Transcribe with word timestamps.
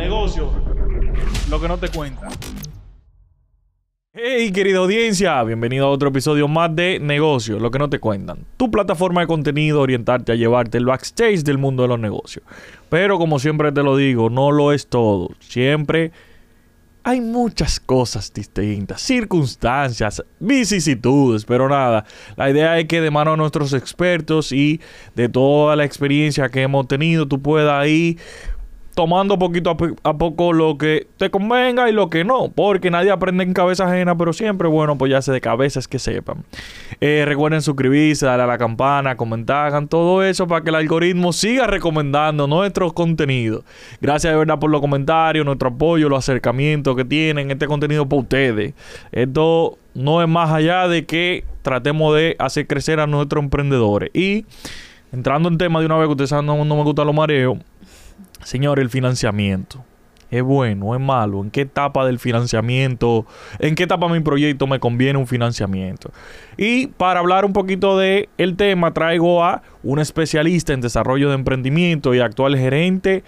Negocio, 0.00 0.50
lo 1.50 1.60
que 1.60 1.68
no 1.68 1.76
te 1.76 1.90
cuentan. 1.90 2.30
Hey, 4.14 4.50
querida 4.50 4.78
audiencia, 4.78 5.42
bienvenido 5.44 5.86
a 5.86 5.90
otro 5.90 6.08
episodio 6.08 6.48
más 6.48 6.74
de 6.74 6.98
Negocio, 6.98 7.58
lo 7.58 7.70
que 7.70 7.78
no 7.78 7.90
te 7.90 8.00
cuentan. 8.00 8.46
Tu 8.56 8.70
plataforma 8.70 9.20
de 9.20 9.26
contenido, 9.26 9.82
orientarte 9.82 10.32
a 10.32 10.36
llevarte 10.36 10.78
el 10.78 10.86
backstage 10.86 11.42
del 11.42 11.58
mundo 11.58 11.82
de 11.82 11.90
los 11.90 12.00
negocios. 12.00 12.46
Pero 12.88 13.18
como 13.18 13.38
siempre 13.38 13.72
te 13.72 13.82
lo 13.82 13.94
digo, 13.94 14.30
no 14.30 14.52
lo 14.52 14.72
es 14.72 14.86
todo. 14.86 15.32
Siempre 15.38 16.12
hay 17.02 17.20
muchas 17.20 17.80
cosas 17.80 18.32
distintas, 18.32 19.00
circunstancias, 19.00 20.22
vicisitudes, 20.38 21.44
pero 21.46 21.68
nada, 21.68 22.04
la 22.36 22.50
idea 22.50 22.78
es 22.78 22.86
que 22.86 23.00
de 23.00 23.10
mano 23.10 23.32
a 23.32 23.36
nuestros 23.36 23.72
expertos 23.72 24.52
y 24.52 24.80
de 25.14 25.28
toda 25.28 25.76
la 25.76 25.84
experiencia 25.84 26.50
que 26.50 26.62
hemos 26.62 26.88
tenido, 26.88 27.26
tú 27.26 27.40
puedas 27.40 27.86
ir 27.86 28.18
tomando 28.94 29.38
poquito 29.38 29.76
a, 30.02 30.18
poco 30.18 30.52
lo 30.52 30.76
que 30.76 31.06
te 31.16 31.30
convenga 31.30 31.88
y 31.88 31.92
lo 31.92 32.10
que 32.10 32.24
no, 32.24 32.50
porque 32.50 32.90
nadie 32.90 33.10
aprende 33.10 33.44
en 33.44 33.52
cabeza 33.52 33.86
ajena, 33.86 34.16
pero 34.16 34.32
siempre 34.32 34.68
bueno, 34.68 34.98
pues 34.98 35.10
ya 35.10 35.22
sé 35.22 35.32
de 35.32 35.40
cabezas 35.40 35.88
que 35.88 35.98
sepan. 35.98 36.44
Eh, 37.00 37.24
recuerden 37.26 37.62
suscribirse, 37.62 38.26
darle 38.26 38.44
a 38.44 38.46
la 38.46 38.58
campana, 38.58 39.16
comentar, 39.16 39.66
hagan 39.66 39.88
todo 39.88 40.22
eso 40.22 40.46
para 40.46 40.62
que 40.62 40.70
el 40.70 40.76
algoritmo 40.76 41.32
siga 41.32 41.66
recomendando 41.66 42.46
nuestros 42.46 42.92
contenidos. 42.92 43.64
Gracias 44.00 44.32
de 44.32 44.38
verdad 44.38 44.58
por 44.58 44.70
los 44.70 44.80
comentarios, 44.80 45.46
nuestro 45.46 45.68
apoyo, 45.68 46.08
los 46.08 46.18
acercamientos 46.18 46.96
que 46.96 47.04
tienen, 47.04 47.50
este 47.50 47.66
contenido 47.66 48.08
para 48.08 48.22
ustedes. 48.22 48.74
Esto 49.12 49.78
no 49.94 50.22
es 50.22 50.28
más 50.28 50.50
allá 50.50 50.88
de 50.88 51.06
que 51.06 51.44
tratemos 51.62 52.14
de 52.16 52.36
hacer 52.38 52.66
crecer 52.66 53.00
a 53.00 53.06
nuestros 53.06 53.42
emprendedores. 53.42 54.10
Y 54.14 54.44
entrando 55.12 55.48
en 55.48 55.58
tema 55.58 55.80
de 55.80 55.86
una 55.86 55.96
vez 55.96 56.06
que 56.06 56.12
ustedes 56.12 56.30
saben, 56.30 56.46
no, 56.46 56.64
no 56.64 56.76
me 56.76 56.82
gusta 56.82 57.04
los 57.04 57.14
mareos. 57.14 57.58
Señor, 58.44 58.78
el 58.80 58.90
financiamiento. 58.90 59.84
¿Es 60.30 60.42
bueno? 60.42 60.94
¿Es 60.94 61.00
malo? 61.00 61.42
¿En 61.42 61.50
qué 61.50 61.62
etapa 61.62 62.06
del 62.06 62.20
financiamiento? 62.20 63.26
¿En 63.58 63.74
qué 63.74 63.82
etapa 63.82 64.06
de 64.06 64.12
mi 64.12 64.20
proyecto 64.20 64.66
me 64.68 64.78
conviene 64.78 65.18
un 65.18 65.26
financiamiento? 65.26 66.12
Y 66.56 66.86
para 66.86 67.18
hablar 67.18 67.44
un 67.44 67.52
poquito 67.52 67.98
de 67.98 68.28
el 68.38 68.56
tema, 68.56 68.92
traigo 68.92 69.42
a 69.44 69.62
un 69.82 69.98
especialista 69.98 70.72
en 70.72 70.80
desarrollo 70.80 71.28
de 71.30 71.34
emprendimiento 71.34 72.14
y 72.14 72.20
actual 72.20 72.56
gerente 72.56 73.24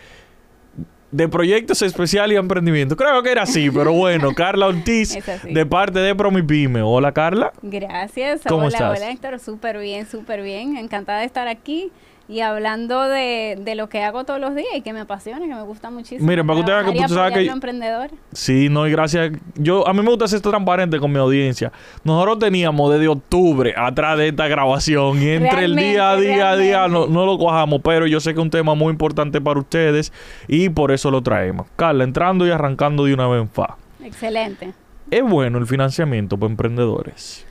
de 1.11 1.29
proyectos 1.29 1.83
especiales 1.83 2.37
y 2.37 2.39
emprendimiento. 2.39 2.97
Creo 2.97 3.23
que 3.23 3.33
era 3.33 3.43
así, 3.43 3.71
pero 3.71 3.93
bueno, 3.93 4.33
Carla 4.37 4.69
Ortiz, 4.69 5.19
de 5.43 5.67
parte 5.67 5.99
de 5.99 6.15
Promipyme. 6.15 6.83
Hola, 6.83 7.13
Carla. 7.13 7.53
Gracias. 7.63 8.43
¿Cómo 8.47 8.67
hola, 8.67 8.79
estás? 8.79 8.99
hola, 8.99 9.11
Héctor. 9.11 9.39
Súper 9.41 9.79
bien, 9.79 10.07
súper 10.07 10.43
bien. 10.43 10.77
Encantada 10.77 11.19
de 11.21 11.27
estar 11.27 11.49
aquí 11.49 11.91
y 12.33 12.41
hablando 12.41 13.03
de, 13.03 13.59
de, 13.61 13.75
lo 13.75 13.89
que 13.91 14.03
hago 14.03 14.25
todos 14.25 14.41
los 14.41 14.55
días 14.55 14.71
y 14.75 14.81
que 14.81 14.95
me 14.95 15.01
apasiona, 15.01 15.41
que 15.47 15.55
me 15.55 15.63
gusta 15.63 15.91
muchísimo. 15.91 16.27
Miren, 16.27 16.47
para 16.47 16.57
que 16.57 16.61
usted 16.61 16.93
que 16.93 17.07
tú 17.07 17.15
sabes 17.15 17.35
que... 17.35 17.47
emprendedor. 17.47 18.11
Sí, 18.33 18.69
no, 18.71 18.87
y 18.87 18.91
gracias. 18.91 19.33
Yo, 19.57 19.87
a 19.87 19.93
mí 19.93 20.01
me 20.03 20.09
gusta 20.09 20.27
ser 20.29 20.41
transparente 20.41 20.99
con 20.99 21.13
mi 21.13 21.19
audiencia. 21.19 21.73
Nosotros 22.05 22.39
teníamos 22.39 22.91
desde 22.91 23.09
octubre 23.09 23.75
atrás 23.77 24.17
de 24.17 24.29
esta 24.29 24.49
grabación 24.49 25.23
y 25.23 25.29
entre 25.29 25.67
el 25.67 25.77
día 25.77 26.11
a 26.11 26.17
día 26.17 26.51
a 26.51 26.57
día 26.57 26.89
no, 26.89 27.07
no 27.07 27.27
lo 27.27 27.37
cojamos, 27.37 27.81
pero 27.85 28.07
yo 28.07 28.19
sé 28.19 28.33
que 28.33 28.41
es 28.41 28.45
un 28.45 28.51
tema 28.51 28.75
muy 28.75 28.91
importante 28.91 29.41
para 29.41 29.61
ustedes 29.61 30.13
y 30.49 30.71
por 30.71 30.91
eso 30.91 31.11
lo 31.11 31.23
traemos. 31.23 31.67
Carla, 31.77 32.05
entrando 32.05 32.47
y 32.47 32.51
arrancando 32.51 33.05
de 33.05 33.13
una 33.13 33.29
vez 33.29 33.43
en 33.43 33.49
fa. 33.51 33.77
Excelente. 34.03 34.73
¿Es 35.11 35.23
bueno 35.23 35.59
el 35.59 35.67
financiamiento 35.67 36.39
para 36.39 36.51
emprendedores? 36.51 37.47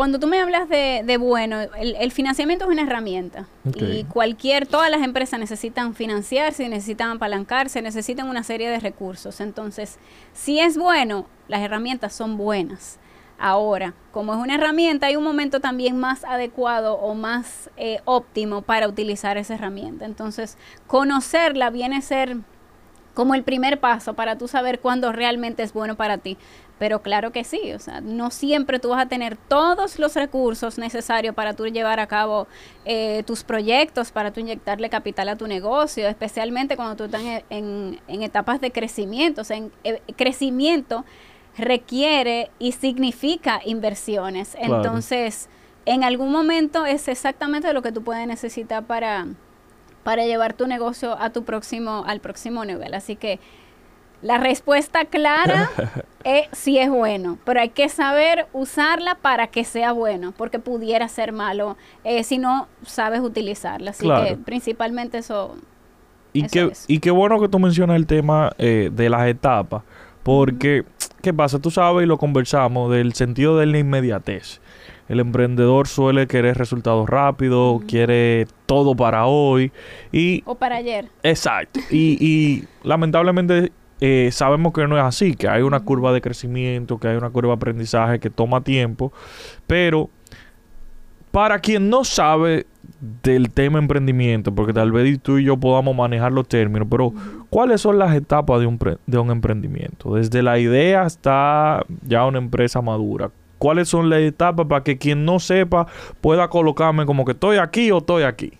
Cuando 0.00 0.18
tú 0.18 0.28
me 0.28 0.40
hablas 0.40 0.66
de, 0.66 1.18
bueno, 1.20 1.60
el, 1.60 2.10
financiamiento 2.10 2.64
es 2.64 2.70
una 2.70 2.84
herramienta 2.84 3.44
y 3.74 4.04
cualquier, 4.04 4.66
todas 4.66 4.90
las 4.90 5.02
empresas 5.02 5.38
necesitan 5.38 5.94
financiarse, 5.94 6.66
necesitan 6.70 7.10
apalancarse, 7.10 7.82
necesitan 7.82 8.26
una 8.26 8.42
serie 8.42 8.70
de 8.70 8.80
recursos. 8.80 9.42
Entonces, 9.42 9.98
si 10.32 10.58
es 10.58 10.78
bueno, 10.78 11.26
las 11.48 11.60
herramientas 11.60 12.14
son 12.14 12.38
buenas. 12.38 12.98
Ahora, 13.38 13.92
como 14.10 14.32
es 14.32 14.38
una 14.40 14.54
herramienta, 14.54 15.06
hay 15.08 15.16
un 15.16 15.24
momento 15.24 15.60
también 15.60 15.98
más 15.98 16.24
adecuado 16.24 16.94
o 16.94 17.12
más 17.12 17.68
eh, 17.76 18.00
óptimo 18.06 18.62
para 18.62 18.88
utilizar 18.88 19.36
esa 19.36 19.52
herramienta. 19.52 20.06
Entonces, 20.06 20.56
conocerla 20.86 21.68
viene 21.68 21.98
a 21.98 22.00
ser 22.00 22.38
como 23.12 23.34
el 23.34 23.42
primer 23.42 23.80
paso 23.80 24.14
para 24.14 24.38
tú 24.38 24.48
saber 24.48 24.80
cuándo 24.80 25.12
realmente 25.12 25.62
es 25.62 25.74
bueno 25.74 25.94
para 25.96 26.16
ti. 26.16 26.38
Pero 26.80 27.02
claro 27.02 27.30
que 27.30 27.44
sí, 27.44 27.74
o 27.74 27.78
sea, 27.78 28.00
no 28.00 28.30
siempre 28.30 28.78
tú 28.78 28.88
vas 28.88 29.02
a 29.04 29.06
tener 29.06 29.36
todos 29.36 29.98
los 29.98 30.14
recursos 30.14 30.78
necesarios 30.78 31.34
para 31.34 31.52
tú 31.52 31.66
llevar 31.66 32.00
a 32.00 32.06
cabo 32.06 32.48
eh, 32.86 33.22
tus 33.26 33.44
proyectos, 33.44 34.10
para 34.10 34.32
tú 34.32 34.40
inyectarle 34.40 34.88
capital 34.88 35.28
a 35.28 35.36
tu 35.36 35.46
negocio, 35.46 36.08
especialmente 36.08 36.76
cuando 36.76 36.96
tú 36.96 37.04
estás 37.04 37.20
en, 37.50 38.00
etapas 38.08 38.62
de 38.62 38.72
crecimiento. 38.72 39.42
O 39.42 39.44
sea, 39.44 39.58
en, 39.58 39.70
eh, 39.84 40.00
crecimiento 40.16 41.04
requiere 41.58 42.50
y 42.58 42.72
significa 42.72 43.60
inversiones. 43.62 44.56
Entonces, 44.58 45.50
en 45.84 46.02
algún 46.02 46.32
momento 46.32 46.86
es 46.86 47.08
exactamente 47.08 47.70
lo 47.74 47.82
que 47.82 47.92
tú 47.92 48.02
puedes 48.02 48.26
necesitar 48.26 48.84
para, 48.84 49.26
para 50.02 50.24
llevar 50.24 50.54
tu 50.54 50.66
negocio 50.66 51.14
a 51.20 51.28
tu 51.28 51.44
próximo, 51.44 52.04
al 52.06 52.20
próximo 52.20 52.64
nivel. 52.64 52.94
Así 52.94 53.16
que 53.16 53.38
la 54.22 54.38
respuesta 54.38 55.04
clara 55.04 55.70
es 56.24 56.48
si 56.52 56.78
es 56.78 56.90
bueno, 56.90 57.38
pero 57.44 57.60
hay 57.60 57.70
que 57.70 57.88
saber 57.88 58.46
usarla 58.52 59.14
para 59.16 59.46
que 59.46 59.64
sea 59.64 59.92
bueno, 59.92 60.32
porque 60.36 60.58
pudiera 60.58 61.08
ser 61.08 61.32
malo 61.32 61.76
eh, 62.04 62.22
si 62.24 62.38
no 62.38 62.68
sabes 62.84 63.20
utilizarla. 63.20 63.92
Así 63.92 64.06
que 64.06 64.36
principalmente 64.36 65.18
eso. 65.18 65.56
Y, 66.32 66.46
qué, 66.46 66.70
y 66.86 67.00
qué 67.00 67.10
bueno 67.10 67.40
que 67.40 67.48
tú 67.48 67.58
mencionas 67.58 67.96
el 67.96 68.06
tema 68.06 68.52
eh, 68.58 68.90
de 68.92 69.10
las 69.10 69.26
etapas, 69.26 69.82
porque, 70.22 70.84
¿qué 71.22 71.34
pasa? 71.34 71.58
Tú 71.58 71.70
sabes 71.70 72.04
y 72.04 72.06
lo 72.06 72.18
conversamos 72.18 72.92
del 72.92 73.14
sentido 73.14 73.58
de 73.58 73.66
la 73.66 73.78
inmediatez. 73.78 74.60
El 75.08 75.18
emprendedor 75.18 75.88
suele 75.88 76.28
querer 76.28 76.56
resultados 76.56 77.08
rápidos, 77.08 77.82
quiere 77.88 78.46
todo 78.66 78.94
para 78.94 79.26
hoy 79.26 79.72
y... 80.12 80.44
O 80.46 80.54
para 80.54 80.76
ayer. 80.76 81.08
Exacto. 81.24 81.80
Y, 81.90 82.16
y 82.24 82.64
lamentablemente 82.84 83.72
eh, 84.00 84.30
sabemos 84.32 84.72
que 84.72 84.86
no 84.86 84.96
es 84.96 85.04
así, 85.04 85.34
que 85.34 85.48
hay 85.48 85.62
una 85.62 85.80
curva 85.80 86.12
de 86.12 86.20
crecimiento, 86.20 86.98
que 86.98 87.08
hay 87.08 87.16
una 87.16 87.30
curva 87.30 87.50
de 87.50 87.56
aprendizaje 87.56 88.18
que 88.18 88.30
toma 88.30 88.62
tiempo, 88.62 89.12
pero 89.66 90.08
para 91.30 91.58
quien 91.58 91.90
no 91.90 92.04
sabe 92.04 92.66
del 93.22 93.50
tema 93.50 93.78
emprendimiento, 93.78 94.54
porque 94.54 94.72
tal 94.72 94.92
vez 94.92 95.20
tú 95.20 95.38
y 95.38 95.44
yo 95.44 95.56
podamos 95.56 95.94
manejar 95.94 96.32
los 96.32 96.48
términos, 96.48 96.88
pero 96.90 97.12
¿cuáles 97.50 97.80
son 97.80 97.98
las 97.98 98.14
etapas 98.14 98.60
de 98.60 98.66
un, 98.66 98.78
de 99.06 99.18
un 99.18 99.30
emprendimiento? 99.30 100.14
Desde 100.14 100.42
la 100.42 100.58
idea 100.58 101.02
hasta 101.02 101.84
ya 102.06 102.24
una 102.26 102.38
empresa 102.38 102.80
madura. 102.82 103.30
¿Cuáles 103.58 103.88
son 103.88 104.08
las 104.08 104.20
etapas 104.20 104.66
para 104.66 104.82
que 104.82 104.96
quien 104.96 105.26
no 105.26 105.38
sepa 105.38 105.86
pueda 106.22 106.48
colocarme 106.48 107.04
como 107.04 107.26
que 107.26 107.32
estoy 107.32 107.58
aquí 107.58 107.90
o 107.90 107.98
estoy 107.98 108.22
aquí? 108.22 108.54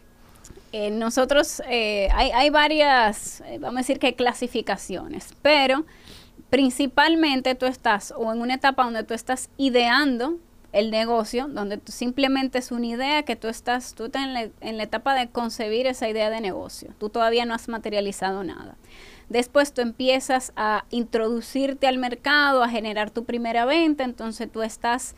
Eh, 0.72 0.90
nosotros, 0.90 1.62
eh, 1.68 2.08
hay, 2.12 2.30
hay, 2.30 2.50
varias, 2.50 3.40
eh, 3.40 3.58
vamos 3.58 3.78
a 3.78 3.80
decir 3.80 3.98
que 3.98 4.08
hay 4.08 4.12
clasificaciones, 4.12 5.34
pero 5.42 5.84
principalmente 6.48 7.56
tú 7.56 7.66
estás 7.66 8.14
o 8.16 8.32
en 8.32 8.40
una 8.40 8.54
etapa 8.54 8.84
donde 8.84 9.02
tú 9.02 9.14
estás 9.14 9.50
ideando 9.56 10.36
el 10.72 10.92
negocio, 10.92 11.48
donde 11.48 11.80
simplemente 11.86 12.58
es 12.58 12.70
una 12.70 12.86
idea 12.86 13.24
que 13.24 13.34
tú 13.34 13.48
estás, 13.48 13.94
tú 13.94 14.04
estás 14.04 14.22
en 14.22 14.32
la, 14.32 14.48
en 14.60 14.76
la 14.76 14.84
etapa 14.84 15.14
de 15.14 15.28
concebir 15.28 15.88
esa 15.88 16.08
idea 16.08 16.30
de 16.30 16.40
negocio, 16.40 16.94
tú 16.98 17.08
todavía 17.08 17.44
no 17.46 17.54
has 17.54 17.68
materializado 17.68 18.44
nada. 18.44 18.76
Después 19.28 19.72
tú 19.72 19.80
empiezas 19.80 20.52
a 20.54 20.84
introducirte 20.90 21.88
al 21.88 21.98
mercado, 21.98 22.62
a 22.62 22.68
generar 22.68 23.10
tu 23.10 23.24
primera 23.24 23.64
venta, 23.64 24.04
entonces 24.04 24.50
tú 24.50 24.62
estás 24.62 25.16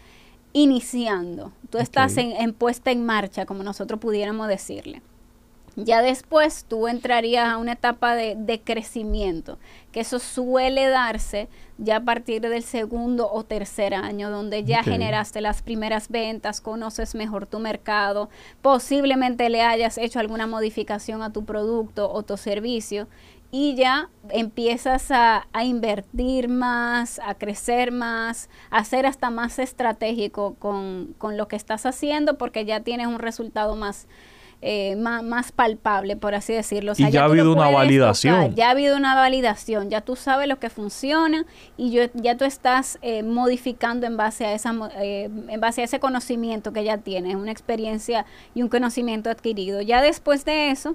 iniciando, 0.55 1.53
tú 1.69 1.77
estás 1.77 2.17
en, 2.17 2.33
en 2.33 2.55
puesta 2.55 2.91
en 2.91 3.05
marcha, 3.05 3.45
como 3.45 3.63
nosotros 3.63 4.01
pudiéramos 4.01 4.49
decirle. 4.49 5.03
Ya 5.77 6.03
después 6.03 6.67
tú 6.69 6.87
entrarías 6.87 7.49
a 7.49 7.57
una 7.57 7.73
etapa 7.73 8.15
de, 8.15 8.35
de, 8.37 8.61
crecimiento, 8.61 9.59
que 9.91 10.01
eso 10.01 10.19
suele 10.19 10.89
darse 10.89 11.49
ya 11.79 11.97
a 11.97 12.05
partir 12.05 12.43
del 12.43 12.63
segundo 12.63 13.31
o 13.33 13.43
tercer 13.45 13.95
año, 13.95 14.31
donde 14.31 14.65
ya 14.65 14.83
generaste 14.83 15.41
las 15.41 15.63
primeras 15.63 16.11
ventas, 16.11 16.61
conoces 16.61 17.15
mejor 17.15 17.47
tu 17.47 17.59
mercado, 17.59 18.29
posiblemente 18.61 19.49
le 19.49 19.63
hayas 19.63 19.97
hecho 19.97 20.21
alguna 20.21 20.47
modificación 20.47 21.23
a 21.23 21.33
tu 21.33 21.47
producto 21.47 22.13
o 22.13 22.23
tu 22.23 22.37
servicio 22.37 23.09
y 23.51 23.75
ya 23.75 24.11
empiezas 24.31 25.11
a, 25.11 25.47
a 25.53 25.65
invertir 25.65 26.49
más, 26.49 27.19
a 27.25 27.35
crecer 27.35 27.93
más, 27.93 28.49
a 28.71 28.85
ser 28.85 29.07
hasta 29.07 29.31
más 29.31 29.59
estratégico 29.59 30.55
con, 30.59 31.15
con 31.19 31.37
lo 31.37 31.49
que 31.49 31.57
estás 31.57 31.87
haciendo 31.87 32.37
porque 32.39 32.65
ya 32.65 32.81
tienes 32.81 33.07
un 33.07 33.19
resultado 33.19 33.77
más 33.77 34.07
eh, 34.65 34.95
más, 34.95 35.51
palpable, 35.51 36.17
por 36.17 36.37
así 36.37 36.53
decirlo. 36.53 36.93
y 36.97 37.11
ya, 37.11 37.23
ha 37.23 37.25
habido 37.25 37.53
una 37.53 37.69
validación. 37.69 38.55
ya 38.55 38.69
ha 38.69 38.71
habido 38.71 38.97
una 38.97 39.17
validación, 39.17 39.91
ya 39.91 40.03
tú 40.03 40.15
sabes 40.15 40.47
lo 40.47 40.61
que 40.61 40.71
funciona 40.71 41.45
y 41.77 41.91
yo, 41.91 42.03
ya 42.15 42.37
tú 42.37 42.45
estás 42.45 42.97
eh, 43.03 43.25
modificando 43.25 44.07
en 44.07 44.17
base, 44.17 44.47
a 44.47 44.53
esa, 44.53 44.73
eh, 45.01 45.29
en 45.49 45.61
base 45.61 45.81
a 45.81 45.85
ese 45.85 45.99
conocimiento 45.99 46.73
que 46.73 46.85
ya 46.85 46.99
tienes, 46.99 47.35
una 47.35 47.51
experiencia 47.51 48.25
y 48.55 48.63
un 48.63 48.69
conocimiento 48.69 49.31
adquirido. 49.31 49.81
Ya 49.81 50.01
después 50.01 50.45
de 50.45 50.71
eso, 50.71 50.95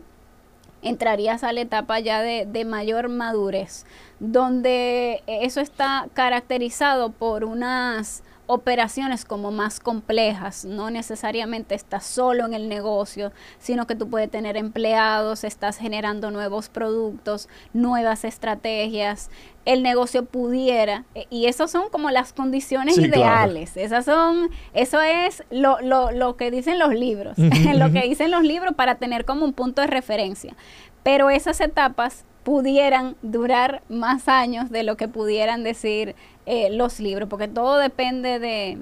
entrarías 0.82 1.44
a 1.44 1.52
la 1.52 1.60
etapa 1.60 2.00
ya 2.00 2.22
de, 2.22 2.46
de, 2.46 2.64
mayor 2.64 3.10
madurez, 3.10 3.86
donde 4.22 5.24
eso 5.28 5.60
está 5.60 6.08
caracterizado 6.14 7.12
por 7.12 7.44
unas 7.44 8.24
operaciones 8.48 9.26
como 9.26 9.52
más 9.52 9.80
complejas, 9.80 10.64
no 10.66 10.90
necesariamente 10.90 11.76
estás 11.76 12.06
solo 12.06 12.46
en 12.46 12.54
el 12.54 12.70
negocio, 12.70 13.34
sino 13.60 13.86
que 13.86 13.96
tú 13.96 14.10
puedes 14.10 14.32
tener 14.32 14.56
empleados, 14.56 15.44
estás 15.44 15.78
generando 15.78 16.32
nuevos 16.32 16.70
productos, 16.70 17.50
nuevas 17.74 18.24
estrategias, 18.24 19.30
el 19.66 19.84
negocio 19.84 20.24
pudiera, 20.24 21.04
e, 21.14 21.28
y 21.30 21.48
esas 21.48 21.70
son 21.70 21.90
como 21.90 22.10
las 22.10 22.32
condiciones 22.32 22.98
ideales, 22.98 23.76
esas 23.76 24.06
son, 24.06 24.50
eso 24.74 25.02
es 25.02 25.44
lo, 25.52 25.82
lo, 25.82 26.12
lo 26.12 26.38
que 26.38 26.50
dicen 26.50 26.80
los 26.80 26.94
libros, 26.94 27.38
lo 27.38 27.92
que 27.92 28.02
dicen 28.04 28.32
los 28.32 28.44
libros 28.44 28.76
para 28.76 28.96
tener 28.96 29.26
como 29.26 29.44
un 29.44 29.52
punto 29.52 29.82
de 29.82 29.88
referencia, 29.88 30.56
pero 31.04 31.30
esas 31.30 31.60
etapas 31.60 32.24
pudieran 32.48 33.18
durar 33.24 33.82
más 33.90 34.30
años 34.30 34.70
de 34.70 34.84
lo 34.84 34.96
que 34.96 35.10
pudieran 35.10 35.66
decir 35.66 36.16
eh, 36.46 36.70
los 36.70 37.02
libros, 37.02 37.28
porque 37.28 37.50
todo 37.50 37.78
depende 37.78 38.40
de, 38.40 38.78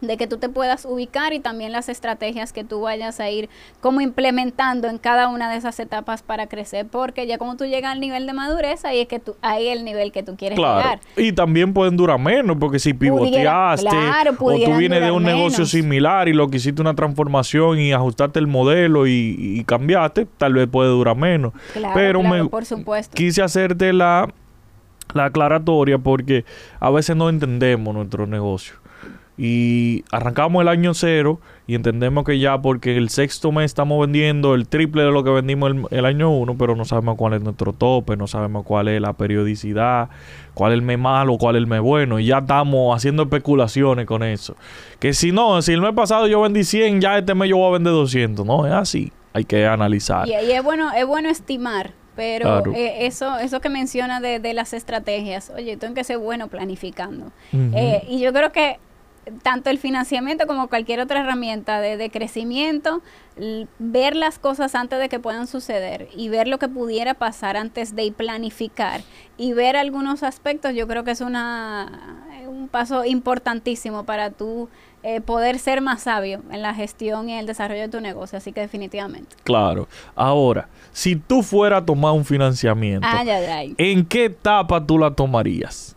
de 0.00 0.16
que 0.16 0.26
tú 0.26 0.38
te 0.38 0.48
puedas 0.48 0.84
ubicar 0.84 1.32
y 1.32 1.40
también 1.40 1.72
las 1.72 1.88
estrategias 1.88 2.52
que 2.52 2.64
tú 2.64 2.82
vayas 2.82 3.20
a 3.20 3.30
ir 3.30 3.48
como 3.80 4.00
implementando 4.00 4.88
en 4.88 4.98
cada 4.98 5.28
una 5.28 5.50
de 5.50 5.56
esas 5.56 5.78
etapas 5.80 6.22
para 6.22 6.46
crecer, 6.46 6.86
porque 6.86 7.26
ya 7.26 7.38
como 7.38 7.56
tú 7.56 7.64
llegas 7.64 7.92
al 7.92 8.00
nivel 8.00 8.26
de 8.26 8.32
madurez, 8.32 8.84
ahí 8.84 9.00
es 9.00 9.08
que 9.08 9.18
tú, 9.18 9.36
ahí 9.42 9.68
el 9.68 9.84
nivel 9.84 10.12
que 10.12 10.22
tú 10.22 10.36
quieres 10.36 10.58
llegar. 10.58 11.00
Y 11.16 11.32
también 11.32 11.72
pueden 11.72 11.96
durar 11.96 12.18
menos, 12.18 12.56
porque 12.58 12.78
si 12.78 12.94
pivoteaste 12.94 13.88
o 13.88 14.34
tú 14.36 14.76
vienes 14.76 15.00
de 15.00 15.10
un 15.10 15.22
negocio 15.22 15.66
similar 15.66 16.28
y 16.28 16.32
lo 16.32 16.48
que 16.48 16.58
hiciste 16.58 16.80
una 16.80 16.94
transformación 16.94 17.78
y 17.78 17.92
ajustaste 17.92 18.38
el 18.38 18.46
modelo 18.46 19.06
y, 19.06 19.62
cambiaste, 19.66 20.26
tal 20.38 20.54
vez 20.54 20.68
puede 20.68 20.90
durar 20.90 21.16
menos. 21.16 21.52
Pero 21.94 22.22
me, 22.22 22.44
por 22.44 22.64
supuesto. 22.64 23.14
quise 23.14 23.42
hacerte 23.42 23.92
la, 23.92 24.28
la 25.14 25.26
aclaratoria 25.26 25.98
porque 25.98 26.44
a 26.80 26.90
veces 26.90 27.16
no 27.16 27.28
entendemos 27.28 27.94
nuestro 27.94 28.26
negocio 28.26 28.83
y 29.36 30.04
arrancamos 30.12 30.62
el 30.62 30.68
año 30.68 30.94
cero 30.94 31.40
y 31.66 31.74
entendemos 31.74 32.24
que 32.24 32.38
ya 32.38 32.60
porque 32.60 32.96
el 32.96 33.08
sexto 33.08 33.50
mes 33.50 33.66
estamos 33.66 34.00
vendiendo 34.00 34.54
el 34.54 34.68
triple 34.68 35.02
de 35.02 35.10
lo 35.10 35.24
que 35.24 35.30
vendimos 35.30 35.72
el, 35.90 36.04
año 36.04 36.30
uno, 36.30 36.56
pero 36.56 36.76
no 36.76 36.84
sabemos 36.84 37.16
cuál 37.16 37.34
es 37.34 37.42
nuestro 37.42 37.72
tope, 37.72 38.16
no 38.16 38.26
sabemos 38.26 38.64
cuál 38.64 38.88
es 38.88 39.00
la 39.00 39.14
periodicidad, 39.14 40.08
cuál 40.52 40.72
es 40.72 40.76
el 40.76 40.82
mes 40.82 40.98
malo, 40.98 41.36
cuál 41.36 41.56
es 41.56 41.60
el 41.60 41.66
mes 41.66 41.80
bueno, 41.80 42.20
y 42.20 42.26
ya 42.26 42.38
estamos 42.38 42.94
haciendo 42.94 43.24
especulaciones 43.24 44.06
con 44.06 44.22
eso. 44.22 44.56
Que 45.00 45.14
si 45.14 45.32
no, 45.32 45.60
si 45.62 45.72
el 45.72 45.80
mes 45.80 45.94
pasado 45.94 46.28
yo 46.28 46.40
vendí 46.42 46.62
100, 46.62 47.00
ya 47.00 47.18
este 47.18 47.34
mes 47.34 47.48
yo 47.48 47.56
voy 47.56 47.70
a 47.70 47.72
vender 47.72 47.92
200, 47.92 48.46
no, 48.46 48.66
es 48.66 48.72
así, 48.72 49.10
hay 49.32 49.44
que 49.44 49.66
analizar. 49.66 50.28
Y, 50.28 50.32
es 50.32 50.62
bueno, 50.62 50.92
es 50.92 51.06
bueno 51.06 51.28
estimar. 51.28 51.92
Pero 52.16 52.62
eh, 52.76 53.06
eso, 53.06 53.38
eso 53.38 53.60
que 53.60 53.68
menciona 53.68 54.20
de, 54.20 54.54
las 54.54 54.72
estrategias, 54.72 55.50
oye, 55.50 55.76
tengo 55.76 55.94
que 55.94 56.04
ser 56.04 56.18
bueno 56.18 56.46
planificando. 56.46 57.32
Eh, 57.52 58.04
y 58.08 58.20
yo 58.20 58.32
creo 58.32 58.52
que 58.52 58.78
tanto 59.42 59.70
el 59.70 59.78
financiamiento 59.78 60.46
como 60.46 60.68
cualquier 60.68 61.00
otra 61.00 61.20
herramienta 61.20 61.80
de, 61.80 62.10
crecimiento, 62.10 63.02
ver 63.78 64.16
las 64.16 64.38
cosas 64.38 64.74
antes 64.74 64.98
de 64.98 65.08
que 65.08 65.18
puedan 65.18 65.46
suceder 65.46 66.08
y 66.16 66.28
ver 66.28 66.48
lo 66.48 66.58
que 66.58 66.68
pudiera 66.68 67.14
pasar 67.14 67.56
antes 67.56 67.96
de 67.96 68.12
planificar 68.12 69.02
y 69.36 69.52
ver 69.52 69.76
algunos 69.76 70.22
aspectos, 70.22 70.74
yo 70.74 70.86
creo 70.86 71.04
que 71.04 71.10
es 71.10 71.20
una, 71.20 72.26
un 72.46 72.68
paso 72.68 73.04
importantísimo 73.04 74.04
para 74.04 74.30
tú 74.30 74.68
eh, 75.02 75.20
poder 75.20 75.58
ser 75.58 75.80
más 75.80 76.02
sabio 76.02 76.42
en 76.50 76.62
la 76.62 76.74
gestión 76.74 77.28
y 77.28 77.34
el 77.34 77.46
desarrollo 77.46 77.82
de 77.82 77.88
tu 77.88 78.00
negocio, 78.00 78.38
así 78.38 78.52
que 78.52 78.60
definitivamente. 78.60 79.36
Claro. 79.44 79.88
Ahora, 80.14 80.68
si 80.92 81.16
tú 81.16 81.42
fueras 81.42 81.82
a 81.82 81.84
tomar 81.84 82.12
un 82.12 82.24
financiamiento, 82.24 83.06
¿en 83.76 84.06
qué 84.06 84.26
etapa 84.26 84.84
tú 84.84 84.98
la 84.98 85.10
tomarías? 85.10 85.94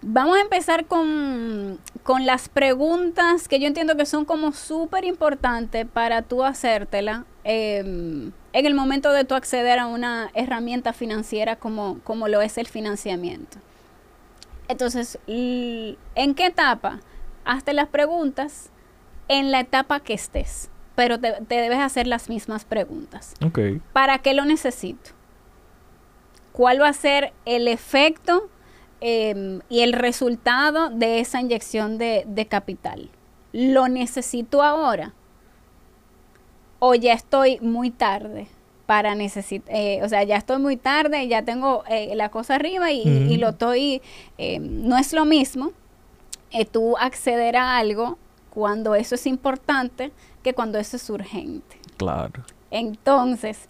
Vamos 0.00 0.36
a 0.36 0.40
empezar 0.40 0.86
con, 0.86 1.78
las 2.20 2.48
preguntas 2.48 3.48
que 3.48 3.58
yo 3.58 3.66
entiendo 3.66 3.96
que 3.96 4.06
son 4.06 4.24
como 4.24 4.52
súper 4.52 5.04
importantes 5.04 5.86
para 5.86 6.22
tú 6.22 6.44
hacértela 6.44 7.24
em, 7.44 8.32
en 8.52 8.66
el 8.66 8.74
momento 8.74 9.12
de 9.12 9.24
tú 9.24 9.34
acceder 9.34 9.78
a 9.78 9.86
una 9.86 10.30
herramienta 10.34 10.92
financiera 10.92 11.56
como, 11.56 11.98
como 12.04 12.28
lo 12.28 12.40
es 12.40 12.58
el 12.58 12.66
financiamiento. 12.66 13.58
Entonces, 14.68 15.18
¿en 15.26 16.34
qué 16.34 16.46
etapa? 16.46 17.00
Hazte 17.44 17.72
las 17.72 17.88
preguntas 17.88 18.70
en 19.26 19.50
la 19.50 19.60
etapa 19.60 20.00
que 20.00 20.14
estés, 20.14 20.70
pero 20.94 21.18
te, 21.18 21.32
te 21.48 21.56
debes 21.56 21.78
hacer 21.78 22.06
las 22.06 22.28
mismas 22.28 22.64
preguntas. 22.64 23.34
Okay. 23.44 23.80
¿Para 23.92 24.18
qué 24.18 24.32
lo 24.34 24.44
necesito? 24.44 25.10
¿Cuál 26.52 26.80
va 26.80 26.88
a 26.88 26.92
ser 26.92 27.32
el 27.44 27.68
efecto? 27.68 28.48
Em, 29.00 29.60
y 29.68 29.80
el 29.80 29.92
resultado 29.92 30.90
de 30.90 31.20
esa 31.20 31.40
inyección 31.40 31.98
de, 31.98 32.46
capital. 32.48 33.08
¿Lo 33.52 33.88
necesito 33.88 34.62
ahora? 34.62 35.14
¿O 36.80 36.94
ya 36.94 37.12
estoy 37.12 37.58
muy 37.60 37.90
tarde? 37.90 38.48
para 38.86 39.14
necesitar, 39.14 39.76
eh, 39.76 40.00
o 40.02 40.08
sea, 40.08 40.22
ya 40.22 40.38
estoy 40.38 40.56
muy 40.56 40.78
tarde, 40.78 41.28
ya 41.28 41.42
tengo 41.42 41.84
eh, 41.90 42.14
la 42.14 42.30
cosa 42.30 42.54
arriba 42.54 42.90
y, 42.90 43.36
lo 43.36 43.50
estoy, 43.50 44.00
em, 44.38 44.88
no 44.88 44.96
es 44.96 45.12
lo 45.12 45.26
mismo 45.26 45.72
eh, 46.52 46.64
tú 46.64 46.96
acceder 46.96 47.58
a 47.58 47.76
algo 47.76 48.16
cuando 48.48 48.94
eso 48.94 49.14
es 49.16 49.26
importante 49.26 50.10
que 50.42 50.54
cuando 50.54 50.78
eso 50.78 50.96
es 50.96 51.10
urgente. 51.10 51.76
Claro. 51.98 52.44
Entonces, 52.70 53.68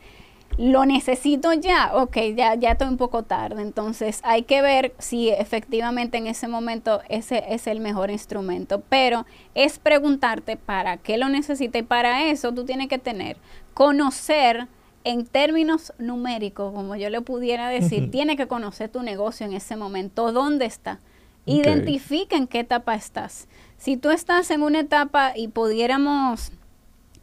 lo 0.58 0.84
necesito 0.84 1.52
ya, 1.52 1.93
ok, 1.94 2.16
ya, 2.34 2.56
ya 2.56 2.72
estoy 2.72 2.88
un 2.88 2.96
poco 2.96 3.22
tarde, 3.22 3.62
entonces 3.62 4.20
hay 4.25 4.43
que 4.43 4.60
ver 4.60 4.93
si 4.99 5.28
efectivamente 5.28 6.19
en 6.19 6.26
ese 6.26 6.49
momento 6.49 7.00
ese 7.08 7.44
es 7.55 7.69
el 7.69 7.78
mejor 7.78 8.10
instrumento, 8.10 8.82
pero 8.88 9.25
es 9.55 9.78
preguntarte 9.78 10.56
para 10.56 10.96
qué 10.96 11.16
lo 11.16 11.28
necesita 11.28 11.78
y 11.78 11.82
para 11.82 12.25
eso 12.25 12.52
tú 12.52 12.64
tienes 12.64 12.88
que 12.88 12.99
tener, 12.99 13.37
conocer 13.72 14.66
en 15.05 15.26
términos 15.26 15.93
numéricos, 15.99 16.75
como 16.75 16.96
yo 16.96 17.08
le 17.08 17.20
pudiera 17.20 17.69
decir, 17.69 18.11
tiene 18.11 18.37
que 18.37 18.49
conocer 18.49 18.90
tu 18.90 19.02
negocio 19.02 19.46
en 19.46 19.52
ese 19.52 19.76
momento, 19.76 20.32
dónde 20.32 20.66
está, 20.66 20.99
identifica 21.46 22.37
en 22.37 22.49
qué 22.49 22.61
etapa 22.61 22.96
estás. 22.96 23.46
Si 23.76 23.96
tú 23.96 24.11
estás 24.11 24.50
en 24.50 24.62
una 24.62 24.81
etapa 24.81 25.34
y 25.37 25.49
pudiéramos 25.49 26.50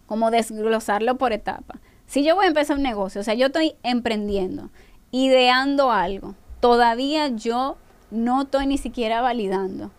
como 0.08 0.32
desglosarlo 0.32 1.18
por 1.18 1.34
etapa, 1.34 1.76
si 2.08 2.24
yo 2.24 2.36
voy 2.36 2.46
a 2.46 2.50
empezar 2.50 2.78
un 2.78 2.84
negocio, 2.84 3.22
o 3.22 3.24
sea, 3.24 3.34
yo 3.34 3.48
estoy 3.48 3.76
emprendiendo, 3.84 4.70
ideando 5.12 5.92
algo, 5.92 6.36
todavía 6.60 7.30
yo 7.30 7.78
no 8.12 8.44
estoy 8.44 8.68
ni 8.68 8.78
siquiera 8.78 9.22
validando. 9.22 9.92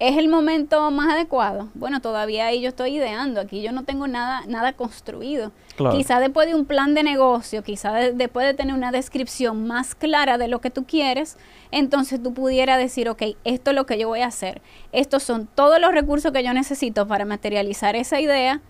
¿Es 0.00 0.18
el 0.18 0.28
momento 0.28 0.90
más 0.90 1.14
adecuado? 1.14 1.68
Bueno, 1.74 2.00
todavía 2.00 2.46
ahí 2.46 2.60
yo 2.60 2.68
estoy 2.68 2.96
ideando, 2.96 3.40
aquí 3.40 3.62
yo 3.62 3.70
no 3.70 3.84
tengo 3.84 4.08
nada, 4.08 4.42
nada 4.48 4.72
construido. 4.72 5.52
Quizá 5.92 6.18
después 6.18 6.48
de 6.48 6.54
un 6.54 6.64
plan 6.66 6.94
de 6.94 7.04
negocio, 7.04 7.62
quizá 7.62 7.92
después 7.92 8.44
de 8.44 8.54
tener 8.54 8.74
una 8.74 8.90
descripción 8.90 9.66
más 9.66 9.94
clara 9.94 10.36
de 10.36 10.48
lo 10.48 10.60
que 10.60 10.70
tú 10.70 10.84
quieres, 10.84 11.38
entonces 11.70 12.20
tú 12.22 12.34
pudieras 12.34 12.78
decir, 12.78 13.08
ok, 13.08 13.22
esto 13.44 13.70
es 13.70 13.76
lo 13.76 13.86
que 13.86 13.96
yo 13.96 14.08
voy 14.08 14.20
a 14.20 14.26
hacer. 14.26 14.62
Estos 14.92 15.22
son 15.22 15.46
todos 15.46 15.80
los 15.80 15.92
recursos 15.92 16.32
que 16.32 16.44
yo 16.44 16.52
necesito 16.52 17.06
para 17.06 17.24
materializar 17.24 17.94
esa 17.94 18.20
idea 18.20 18.60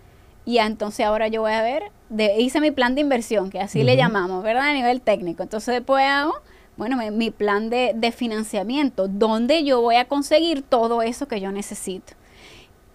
y 0.45 0.59
entonces 0.59 1.05
ahora 1.05 1.27
yo 1.27 1.41
voy 1.41 1.53
a 1.53 1.61
ver, 1.61 1.83
de, 2.09 2.39
hice 2.39 2.61
mi 2.61 2.71
plan 2.71 2.93
de 2.95 3.01
inversión, 3.01 3.49
que 3.49 3.59
así 3.59 3.83
le 3.83 3.97
llamamos, 3.97 4.43
¿verdad? 4.43 4.69
A 4.69 4.73
nivel 4.73 5.01
técnico. 5.01 5.41
Entonces 5.41 5.73
después 5.73 6.05
hago, 6.05 6.35
bueno, 6.77 6.97
mi, 7.11 7.31
plan 7.31 7.69
de, 7.69 7.93
de, 7.95 8.11
financiamiento, 8.11 9.07
donde 9.07 9.63
yo 9.63 9.81
voy 9.81 9.95
a 9.95 10.05
conseguir 10.05 10.61
todo 10.61 11.01
eso 11.01 11.27
que 11.27 11.41
yo 11.41 11.51
necesito. 11.51 12.13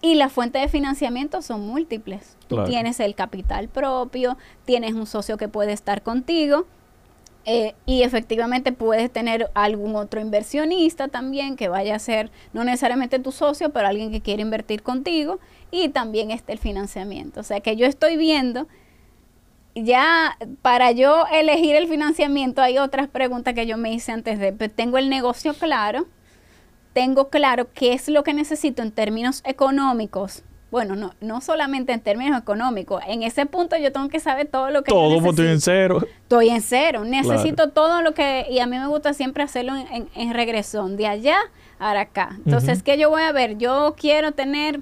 Y 0.01 0.15
las 0.15 0.31
fuentes 0.31 0.61
de 0.61 0.69
financiamiento 0.69 1.41
son 1.41 1.61
múltiples. 1.67 2.37
Tú 2.47 2.63
tienes 2.63 2.99
el 2.99 3.15
capital 3.15 3.67
propio, 3.67 4.37
tienes 4.65 4.93
un 4.93 5.05
socio 5.05 5.37
que 5.37 5.47
puede 5.47 5.73
estar 5.73 6.01
contigo, 6.01 6.65
eh, 7.45 7.73
y 7.85 8.03
efectivamente 8.03 8.71
puedes 8.71 9.11
tener 9.11 9.49
algún 9.55 9.95
otro 9.95 10.21
inversionista 10.21 11.07
también 11.07 11.55
que 11.55 11.69
vaya 11.69 11.95
a 11.95 11.99
ser 11.99 12.31
no 12.53 12.63
necesariamente 12.63 13.19
tu 13.19 13.31
socio, 13.31 13.71
pero 13.71 13.87
alguien 13.87 14.11
que 14.11 14.21
quiere 14.21 14.41
invertir 14.41 14.83
contigo. 14.83 15.39
Y 15.71 15.89
también 15.89 16.31
está 16.31 16.51
el 16.51 16.59
financiamiento. 16.59 17.39
O 17.39 17.43
sea 17.43 17.61
que 17.61 17.75
yo 17.75 17.85
estoy 17.87 18.17
viendo, 18.17 18.67
ya 19.73 20.37
para 20.61 20.91
yo 20.91 21.25
elegir 21.31 21.75
el 21.75 21.87
financiamiento 21.87 22.61
hay 22.61 22.77
otras 22.77 23.07
preguntas 23.07 23.53
que 23.53 23.65
yo 23.65 23.77
me 23.77 23.93
hice 23.93 24.11
antes 24.11 24.37
de, 24.37 24.53
pues, 24.53 24.73
tengo 24.73 24.97
el 24.97 25.09
negocio 25.09 25.53
claro, 25.53 26.07
tengo 26.93 27.29
claro 27.29 27.71
qué 27.73 27.93
es 27.93 28.09
lo 28.09 28.23
que 28.23 28.33
necesito 28.33 28.81
en 28.81 28.91
términos 28.91 29.41
económicos 29.45 30.43
bueno, 30.71 30.95
no, 30.95 31.13
no 31.19 31.41
solamente 31.41 31.91
en 31.91 31.99
términos 31.99 32.39
económicos, 32.39 33.03
en 33.05 33.23
ese 33.23 33.45
punto 33.45 33.75
yo 33.75 33.91
tengo 33.91 34.07
que 34.07 34.21
saber 34.21 34.47
todo 34.47 34.71
lo 34.71 34.83
que 34.83 34.91
todo, 34.91 35.19
pues, 35.19 35.31
estoy 35.31 35.47
en 35.47 35.59
cero. 35.59 36.01
Estoy 36.21 36.49
en 36.49 36.61
cero, 36.61 37.03
necesito 37.03 37.69
todo 37.69 38.01
lo 38.01 38.13
que, 38.13 38.47
y 38.49 38.59
a 38.59 38.67
mí 38.67 38.79
me 38.79 38.87
gusta 38.87 39.13
siempre 39.13 39.43
hacerlo 39.43 39.75
en, 39.75 40.09
en, 40.15 40.33
regresión, 40.33 40.95
de 40.95 41.07
allá 41.07 41.37
a 41.77 41.91
acá. 41.99 42.37
Entonces, 42.45 42.83
¿qué 42.83 42.97
yo 42.97 43.09
voy 43.09 43.21
a 43.23 43.33
ver? 43.33 43.57
Yo 43.57 43.95
quiero 43.99 44.31
tener, 44.31 44.79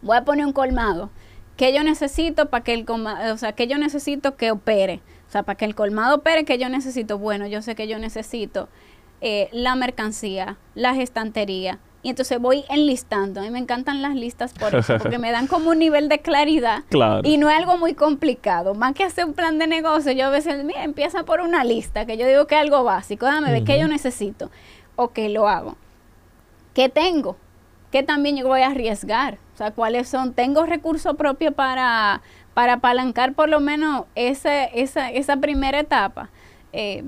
voy 0.00 0.16
a 0.16 0.24
poner 0.24 0.46
un 0.46 0.54
colmado, 0.54 1.10
¿qué 1.58 1.74
yo 1.74 1.84
necesito 1.84 2.48
para 2.48 2.64
que 2.64 2.72
el 2.72 2.86
o 2.88 3.36
sea, 3.36 3.52
qué 3.52 3.66
yo 3.66 3.76
necesito 3.76 4.36
que 4.36 4.50
opere? 4.50 5.02
O 5.28 5.30
sea, 5.30 5.42
para 5.42 5.58
que 5.58 5.66
el 5.66 5.74
colmado 5.74 6.16
opere, 6.16 6.46
¿qué 6.46 6.56
yo 6.56 6.70
necesito? 6.70 7.18
Bueno, 7.18 7.46
yo 7.46 7.60
sé 7.60 7.74
que 7.74 7.86
yo 7.86 7.98
necesito 7.98 8.70
eh, 9.20 9.50
la 9.52 9.74
mercancía, 9.76 10.56
las 10.74 10.98
estanterías, 10.98 11.78
y 12.02 12.10
entonces 12.10 12.40
voy 12.40 12.64
enlistando. 12.68 13.40
A 13.40 13.44
mí 13.44 13.50
me 13.50 13.60
encantan 13.60 14.02
las 14.02 14.14
listas 14.14 14.52
por 14.52 14.74
eso, 14.74 14.98
porque 15.02 15.18
me 15.18 15.30
dan 15.30 15.46
como 15.46 15.70
un 15.70 15.78
nivel 15.78 16.08
de 16.08 16.18
claridad. 16.18 16.82
Y 17.24 17.36
no 17.36 17.48
es 17.48 17.56
algo 17.56 17.78
muy 17.78 17.94
complicado. 17.94 18.74
Más 18.74 18.94
que 18.94 19.04
hacer 19.04 19.24
un 19.24 19.34
plan 19.34 19.58
de 19.58 19.68
negocio, 19.68 20.10
yo 20.12 20.26
a 20.26 20.30
veces, 20.30 20.64
mira, 20.64 20.82
empieza 20.82 21.22
por 21.22 21.40
una 21.40 21.64
lista, 21.64 22.04
que 22.04 22.16
yo 22.16 22.26
digo 22.26 22.46
que 22.46 22.56
es 22.56 22.60
algo 22.60 22.82
básico. 22.82 23.26
Déjame 23.26 23.52
ver 23.52 23.64
qué 23.64 23.78
yo 23.78 23.86
necesito. 23.86 24.50
Ok, 24.96 25.18
lo 25.30 25.48
hago. 25.48 25.76
¿Qué 26.74 26.88
tengo? 26.88 27.36
¿Qué 27.92 28.02
también 28.02 28.36
yo 28.36 28.48
voy 28.48 28.62
a 28.62 28.68
arriesgar? 28.68 29.38
O 29.54 29.58
sea, 29.58 29.70
¿cuáles 29.70 30.08
son? 30.08 30.32
¿Tengo 30.32 30.66
recursos 30.66 31.14
propios 31.14 31.54
para, 31.54 32.22
para 32.54 32.74
apalancar 32.74 33.34
por 33.34 33.48
lo 33.48 33.60
menos 33.60 34.06
ese, 34.14 34.70
esa, 34.74 35.10
esa 35.10 35.36
primera 35.36 35.78
etapa? 35.78 36.30
Eh, 36.72 37.04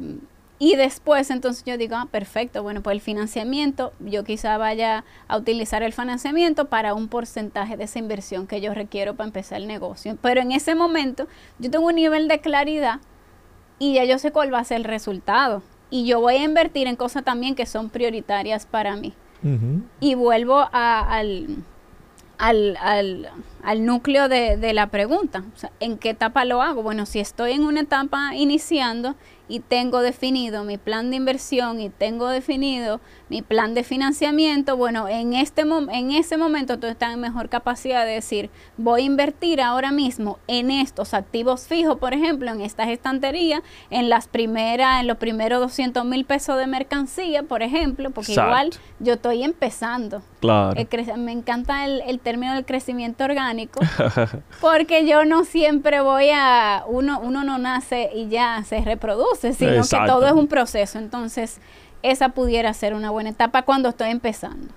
y 0.58 0.76
después 0.76 1.30
entonces 1.30 1.64
yo 1.64 1.76
digo, 1.76 1.96
ah, 1.96 2.06
perfecto, 2.10 2.62
bueno, 2.62 2.80
pues 2.80 2.94
el 2.94 3.00
financiamiento, 3.00 3.92
yo 3.98 4.22
quizá 4.22 4.56
vaya 4.56 5.04
a 5.26 5.36
utilizar 5.36 5.82
el 5.82 5.92
financiamiento 5.92 6.66
para 6.66 6.94
un 6.94 7.08
porcentaje 7.08 7.76
de 7.76 7.84
esa 7.84 7.98
inversión 7.98 8.46
que 8.46 8.60
yo 8.60 8.72
requiero 8.72 9.14
para 9.14 9.26
empezar 9.26 9.60
el 9.60 9.66
negocio. 9.66 10.16
Pero 10.22 10.40
en 10.40 10.52
ese 10.52 10.74
momento 10.74 11.26
yo 11.58 11.70
tengo 11.70 11.86
un 11.86 11.96
nivel 11.96 12.28
de 12.28 12.40
claridad 12.40 13.00
y 13.78 13.94
ya 13.94 14.04
yo 14.04 14.18
sé 14.18 14.30
cuál 14.30 14.54
va 14.54 14.60
a 14.60 14.64
ser 14.64 14.78
el 14.78 14.84
resultado. 14.84 15.62
Y 15.90 16.06
yo 16.06 16.20
voy 16.20 16.36
a 16.36 16.44
invertir 16.44 16.86
en 16.86 16.96
cosas 16.96 17.24
también 17.24 17.54
que 17.54 17.66
son 17.66 17.90
prioritarias 17.90 18.66
para 18.66 18.96
mí. 18.96 19.12
Y 20.00 20.14
vuelvo 20.14 20.66
al, 20.72 21.58
al, 22.38 22.78
al, 22.80 23.28
al, 23.62 23.84
núcleo 23.84 24.30
de, 24.30 24.56
de 24.56 24.72
la 24.72 24.86
pregunta. 24.86 25.44
O 25.54 25.58
sea, 25.58 25.70
¿En 25.80 25.98
qué 25.98 26.10
etapa 26.10 26.46
lo 26.46 26.62
hago? 26.62 26.82
Bueno, 26.82 27.04
si 27.04 27.20
estoy 27.20 27.52
en 27.52 27.64
una 27.64 27.82
etapa 27.82 28.34
iniciando, 28.34 29.16
y 29.48 29.60
tengo 29.60 30.00
definido 30.00 30.64
mi 30.64 30.78
plan 30.78 31.10
de 31.10 31.16
inversión 31.16 31.80
y 31.80 31.90
tengo 31.90 32.28
definido 32.28 33.00
mi 33.28 33.42
plan 33.42 33.74
de 33.74 33.84
financiamiento, 33.84 34.76
bueno, 34.76 35.08
en, 35.08 35.34
este 35.34 35.62
en 35.62 36.10
ese 36.12 36.36
momento 36.36 36.78
tú 36.78 36.86
estás 36.86 37.12
en 37.12 37.20
mejor 37.20 37.48
capacidad 37.48 38.04
de 38.04 38.12
decir, 38.12 38.50
voy 38.76 39.02
a 39.02 39.04
invertir 39.04 39.60
ahora 39.60 39.92
mismo 39.92 40.38
en 40.46 40.70
estos 40.70 41.14
activos 41.14 41.66
fijos, 41.66 41.98
por 41.98 42.14
ejemplo, 42.14 42.50
en 42.50 42.60
estas 42.60 42.88
estanterías, 42.88 43.60
en 43.90 44.08
las 44.08 44.28
primeras, 44.28 45.00
en 45.00 45.06
los 45.06 45.18
primeros 45.18 45.60
200 45.60 46.04
mil 46.04 46.24
pesos 46.24 46.58
de 46.58 46.66
mercancía, 46.66 47.42
por 47.42 47.62
ejemplo, 47.62 48.10
porque 48.10 48.32
igual 48.32 48.70
yo 49.00 49.14
estoy 49.14 49.42
empezando. 49.42 50.22
Claro. 50.40 50.74
me 51.16 51.32
encanta 51.32 51.86
el, 51.86 52.02
el 52.06 52.20
término 52.20 52.54
del 52.54 52.66
crecimiento 52.66 53.24
orgánico, 53.24 53.80
porque 54.60 55.06
yo 55.06 55.24
no 55.24 55.44
siempre 55.44 56.00
voy 56.02 56.30
a, 56.32 56.84
uno, 56.86 57.20
uno 57.20 57.44
no 57.44 57.58
nace 57.58 58.10
y 58.14 58.28
ya 58.28 58.62
se 58.64 58.80
reproduce 58.82 59.33
sino 59.36 59.82
que 59.82 60.06
todo 60.06 60.26
es 60.26 60.32
un 60.32 60.46
proceso. 60.46 60.98
Entonces, 60.98 61.58
esa 62.02 62.30
pudiera 62.30 62.72
ser 62.74 62.94
una 62.94 63.10
buena 63.10 63.30
etapa 63.30 63.62
cuando 63.62 63.88
estoy 63.88 64.10
empezando. 64.10 64.72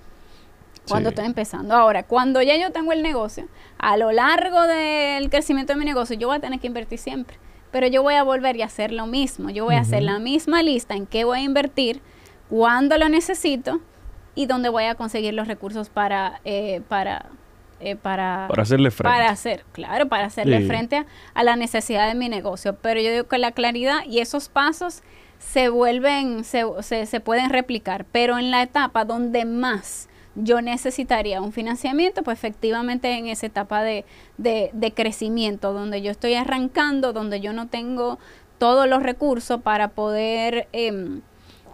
Cuando 0.88 1.10
estoy 1.10 1.26
empezando. 1.26 1.74
Ahora, 1.74 2.02
cuando 2.02 2.40
ya 2.40 2.56
yo 2.56 2.72
tengo 2.72 2.92
el 2.92 3.02
negocio, 3.02 3.46
a 3.78 3.98
lo 3.98 4.10
largo 4.10 4.62
del 4.62 5.28
crecimiento 5.28 5.74
de 5.74 5.78
mi 5.78 5.84
negocio, 5.84 6.16
yo 6.16 6.28
voy 6.28 6.38
a 6.38 6.40
tener 6.40 6.60
que 6.60 6.66
invertir 6.66 6.98
siempre. 6.98 7.36
Pero 7.70 7.86
yo 7.86 8.02
voy 8.02 8.14
a 8.14 8.22
volver 8.22 8.56
y 8.56 8.62
hacer 8.62 8.92
lo 8.92 9.06
mismo. 9.06 9.50
Yo 9.50 9.66
voy 9.66 9.74
a 9.74 9.80
hacer 9.80 10.02
la 10.02 10.18
misma 10.18 10.62
lista 10.62 10.94
en 10.94 11.04
qué 11.06 11.24
voy 11.24 11.40
a 11.40 11.42
invertir, 11.42 12.00
cuándo 12.48 12.96
lo 12.96 13.10
necesito 13.10 13.80
y 14.34 14.46
dónde 14.46 14.70
voy 14.70 14.84
a 14.84 14.94
conseguir 14.94 15.34
los 15.34 15.48
recursos 15.48 15.90
para, 15.90 16.40
eh, 16.46 16.80
para, 16.88 17.26
eh, 17.80 17.96
para, 17.96 18.46
para 18.48 18.62
hacerle 18.62 18.90
frente. 18.90 19.16
Para 19.16 19.30
hacer, 19.30 19.64
claro, 19.72 20.08
para 20.08 20.26
hacerle 20.26 20.66
frente 20.66 21.04
a, 21.34 21.42
la 21.44 21.56
necesidad 21.56 22.08
de 22.08 22.14
mi 22.14 22.28
negocio. 22.28 22.76
Pero 22.76 23.00
yo 23.00 23.10
digo 23.10 23.24
que 23.24 23.38
la 23.38 23.52
claridad 23.52 24.04
y 24.06 24.18
esos 24.18 24.48
pasos 24.48 25.02
se 25.38 25.68
vuelven, 25.68 26.44
se, 26.44 26.64
se, 26.82 27.20
pueden 27.20 27.50
replicar. 27.50 28.04
Pero 28.10 28.38
en 28.38 28.50
la 28.50 28.62
etapa 28.62 29.04
donde 29.04 29.44
más 29.44 30.08
yo 30.34 30.60
necesitaría 30.60 31.40
un 31.40 31.52
financiamiento, 31.52 32.22
pues 32.22 32.38
efectivamente 32.38 33.12
en 33.12 33.26
esa 33.26 33.46
etapa 33.46 33.82
de, 33.82 34.04
de, 34.36 34.70
de 34.72 34.92
crecimiento, 34.92 35.72
donde 35.72 36.02
yo 36.02 36.10
estoy 36.10 36.34
arrancando, 36.34 37.12
donde 37.12 37.40
yo 37.40 37.52
no 37.52 37.68
tengo 37.68 38.18
todos 38.58 38.88
los 38.88 39.02
recursos 39.02 39.60
para 39.62 39.88
poder... 39.88 40.68
Eh, 40.72 41.20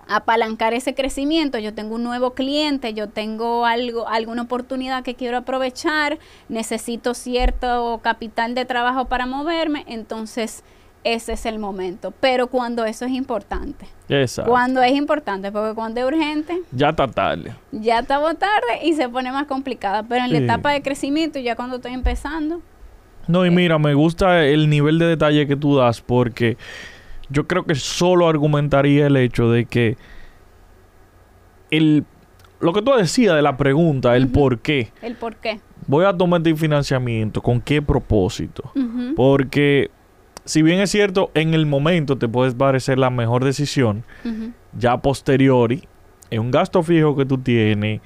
apalancar 0.08 0.74
ese 0.74 0.94
crecimiento, 0.94 1.58
yo 1.58 1.74
tengo 1.74 1.94
un 1.94 2.04
nuevo 2.04 2.34
cliente, 2.34 2.94
yo 2.94 3.08
tengo 3.08 3.66
algo, 3.66 4.08
alguna 4.08 4.42
oportunidad 4.42 5.02
que 5.02 5.14
quiero 5.14 5.38
aprovechar, 5.38 6.18
necesito 6.48 7.14
cierto 7.14 8.00
capital 8.02 8.54
de 8.54 8.64
trabajo 8.64 9.06
para 9.06 9.26
moverme, 9.26 9.84
entonces 9.88 10.64
ese 11.04 11.34
es 11.34 11.46
el 11.46 11.58
momento. 11.58 12.12
Pero 12.18 12.48
cuando 12.48 12.84
eso 12.84 13.04
es 13.04 13.12
importante. 13.12 13.86
Exacto. 14.08 14.50
Cuando 14.50 14.82
es 14.82 14.92
importante, 14.92 15.52
porque 15.52 15.74
cuando 15.74 16.00
es 16.00 16.06
urgente. 16.06 16.62
Ya 16.72 16.88
está 16.90 17.06
tarde. 17.06 17.54
Ya 17.70 18.00
está 18.00 18.18
tarde 18.34 18.80
y 18.82 18.94
se 18.94 19.08
pone 19.08 19.30
más 19.30 19.46
complicada. 19.46 20.02
Pero 20.02 20.24
en 20.24 20.32
la 20.32 20.38
etapa 20.38 20.72
de 20.72 20.82
crecimiento, 20.82 21.38
ya 21.38 21.54
cuando 21.54 21.76
estoy 21.76 21.92
empezando. 21.92 22.62
No, 23.26 23.44
y 23.44 23.48
eh, 23.48 23.52
mira, 23.52 23.78
me 23.78 23.94
gusta 23.94 24.44
el 24.44 24.68
nivel 24.68 24.98
de 24.98 25.06
detalle 25.06 25.46
que 25.46 25.56
tú 25.56 25.76
das 25.76 26.00
porque 26.00 26.56
yo 27.34 27.46
creo 27.46 27.64
que 27.64 27.74
solo 27.74 28.28
argumentaría 28.28 29.08
el 29.08 29.16
hecho 29.16 29.50
de 29.50 29.66
que 29.66 29.96
el 31.70 32.04
lo 32.60 32.72
que 32.72 32.80
tú 32.80 32.92
decías 32.92 33.36
de 33.36 33.42
la 33.42 33.58
pregunta, 33.58 34.16
el 34.16 34.28
por 34.28 34.60
qué. 34.60 34.90
El 35.02 35.16
por 35.16 35.36
qué. 35.36 35.60
Voy 35.86 36.06
a 36.06 36.16
tomar 36.16 36.40
este 36.40 36.54
financiamiento, 36.54 37.42
¿con 37.42 37.60
qué 37.60 37.82
propósito? 37.82 38.72
Porque 39.16 39.90
si 40.46 40.62
bien 40.62 40.80
es 40.80 40.90
cierto, 40.90 41.30
en 41.34 41.52
el 41.52 41.66
momento 41.66 42.16
te 42.16 42.26
puedes 42.26 42.54
parecer 42.54 42.98
la 42.98 43.10
mejor 43.10 43.44
decisión, 43.44 44.04
ya 44.78 44.96
posteriori, 44.96 45.86
es 46.30 46.38
un 46.38 46.50
gasto 46.50 46.82
fijo 46.82 47.14
que 47.16 47.26
tú 47.26 47.36
tienes, 47.36 48.00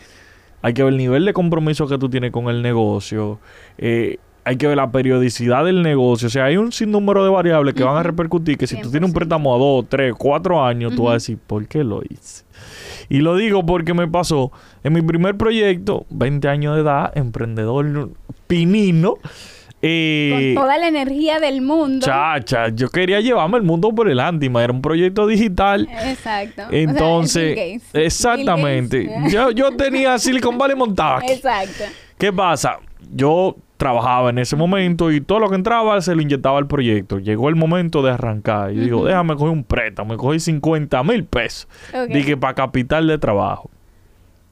hay 0.60 0.74
que 0.74 0.82
ver 0.82 0.92
el 0.92 0.98
nivel 0.98 1.24
de 1.24 1.32
compromiso 1.32 1.86
que 1.86 1.98
tú 1.98 2.08
tienes 2.08 2.32
con 2.32 2.48
el 2.48 2.60
negocio, 2.60 3.38
eh, 3.76 4.18
hay 4.48 4.56
que 4.56 4.66
ver 4.66 4.78
la 4.78 4.90
periodicidad 4.90 5.62
del 5.62 5.82
negocio. 5.82 6.28
O 6.28 6.30
sea, 6.30 6.46
hay 6.46 6.56
un 6.56 6.72
sinnúmero 6.72 7.22
de 7.22 7.28
variables 7.28 7.74
que 7.74 7.84
van 7.84 7.98
a 7.98 8.02
repercutir 8.02 8.56
que 8.56 8.66
si 8.66 8.80
tú 8.80 8.90
tienes 8.90 9.06
un 9.06 9.12
préstamo 9.12 9.54
a 9.54 9.58
dos, 9.58 9.84
tres, 9.90 10.14
cuatro 10.16 10.64
años, 10.64 10.94
tú 10.96 11.02
vas 11.02 11.10
a 11.10 11.14
decir, 11.14 11.38
¿por 11.46 11.66
qué 11.66 11.84
lo 11.84 12.00
hice? 12.02 12.44
Y 13.10 13.18
lo 13.18 13.36
digo 13.36 13.66
porque 13.66 13.92
me 13.92 14.08
pasó 14.08 14.50
en 14.82 14.94
mi 14.94 15.02
primer 15.02 15.36
proyecto, 15.36 16.06
20 16.08 16.48
años 16.48 16.76
de 16.76 16.80
edad, 16.80 17.12
emprendedor 17.14 18.08
pinino. 18.46 19.16
Eh, 19.82 20.54
Con 20.54 20.64
toda 20.64 20.78
la 20.78 20.88
energía 20.88 21.40
del 21.40 21.60
mundo. 21.60 22.06
Chacha, 22.06 22.68
yo 22.70 22.88
quería 22.88 23.20
llevarme 23.20 23.58
el 23.58 23.64
mundo 23.64 23.94
por 23.94 24.08
el 24.08 24.18
ánima. 24.18 24.64
Era 24.64 24.72
un 24.72 24.80
proyecto 24.80 25.26
digital. 25.26 25.86
Exacto. 26.06 26.62
Entonces, 26.70 27.82
exactamente. 27.92 29.10
Yo, 29.30 29.50
yo 29.50 29.76
tenía 29.76 30.18
Silicon 30.18 30.56
Valley 30.56 30.74
montado. 30.74 31.20
Exacto. 31.28 31.84
¿Qué 32.16 32.32
pasa? 32.32 32.78
Yo 33.12 33.54
trabajaba 33.78 34.30
en 34.30 34.38
ese 34.38 34.56
momento 34.56 35.10
y 35.10 35.20
todo 35.20 35.38
lo 35.38 35.48
que 35.48 35.54
entraba 35.54 36.00
se 36.02 36.14
lo 36.14 36.20
inyectaba 36.20 36.58
al 36.58 36.66
proyecto. 36.66 37.20
Llegó 37.20 37.48
el 37.48 37.54
momento 37.54 38.02
de 38.02 38.10
arrancar. 38.10 38.72
Y 38.72 38.80
digo, 38.80 39.06
déjame 39.06 39.36
coger 39.36 39.52
un 39.52 39.64
préstamo. 39.64 40.10
Me 40.10 40.16
cogí 40.18 40.40
50 40.40 41.02
mil 41.04 41.24
pesos. 41.24 41.68
Dije, 42.08 42.36
para 42.36 42.54
capital 42.54 43.06
de 43.06 43.16
trabajo. 43.18 43.70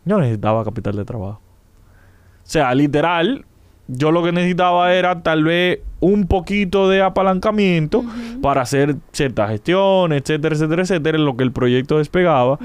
Yo 0.05 0.19
necesitaba 0.19 0.65
capital 0.65 0.95
de 0.95 1.05
trabajo. 1.05 1.41
O 1.41 2.49
sea, 2.49 2.73
literal, 2.77 3.45
yo 3.89 4.13
lo 4.13 4.23
que 4.23 4.31
necesitaba 4.31 4.95
era 4.95 5.21
tal 5.25 5.43
vez 5.43 5.81
un 5.99 6.29
poquito 6.29 6.89
de 6.89 7.03
apalancamiento 7.03 8.05
para 8.41 8.63
hacer 8.63 8.95
ciertas 9.11 9.51
gestiones, 9.51 10.23
etcétera, 10.23 10.55
etcétera, 10.55 10.83
etcétera, 10.83 11.19
en 11.19 11.25
lo 11.25 11.37
que 11.37 11.43
el 11.43 11.51
proyecto 11.51 11.99
despegaba. 11.99 12.61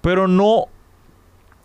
Pero 0.00 0.28
no 0.28 0.66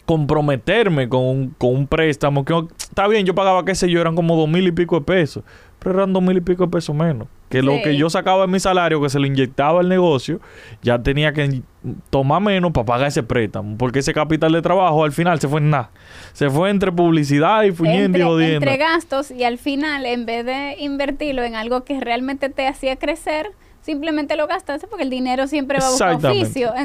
comprometerme 0.08 1.08
con 1.08 1.24
un, 1.24 1.50
con 1.60 1.76
un 1.76 1.86
préstamo. 1.86 2.44
Que 2.44 2.54
está 2.92 3.08
bien, 3.08 3.26
yo 3.26 3.34
pagaba, 3.34 3.64
qué 3.66 3.74
sé 3.74 3.90
yo, 3.90 4.02
eran 4.02 4.16
como 4.16 4.36
dos 4.36 4.50
mil 4.50 4.68
y 4.68 4.72
pico 4.72 5.00
de 5.00 5.06
pesos. 5.06 5.44
Pero 5.80 5.96
eran 5.96 6.14
dos 6.14 6.22
mil 6.22 6.38
y 6.38 6.42
pico 6.42 6.66
de 6.66 6.70
pesos 6.70 6.96
menos. 6.96 7.28
Que 7.50 7.62
lo 7.62 7.82
que 7.82 7.98
yo 7.98 8.10
sacaba 8.10 8.46
de 8.46 8.48
mi 8.48 8.60
salario, 8.60 9.02
que 9.02 9.10
se 9.10 9.20
le 9.20 9.28
inyectaba 9.28 9.80
al 9.80 9.90
negocio, 9.90 10.40
ya 10.82 11.02
tenía 11.02 11.34
que 11.34 11.64
tomar 12.10 12.42
menos 12.42 12.72
para 12.72 12.86
pagar 12.86 13.08
ese 13.08 13.24
préstamo. 13.24 13.78
Porque 13.78 14.00
ese 14.00 14.14
capital 14.14 14.52
de 14.52 14.62
trabajo 14.62 15.04
al 15.04 15.12
final 15.12 15.40
se 15.40 15.48
fue 15.48 15.60
en 15.60 15.72
nada. 15.72 15.90
Se 16.34 16.50
fue 16.50 16.70
entre 16.70 16.92
publicidad 16.92 17.64
y 17.64 17.72
fuñendo 17.72 18.20
y 18.20 18.22
jodiendo. 18.22 18.68
Entre 18.68 18.78
gastos 18.78 19.32
y 19.32 19.44
al 19.44 19.58
final, 19.58 20.06
en 20.06 20.26
vez 20.26 20.46
de 20.46 20.76
invertirlo 20.80 21.44
en 21.44 21.56
algo 21.56 21.84
que 21.84 22.00
realmente 22.00 22.50
te 22.50 22.68
hacía 22.68 22.96
crecer, 22.98 23.48
simplemente 23.82 24.36
lo 24.36 24.48
gastaste 24.48 24.88
porque 24.88 25.04
el 25.04 25.10
dinero 25.10 25.48
siempre 25.48 25.80
va 25.80 25.88
a 25.88 25.90
buscar 25.90 26.16
oficio. 26.16 26.72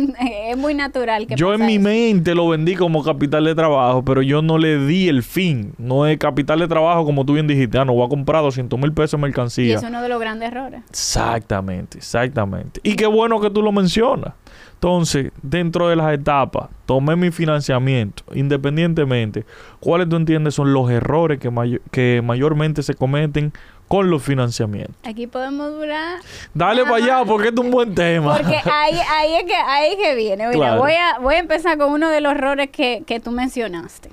Es 0.46 0.56
muy 0.56 0.74
natural 0.74 1.26
que 1.26 1.36
Yo 1.36 1.52
en 1.54 1.66
mi 1.66 1.78
mente 1.78 2.34
lo 2.34 2.48
vendí 2.48 2.74
como 2.74 3.02
capital 3.02 3.44
de 3.44 3.54
trabajo, 3.54 4.04
pero 4.04 4.22
yo 4.22 4.42
no 4.42 4.58
le 4.58 4.78
di 4.86 5.08
el 5.08 5.22
fin. 5.22 5.72
No 5.78 6.06
es 6.06 6.18
capital 6.18 6.60
de 6.60 6.68
trabajo 6.68 7.04
como 7.04 7.24
tú 7.24 7.34
bien 7.34 7.46
dijiste. 7.46 7.78
Ah, 7.78 7.84
no 7.84 7.94
voy 7.94 8.06
a 8.06 8.08
comprar 8.08 8.42
200 8.42 8.78
mil 8.78 8.92
pesos 8.92 9.14
en 9.14 9.20
mercancía. 9.20 9.66
Y 9.66 9.72
es 9.72 9.82
uno 9.82 10.02
de 10.02 10.08
los 10.08 10.20
grandes 10.20 10.50
errores. 10.50 10.82
Exactamente, 10.88 11.98
exactamente. 11.98 12.80
Y 12.82 12.94
qué 12.94 13.06
bueno 13.06 13.40
que 13.40 13.50
tú 13.50 13.62
lo 13.62 13.72
mencionas. 13.72 14.34
Entonces, 14.74 15.32
dentro 15.42 15.88
de 15.88 15.96
las 15.96 16.12
etapas, 16.12 16.68
tomé 16.84 17.16
mi 17.16 17.30
financiamiento, 17.30 18.22
independientemente, 18.34 19.46
¿cuáles 19.80 20.06
tú 20.08 20.16
entiendes 20.16 20.54
son 20.54 20.74
los 20.74 20.90
errores 20.90 21.38
que, 21.38 21.80
que 21.90 22.20
mayormente 22.22 22.82
se 22.82 22.92
cometen 22.92 23.54
con 23.88 24.10
los 24.10 24.22
financiamientos? 24.22 24.96
Aquí 25.04 25.26
podemos 25.26 25.72
durar. 25.72 26.20
Dale 26.54 26.82
para 26.84 26.96
allá, 26.96 27.24
porque 27.24 27.48
es 27.48 27.56
un 27.56 27.70
buen 27.70 27.94
tema. 27.94 28.36
Porque 28.36 28.56
ahí, 28.56 28.98
ahí, 29.10 29.34
es, 29.34 29.44
que, 29.44 29.54
ahí 29.54 29.96
que 29.96 30.14
viene. 30.14 30.48
Mira, 30.48 30.76
voy, 30.76 30.92
a, 30.92 31.18
voy 31.18 31.34
a 31.34 31.38
empezar 31.38 31.78
con 31.78 31.92
uno 31.92 32.08
de 32.08 32.20
los 32.20 32.32
errores 32.32 32.70
que, 32.70 33.02
que 33.06 33.20
tú 33.20 33.30
mencionaste. 33.30 34.10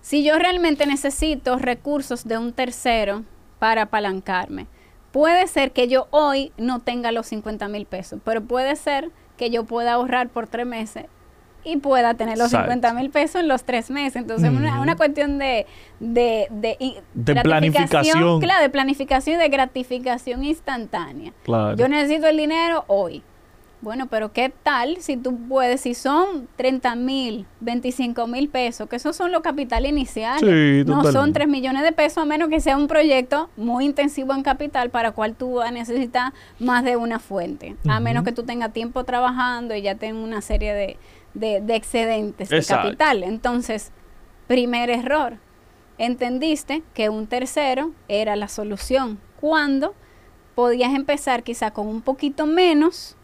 Si 0.00 0.24
yo 0.24 0.38
realmente 0.38 0.86
necesito 0.86 1.58
recursos 1.58 2.24
de 2.24 2.38
un 2.38 2.52
tercero 2.52 3.22
para 3.58 3.82
apalancarme, 3.82 4.66
puede 5.12 5.46
ser 5.46 5.72
que 5.72 5.86
yo 5.86 6.08
hoy 6.10 6.52
no 6.56 6.80
tenga 6.80 7.12
los 7.12 7.26
50 7.26 7.68
mil 7.68 7.86
pesos, 7.86 8.20
pero 8.24 8.42
puede 8.42 8.74
ser 8.76 9.10
que 9.36 9.50
yo 9.50 9.64
pueda 9.64 9.92
ahorrar 9.92 10.28
por 10.28 10.48
tres 10.48 10.66
meses 10.66 11.06
y 11.64 11.76
pueda 11.76 12.14
tener 12.14 12.38
los 12.38 12.50
50 12.50 12.92
mil 12.94 13.10
pesos 13.10 13.40
en 13.40 13.48
los 13.48 13.64
tres 13.64 13.90
meses. 13.90 14.16
Entonces, 14.16 14.50
es 14.50 14.56
una, 14.56 14.80
una, 14.80 14.96
cuestión 14.96 15.38
de, 15.38 15.66
de, 16.00 16.48
de, 16.50 17.34
planificación. 17.42 18.40
Claro, 18.40 18.62
de 18.62 18.70
planificación 18.70 19.36
y 19.36 19.42
de 19.42 19.48
gratificación 19.48 20.44
instantánea. 20.44 21.32
Yo 21.46 21.88
necesito 21.88 22.26
el 22.26 22.36
dinero 22.36 22.84
hoy. 22.88 23.22
Bueno, 23.82 24.06
pero 24.06 24.32
¿qué 24.32 24.52
tal 24.62 24.98
si 25.00 25.16
tú 25.16 25.36
puedes, 25.48 25.80
si 25.80 25.94
son 25.94 26.46
30 26.54 26.94
mil, 26.94 27.46
25 27.60 28.28
mil 28.28 28.48
pesos, 28.48 28.88
que 28.88 28.94
esos 28.94 29.16
son 29.16 29.32
los 29.32 29.42
capitales 29.42 29.90
iniciales, 29.90 30.86
no 30.86 31.02
son 31.10 31.32
3 31.32 31.48
millones 31.48 31.82
de 31.82 31.90
pesos, 31.90 32.18
a 32.18 32.24
menos 32.24 32.48
que 32.48 32.60
sea 32.60 32.76
un 32.76 32.86
proyecto 32.86 33.50
muy 33.56 33.84
intensivo 33.84 34.34
en 34.34 34.44
capital 34.44 34.90
para 34.90 35.10
cual 35.10 35.34
tú 35.34 35.54
vas 35.54 35.68
a 35.68 35.72
necesitar 35.72 36.32
más 36.60 36.84
de 36.84 36.94
una 36.94 37.18
fuente, 37.18 37.74
a 37.88 37.98
menos 37.98 38.22
que 38.22 38.30
tú 38.30 38.44
tengas 38.44 38.72
tiempo 38.72 39.02
trabajando 39.02 39.74
y 39.74 39.82
ya 39.82 39.96
tengas 39.96 40.22
una 40.22 40.42
serie 40.42 40.74
de, 40.74 40.96
de, 41.34 41.56
excedentes 41.68 42.48
de 42.48 42.64
capital. 42.64 43.22
Entonces, 43.22 43.92
primer 44.46 44.90
error, 44.90 45.38
entendiste 45.98 46.82
que 46.94 47.08
un 47.08 47.26
tercero 47.26 47.92
era 48.08 48.36
la 48.36 48.48
solución, 48.48 49.20
cuando 49.40 49.94
podías 50.54 50.94
empezar 50.94 51.42
quizá 51.42 51.72
con 51.72 51.86
un 51.86 52.02
poquito 52.02 52.46
menos, 52.46 53.16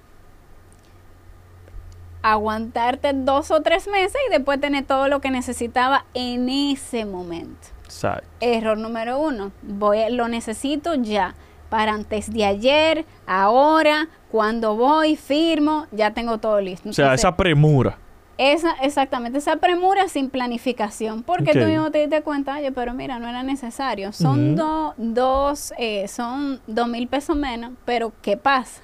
aguantarte 2.22 3.12
dos 3.12 3.50
o 3.50 3.62
tres 3.62 3.86
meses 3.86 4.20
y 4.26 4.32
después 4.32 4.60
tener 4.60 4.84
todo 4.84 5.08
lo 5.08 5.20
que 5.20 5.30
necesitaba 5.30 6.04
en 6.14 6.48
ese 6.48 7.04
momento. 7.04 7.68
Exacto. 7.84 8.26
Error 8.40 8.76
número 8.76 9.18
uno, 9.18 9.52
voy, 9.62 9.98
lo 10.10 10.28
necesito 10.28 10.94
ya, 10.94 11.34
para 11.68 11.92
antes 11.92 12.32
de 12.32 12.44
ayer, 12.44 13.04
ahora, 13.26 14.08
cuando 14.30 14.76
voy, 14.76 15.16
firmo, 15.16 15.86
ya 15.92 16.12
tengo 16.12 16.38
todo 16.38 16.60
listo. 16.60 16.88
o 16.88 16.92
sea, 16.92 17.14
esa 17.14 17.36
premura. 17.36 17.98
Esa, 18.38 18.72
exactamente, 18.82 19.38
esa 19.38 19.56
premura 19.56 20.06
sin 20.08 20.30
planificación, 20.30 21.24
porque 21.24 21.52
tú 21.52 21.66
mismo 21.66 21.90
te 21.90 21.98
diste 21.98 22.22
cuenta, 22.22 22.54
oye, 22.56 22.70
pero 22.70 22.94
mira, 22.94 23.18
no 23.18 23.28
era 23.28 23.42
necesario. 23.42 24.12
Son 24.12 24.54
dos, 24.54 25.72
eh, 25.76 26.06
son 26.06 26.60
dos 26.68 26.86
mil 26.86 27.08
pesos 27.08 27.36
menos, 27.36 27.72
pero 27.84 28.12
¿qué 28.22 28.36
pasa? 28.36 28.82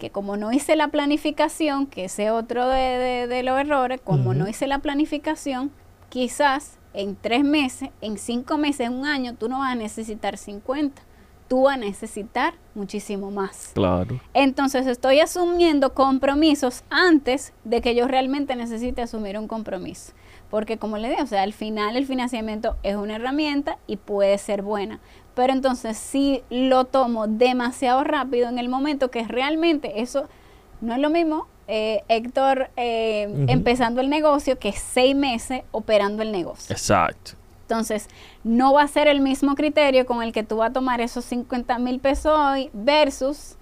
que 0.00 0.10
como 0.10 0.36
no 0.36 0.50
hice 0.50 0.74
la 0.74 0.88
planificación, 0.88 1.86
que 1.86 2.06
ese 2.06 2.30
otro 2.32 2.66
de, 2.66 3.42
los 3.44 3.60
errores, 3.60 4.00
como 4.02 4.34
no 4.34 4.48
hice 4.48 4.66
la 4.66 4.80
planificación, 4.80 5.70
quizás 6.08 6.78
en 6.94 7.14
tres 7.14 7.44
meses, 7.44 7.90
en 8.00 8.18
cinco 8.18 8.58
meses, 8.58 8.88
en 8.88 8.94
un 8.94 9.06
año, 9.06 9.34
tú 9.34 9.48
no 9.48 9.60
vas 9.60 9.72
a 9.72 9.74
necesitar 9.76 10.38
50. 10.38 11.02
Tú 11.50 11.62
vas 11.62 11.74
a 11.74 11.78
necesitar 11.78 12.54
muchísimo 12.76 13.32
más. 13.32 13.72
Claro. 13.74 14.20
Entonces 14.34 14.86
estoy 14.86 15.18
asumiendo 15.18 15.94
compromisos 15.94 16.84
antes 16.90 17.52
de 17.64 17.80
que 17.80 17.96
yo 17.96 18.06
realmente 18.06 18.54
necesite 18.54 19.02
asumir 19.02 19.36
un 19.36 19.48
compromiso. 19.48 20.12
Porque 20.48 20.78
como 20.78 20.96
le 20.96 21.08
digo, 21.08 21.24
o 21.24 21.26
sea, 21.26 21.42
al 21.42 21.52
final 21.52 21.96
el 21.96 22.06
financiamiento 22.06 22.76
es 22.84 22.94
una 22.94 23.16
herramienta 23.16 23.78
y 23.88 23.96
puede 23.96 24.38
ser 24.38 24.62
buena. 24.62 25.00
Pero 25.34 25.52
entonces 25.52 25.98
si 25.98 26.44
lo 26.50 26.84
tomo 26.84 27.26
demasiado 27.26 28.04
rápido 28.04 28.48
en 28.48 28.60
el 28.60 28.68
momento 28.68 29.10
que 29.10 29.24
realmente 29.24 30.02
eso 30.02 30.28
no 30.80 30.94
es 30.94 31.00
lo 31.00 31.10
mismo, 31.10 31.48
eh, 31.66 32.04
Héctor 32.06 32.70
eh, 32.76 33.46
empezando 33.48 34.00
el 34.00 34.08
negocio 34.08 34.56
que 34.56 34.70
seis 34.70 35.16
meses 35.16 35.62
operando 35.72 36.22
el 36.22 36.30
negocio. 36.30 36.72
Exacto. 36.72 37.39
Entonces, 37.70 38.08
no 38.42 38.72
va 38.72 38.82
a 38.82 38.88
ser 38.88 39.06
el 39.06 39.20
mismo 39.20 39.54
criterio 39.54 40.04
con 40.04 40.24
el 40.24 40.32
que 40.32 40.42
tú 40.42 40.56
vas 40.56 40.70
a 40.70 40.72
tomar 40.72 41.00
esos 41.00 41.24
50 41.26 41.78
mil 41.78 42.00
pesos 42.00 42.36
hoy 42.36 42.68
versus 42.72 43.54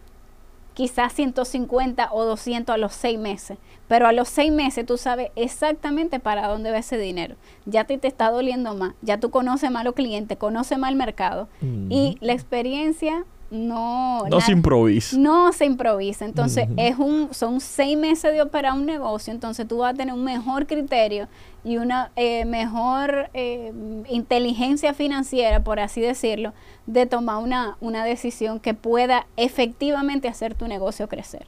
quizás 0.72 1.12
150 1.12 2.08
o 2.12 2.24
200 2.24 2.74
a 2.74 2.78
los 2.78 2.94
seis 2.94 3.18
meses. 3.18 3.58
Pero 3.86 4.06
a 4.06 4.12
los 4.12 4.28
seis 4.28 4.50
meses 4.50 4.86
tú 4.86 4.96
sabes 4.96 5.30
exactamente 5.36 6.20
para 6.20 6.48
dónde 6.48 6.70
va 6.70 6.78
ese 6.78 6.96
dinero. 6.96 7.34
Ya 7.66 7.84
te, 7.84 7.98
te 7.98 8.08
está 8.08 8.30
doliendo 8.30 8.74
más, 8.74 8.94
ya 9.02 9.20
tú 9.20 9.28
conoces 9.28 9.70
más 9.70 9.82
a 9.82 9.84
los 9.84 9.94
clientes, 9.94 10.38
conoces 10.38 10.78
más 10.78 10.90
el 10.90 10.96
mercado. 10.96 11.48
Y 11.60 12.16
la 12.22 12.32
experiencia 12.32 13.26
no... 13.50 14.26
No 14.28 14.40
se 14.40 14.52
improvisa. 14.52 15.16
No 15.16 15.52
se 15.52 15.64
improvisa. 15.64 16.24
Entonces, 16.24 16.68
es 16.76 16.98
un, 16.98 17.32
son 17.32 17.60
seis 17.60 17.96
meses 17.96 18.32
de 18.32 18.42
operar 18.42 18.74
un 18.74 18.84
negocio, 18.84 19.32
entonces 19.32 19.66
tú 19.66 19.78
vas 19.78 19.94
a 19.94 19.96
tener 19.96 20.14
un 20.14 20.24
mejor 20.24 20.66
criterio 20.66 21.28
y 21.64 21.78
una 21.78 22.10
eh, 22.16 22.44
mejor 22.44 23.30
eh, 23.34 23.72
inteligencia 24.08 24.94
financiera, 24.94 25.62
por 25.64 25.80
así 25.80 26.00
decirlo, 26.00 26.52
de 26.86 27.06
tomar 27.06 27.42
una, 27.42 27.76
una 27.80 28.04
decisión 28.04 28.60
que 28.60 28.74
pueda 28.74 29.26
efectivamente 29.36 30.28
hacer 30.28 30.54
tu 30.54 30.68
negocio 30.68 31.08
crecer. 31.08 31.46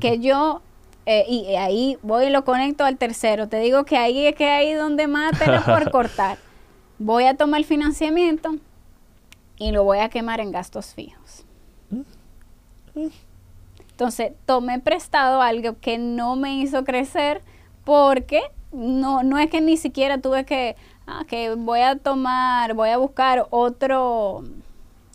Que 0.00 0.20
yo 0.20 0.62
eh, 1.04 1.24
y 1.28 1.54
ahí 1.54 1.98
voy 2.02 2.24
y 2.24 2.30
lo 2.30 2.44
conecto 2.44 2.84
al 2.84 2.96
tercero. 2.96 3.48
Te 3.48 3.60
digo 3.60 3.84
que 3.84 3.96
ahí 3.96 4.26
es 4.26 4.34
que 4.34 4.48
ahí 4.48 4.72
donde 4.72 5.06
más 5.06 5.38
tengo 5.38 5.62
por 5.64 5.90
cortar. 5.92 6.38
Voy 6.98 7.24
a 7.24 7.34
tomar 7.34 7.60
el 7.60 7.66
financiamiento 7.66 8.56
y 9.58 9.72
lo 9.72 9.84
voy 9.84 9.98
a 9.98 10.08
quemar 10.08 10.40
en 10.40 10.52
gastos 10.52 10.94
fijos. 10.94 11.44
Entonces, 13.90 14.32
tomé 14.44 14.78
prestado 14.78 15.40
algo 15.40 15.78
que 15.80 15.98
no 15.98 16.36
me 16.36 16.56
hizo 16.56 16.84
crecer 16.84 17.42
porque 17.84 18.42
no, 18.72 19.22
no 19.22 19.38
es 19.38 19.50
que 19.50 19.60
ni 19.60 19.76
siquiera 19.76 20.18
tuve 20.18 20.44
que, 20.44 20.76
ah, 21.06 21.24
que 21.26 21.54
voy 21.54 21.80
a 21.80 21.96
tomar, 21.96 22.74
voy 22.74 22.90
a 22.90 22.98
buscar 22.98 23.46
otro, 23.50 24.44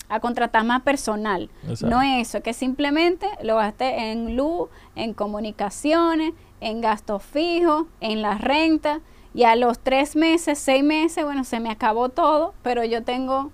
a 0.10 0.20
contratar 0.20 0.64
más 0.64 0.82
personal. 0.82 1.50
No 1.82 2.02
es 2.02 2.30
eso, 2.30 2.42
que 2.42 2.54
simplemente 2.54 3.28
lo 3.44 3.58
gasté 3.58 4.12
en 4.12 4.36
luz, 4.36 4.70
en 4.96 5.14
comunicaciones, 5.14 6.34
en 6.60 6.82
gastos 6.82 7.24
fijos, 7.24 7.86
en 8.00 8.22
la 8.22 8.38
renta. 8.38 9.02
Y 9.34 9.44
a 9.44 9.56
los 9.56 9.80
tres 9.80 10.16
meses, 10.16 10.60
seis 10.60 10.84
meses, 10.84 11.24
bueno, 11.24 11.44
se 11.44 11.60
me 11.60 11.70
acabó 11.70 12.10
todo, 12.10 12.54
pero 12.64 12.84
yo 12.84 13.04
tengo 13.04 13.52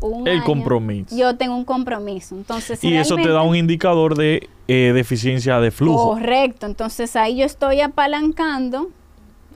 un 0.00 0.26
el 0.26 0.42
compromiso. 0.42 1.16
Yo 1.16 1.36
tengo 1.36 1.56
un 1.56 1.64
compromiso. 1.64 2.34
Entonces, 2.34 2.82
y 2.82 2.94
eso 2.94 3.16
te 3.16 3.28
da 3.28 3.42
un 3.42 3.56
indicador 3.56 4.16
de 4.16 4.48
eh, 4.68 4.92
deficiencia 4.94 5.60
de 5.60 5.70
flujo. 5.70 6.10
Correcto. 6.10 6.66
Entonces 6.66 7.16
ahí 7.16 7.36
yo 7.36 7.44
estoy 7.44 7.80
apalancando. 7.80 8.90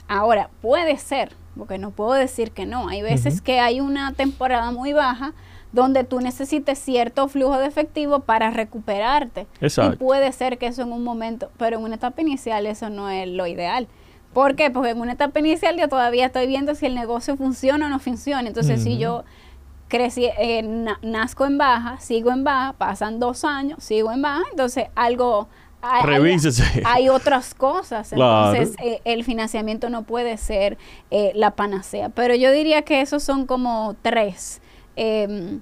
Ahora, 0.07 0.51
puede 0.61 0.99
ser, 0.99 1.33
porque 1.57 1.79
no 1.79 1.91
puedo 1.91 2.13
decir 2.13 2.51
que 2.51 2.67
no. 2.67 2.89
Hay 2.89 3.03
veces 3.03 3.41
que 3.41 3.61
hay 3.61 3.81
una 3.81 4.13
temporada 4.13 4.71
muy 4.71 4.93
baja 4.93 5.33
donde 5.73 6.05
tú 6.05 6.21
necesites 6.21 6.79
cierto 6.79 7.27
flujo 7.27 7.59
de 7.59 7.67
efectivo 7.67 8.21
para 8.21 8.51
recuperarte. 8.51 9.47
Exacto. 9.61 9.95
Y 9.95 9.97
puede 9.97 10.31
ser 10.33 10.57
que 10.59 10.67
eso 10.67 10.83
en 10.83 10.93
un 10.93 11.03
momento, 11.03 11.51
pero 11.59 11.79
en 11.79 11.85
una 11.85 11.97
etapa 11.97 12.21
inicial 12.23 12.67
eso 12.67 12.91
no 12.91 13.11
es 13.11 13.27
lo 13.29 13.47
ideal. 13.47 13.89
¿Por 14.33 14.57
qué? 14.57 14.71
Porque 14.71 14.91
en 14.91 15.01
una 15.01 15.13
etapa 15.13 15.39
inicial 15.39 15.79
yo 15.79 15.89
todavía 15.89 16.27
estoy 16.27 16.47
viendo 16.47 16.75
si 16.75 16.87
el 16.87 16.95
negocio 16.95 17.37
funciona 17.37 17.87
o 17.87 17.89
no 17.89 18.01
funciona. 18.01 18.49
Entonces, 18.49 18.83
si 18.83 18.99
yo 18.99 19.25
crecí, 19.95 20.29
eh, 20.39 20.61
nazco 21.03 21.47
en 21.47 21.57
baja, 21.57 22.01
sigo 22.01 22.33
en 22.33 22.43
baja, 22.43 22.73
pasan 22.73 23.21
dos 23.21 23.45
años, 23.45 23.79
sigo 23.85 24.11
en 24.11 24.23
baja, 24.23 24.43
entonces 24.51 24.89
algo... 24.97 25.49
Hay, 25.87 26.03
Hay, 26.87 27.11
otras 27.11 27.53
cosas. 27.53 28.11
Entonces, 28.13 28.75
eh, 28.83 29.03
el 29.05 29.23
financiamiento 29.23 29.91
no 29.91 30.05
puede 30.05 30.39
ser 30.39 30.79
eh, 31.11 31.33
la 31.35 31.51
panacea. 31.51 32.09
Pero 32.09 32.35
yo 32.35 32.51
diría 32.53 32.81
que 32.83 33.03
esos 33.03 33.23
son 33.23 33.45
como 33.45 33.95
tres. 34.01 34.63
Em, 34.97 35.61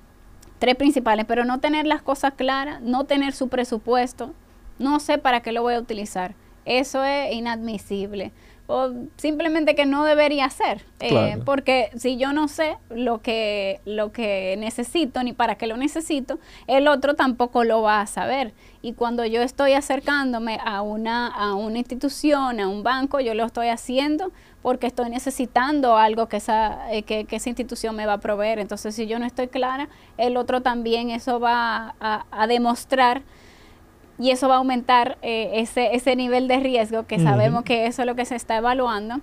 tres 0.60 0.76
principales, 0.76 1.24
pero 1.26 1.44
no 1.44 1.58
tener 1.58 1.88
las 1.88 2.02
cosas 2.02 2.34
claras, 2.36 2.80
no 2.82 3.02
tener 3.02 3.32
su 3.32 3.48
presupuesto, 3.48 4.32
no 4.78 5.00
sé 5.00 5.18
para 5.18 5.40
qué 5.40 5.50
lo 5.50 5.62
voy 5.62 5.74
a 5.74 5.80
utilizar. 5.80 6.36
Eso 6.64 7.02
es 7.02 7.34
inadmisible. 7.34 8.30
O 8.66 8.90
simplemente 9.16 9.74
que 9.74 9.86
no 9.86 10.04
debería 10.04 10.48
ser. 10.48 10.84
Eh, 11.00 11.36
porque 11.44 11.90
si 11.96 12.16
yo 12.16 12.32
no 12.32 12.48
sé 12.48 12.76
lo 12.90 13.20
que, 13.20 13.80
lo 13.84 14.12
que 14.12 14.56
necesito 14.58 15.22
ni 15.22 15.32
para 15.32 15.56
qué 15.56 15.66
lo 15.66 15.76
necesito, 15.76 16.38
el 16.66 16.88
otro 16.88 17.14
tampoco 17.14 17.64
lo 17.64 17.82
va 17.82 18.00
a 18.00 18.06
saber. 18.06 18.54
Y 18.80 18.94
cuando 18.94 19.24
yo 19.24 19.42
estoy 19.42 19.74
acercándome 19.74 20.58
a 20.64 20.82
una, 20.82 21.28
a 21.28 21.54
una 21.54 21.78
institución, 21.78 22.60
a 22.60 22.68
un 22.68 22.82
banco, 22.82 23.20
yo 23.20 23.34
lo 23.34 23.44
estoy 23.44 23.68
haciendo 23.68 24.32
porque 24.62 24.86
estoy 24.86 25.10
necesitando 25.10 25.96
algo 25.96 26.28
que 26.28 26.36
esa, 26.36 26.90
eh, 26.92 27.02
que, 27.02 27.26
esa 27.28 27.48
institución 27.48 27.96
me 27.96 28.06
va 28.06 28.14
a 28.14 28.18
proveer. 28.18 28.60
Entonces, 28.60 28.94
si 28.94 29.06
yo 29.06 29.18
no 29.18 29.26
estoy 29.26 29.48
clara, 29.48 29.88
el 30.16 30.36
otro 30.36 30.62
también 30.62 31.10
eso 31.10 31.40
va 31.40 31.94
a, 32.00 32.46
demostrar 32.46 33.22
y 34.18 34.30
eso 34.30 34.48
va 34.48 34.54
a 34.54 34.58
aumentar 34.58 35.18
eh, 35.22 35.50
ese, 35.54 35.94
ese 35.94 36.16
nivel 36.16 36.48
de 36.48 36.58
riesgo 36.60 37.06
que 37.06 37.18
sabemos 37.18 37.64
que 37.64 37.86
eso 37.86 38.02
es 38.02 38.06
lo 38.06 38.14
que 38.14 38.24
se 38.24 38.36
está 38.36 38.56
evaluando 38.56 39.20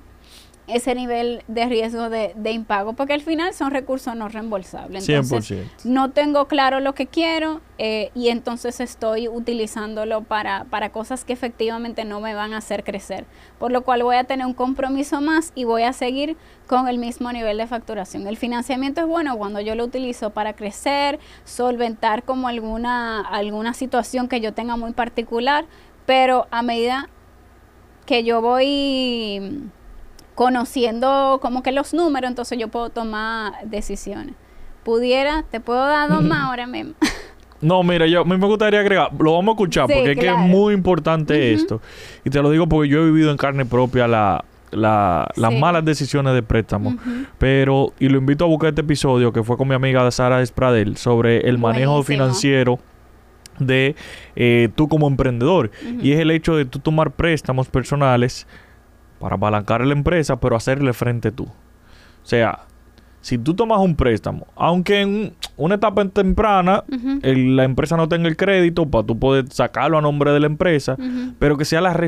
ese 0.69 0.95
nivel 0.95 1.43
de 1.47 1.65
riesgo 1.65 2.09
de, 2.09 2.33
de, 2.35 2.51
impago, 2.51 2.93
porque 2.93 3.13
al 3.13 3.21
final 3.21 3.53
son 3.53 3.71
recursos 3.71 4.15
no 4.15 4.29
reembolsables. 4.29 5.07
Entonces, 5.07 5.57
100%. 5.57 5.85
no 5.85 6.11
tengo 6.11 6.47
claro 6.47 6.79
lo 6.79 6.93
que 6.93 7.07
quiero 7.07 7.61
eh, 7.77 8.11
y 8.13 8.29
entonces 8.29 8.79
estoy 8.79 9.27
utilizándolo 9.27 10.21
para, 10.23 10.65
para 10.65 10.91
cosas 10.91 11.23
que 11.23 11.33
efectivamente 11.33 12.05
no 12.05 12.19
me 12.19 12.33
van 12.33 12.53
a 12.53 12.57
hacer 12.57 12.83
crecer, 12.83 13.25
por 13.57 13.71
lo 13.71 13.83
cual 13.83 14.03
voy 14.03 14.17
a 14.17 14.23
tener 14.25 14.45
un 14.45 14.53
compromiso 14.53 15.21
más 15.21 15.51
y 15.55 15.63
voy 15.63 15.83
a 15.83 15.93
seguir 15.93 16.35
con 16.67 16.87
el 16.87 16.97
mismo 16.97 17.31
nivel 17.31 17.57
de 17.57 17.67
facturación. 17.67 18.27
El 18.27 18.37
financiamiento 18.37 19.01
es 19.01 19.07
bueno 19.07 19.37
cuando 19.37 19.61
yo 19.61 19.75
lo 19.75 19.85
utilizo 19.85 20.31
para 20.31 20.53
crecer, 20.53 21.19
solventar 21.45 22.23
como 22.23 22.47
alguna, 22.47 23.21
alguna 23.21 23.73
situación 23.73 24.27
que 24.27 24.41
yo 24.41 24.53
tenga 24.53 24.75
muy 24.75 24.91
particular, 24.91 25.65
pero 26.05 26.47
a 26.51 26.61
medida 26.61 27.09
que 28.05 28.23
yo 28.23 28.41
voy 28.41 29.69
conociendo 30.39 31.39
como 31.41 31.61
que 31.63 31.73
los 31.73 31.93
números, 31.93 32.29
entonces 32.29 32.57
yo 32.57 32.69
puedo 32.69 32.89
tomar 32.91 33.55
decisiones. 33.65 34.35
Pudiera, 34.85 35.43
te 35.51 35.59
puedo 35.59 35.85
dar 35.85 36.09
dos 36.09 36.23
más 36.23 36.43
ahora 36.43 36.65
mismo. 36.65 36.93
No, 37.61 37.83
mira, 37.83 38.07
yo 38.07 38.21
a 38.21 38.23
mí 38.23 38.37
me 38.37 38.47
gustaría 38.47 38.79
agregar, 38.79 39.11
lo 39.19 39.33
vamos 39.33 39.49
a 39.49 39.55
escuchar 39.55 39.87
porque 39.87 40.13
es 40.13 40.17
que 40.17 40.29
es 40.29 40.37
muy 40.37 40.73
importante 40.73 41.51
esto. 41.51 41.81
Y 42.23 42.29
te 42.29 42.41
lo 42.41 42.51
digo 42.51 42.67
porque 42.69 42.87
yo 42.87 43.01
he 43.01 43.05
vivido 43.07 43.31
en 43.31 43.35
carne 43.35 43.65
propia 43.65 44.07
la, 44.07 44.45
la, 44.71 45.29
las 45.35 45.53
malas 45.53 45.83
decisiones 45.83 46.33
de 46.33 46.41
préstamo. 46.41 46.95
Pero, 47.37 47.91
y 47.99 48.07
lo 48.07 48.17
invito 48.17 48.45
a 48.45 48.47
buscar 48.47 48.69
este 48.69 48.79
episodio 48.79 49.33
que 49.33 49.43
fue 49.43 49.57
con 49.57 49.67
mi 49.67 49.75
amiga 49.75 50.09
Sara 50.09 50.41
Espradel 50.41 50.95
sobre 50.95 51.49
el 51.49 51.57
manejo 51.57 52.01
financiero 52.03 52.79
de 53.59 53.97
eh, 54.37 54.69
tú 54.73 54.87
como 54.87 55.09
emprendedor. 55.09 55.69
Y 56.01 56.13
es 56.13 56.19
el 56.21 56.31
hecho 56.31 56.55
de 56.55 56.63
tú 56.63 56.79
tomar 56.79 57.11
préstamos 57.11 57.67
personales 57.67 58.47
para 59.19 59.35
apalancar 59.35 59.85
la 59.85 59.93
empresa, 59.93 60.39
pero 60.39 60.55
hacerle 60.55 60.93
frente 60.93 61.31
tú. 61.31 61.43
O 61.43 62.25
sea, 62.25 62.59
si 63.21 63.37
tú 63.37 63.53
tomas 63.53 63.79
un 63.79 63.95
préstamo, 63.95 64.47
aunque 64.55 65.01
en 65.01 65.33
una 65.57 65.75
etapa 65.75 66.05
temprana 66.05 66.85
la 67.21 67.63
empresa 67.65 67.97
no 67.97 68.07
tenga 68.07 68.29
el 68.29 68.37
crédito 68.37 68.89
para 68.89 69.05
tú 69.05 69.19
poder 69.19 69.51
sacarlo 69.51 69.97
a 69.97 70.01
nombre 70.01 70.31
de 70.31 70.39
la 70.39 70.45
empresa, 70.45 70.95
pero 71.37 71.57
que 71.57 71.65
sea 71.65 71.81
la, 71.81 71.99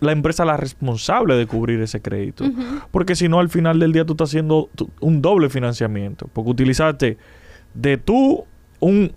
la 0.00 0.12
empresa 0.12 0.44
la 0.44 0.56
responsable 0.58 1.36
de 1.36 1.46
cubrir 1.46 1.80
ese 1.80 2.02
crédito. 2.02 2.44
Porque 2.90 3.16
si 3.16 3.28
no, 3.28 3.40
al 3.40 3.48
final 3.48 3.78
del 3.78 3.92
día 3.92 4.04
tú 4.04 4.12
estás 4.12 4.30
haciendo 4.30 4.68
un 5.00 5.22
doble 5.22 5.48
financiamiento. 5.48 6.28
Porque 6.32 6.50
utilizaste 6.50 7.16
de 7.72 7.96
tú 7.96 8.44
un 8.80 9.12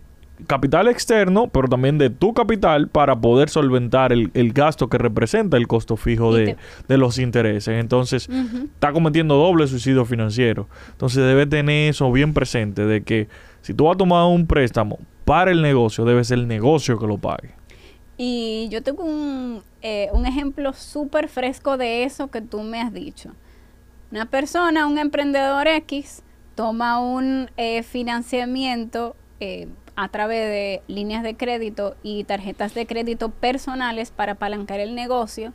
capital 0.47 0.87
externo, 0.87 1.47
pero 1.47 1.67
también 1.67 1.97
de 1.97 2.09
tu 2.09 2.33
capital 2.33 2.87
para 2.87 3.15
poder 3.15 3.49
solventar 3.49 4.11
el, 4.11 4.53
gasto 4.53 4.89
que 4.89 4.97
representa 4.97 5.57
el 5.57 5.67
costo 5.67 5.95
fijo 5.95 6.33
de, 6.33 6.57
los 6.87 7.19
intereses. 7.19 7.79
Entonces, 7.79 8.29
está 8.29 8.91
cometiendo 8.91 9.35
doble 9.35 9.67
suicidio 9.67 10.05
financiero. 10.05 10.67
Entonces, 10.91 11.23
debe 11.23 11.45
tener 11.45 11.89
eso 11.89 12.11
bien 12.11 12.33
presente, 12.33 12.85
de 12.85 13.03
que 13.03 13.27
si 13.61 13.73
tú 13.73 13.85
vas 13.85 13.95
a 13.95 13.97
tomar 13.97 14.25
un 14.25 14.47
préstamo 14.47 14.99
para 15.25 15.51
el 15.51 15.61
negocio, 15.61 16.05
debe 16.05 16.23
ser 16.23 16.39
el 16.39 16.47
negocio 16.47 16.99
que 16.99 17.07
lo 17.07 17.17
pague. 17.17 17.51
Y 18.17 18.67
yo 18.69 18.83
tengo 18.83 19.03
un, 19.03 19.63
eh, 19.81 20.09
un 20.13 20.25
ejemplo 20.25 20.73
súper 20.73 21.27
fresco 21.27 21.77
de 21.77 22.03
eso 22.03 22.29
que 22.29 22.41
tú 22.41 22.61
me 22.61 22.81
has 22.81 22.93
dicho. 22.93 23.31
Una 24.11 24.27
persona, 24.27 24.85
un 24.85 24.99
emprendedor 24.99 25.67
X, 25.67 26.21
toma 26.55 26.99
un 26.99 27.49
eh, 27.57 27.81
financiamiento 27.83 29.15
eh, 29.39 29.67
a 29.95 30.07
través 30.09 30.49
de 30.49 30.81
líneas 30.87 31.23
de 31.23 31.35
crédito 31.35 31.95
y 32.03 32.23
tarjetas 32.23 32.73
de 32.73 32.85
crédito 32.85 33.29
personales 33.29 34.11
para 34.11 34.33
apalancar 34.33 34.79
el 34.79 34.95
negocio. 34.95 35.53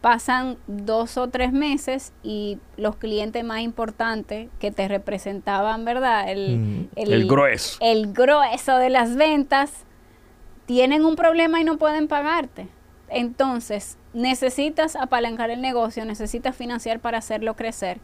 Pasan 0.00 0.56
dos 0.66 1.18
o 1.18 1.28
tres 1.28 1.52
meses 1.52 2.12
y 2.22 2.58
los 2.76 2.96
clientes 2.96 3.44
más 3.44 3.60
importantes 3.60 4.48
que 4.58 4.70
te 4.70 4.88
representaban, 4.88 5.84
¿verdad? 5.84 6.30
El, 6.30 6.58
mm, 6.58 6.88
el, 6.96 7.28
grueso. 7.28 7.78
El 7.82 8.12
grueso 8.12 8.76
de 8.78 8.88
las 8.88 9.16
ventas 9.16 9.84
tienen 10.64 11.04
un 11.04 11.16
problema 11.16 11.60
y 11.60 11.64
no 11.64 11.76
pueden 11.76 12.08
pagarte. 12.08 12.68
Entonces, 13.10 13.98
necesitas 14.14 14.96
apalancar 14.96 15.50
el 15.50 15.60
negocio, 15.60 16.04
necesitas 16.04 16.56
financiar 16.56 17.00
para 17.00 17.18
hacerlo 17.18 17.54
crecer 17.56 18.00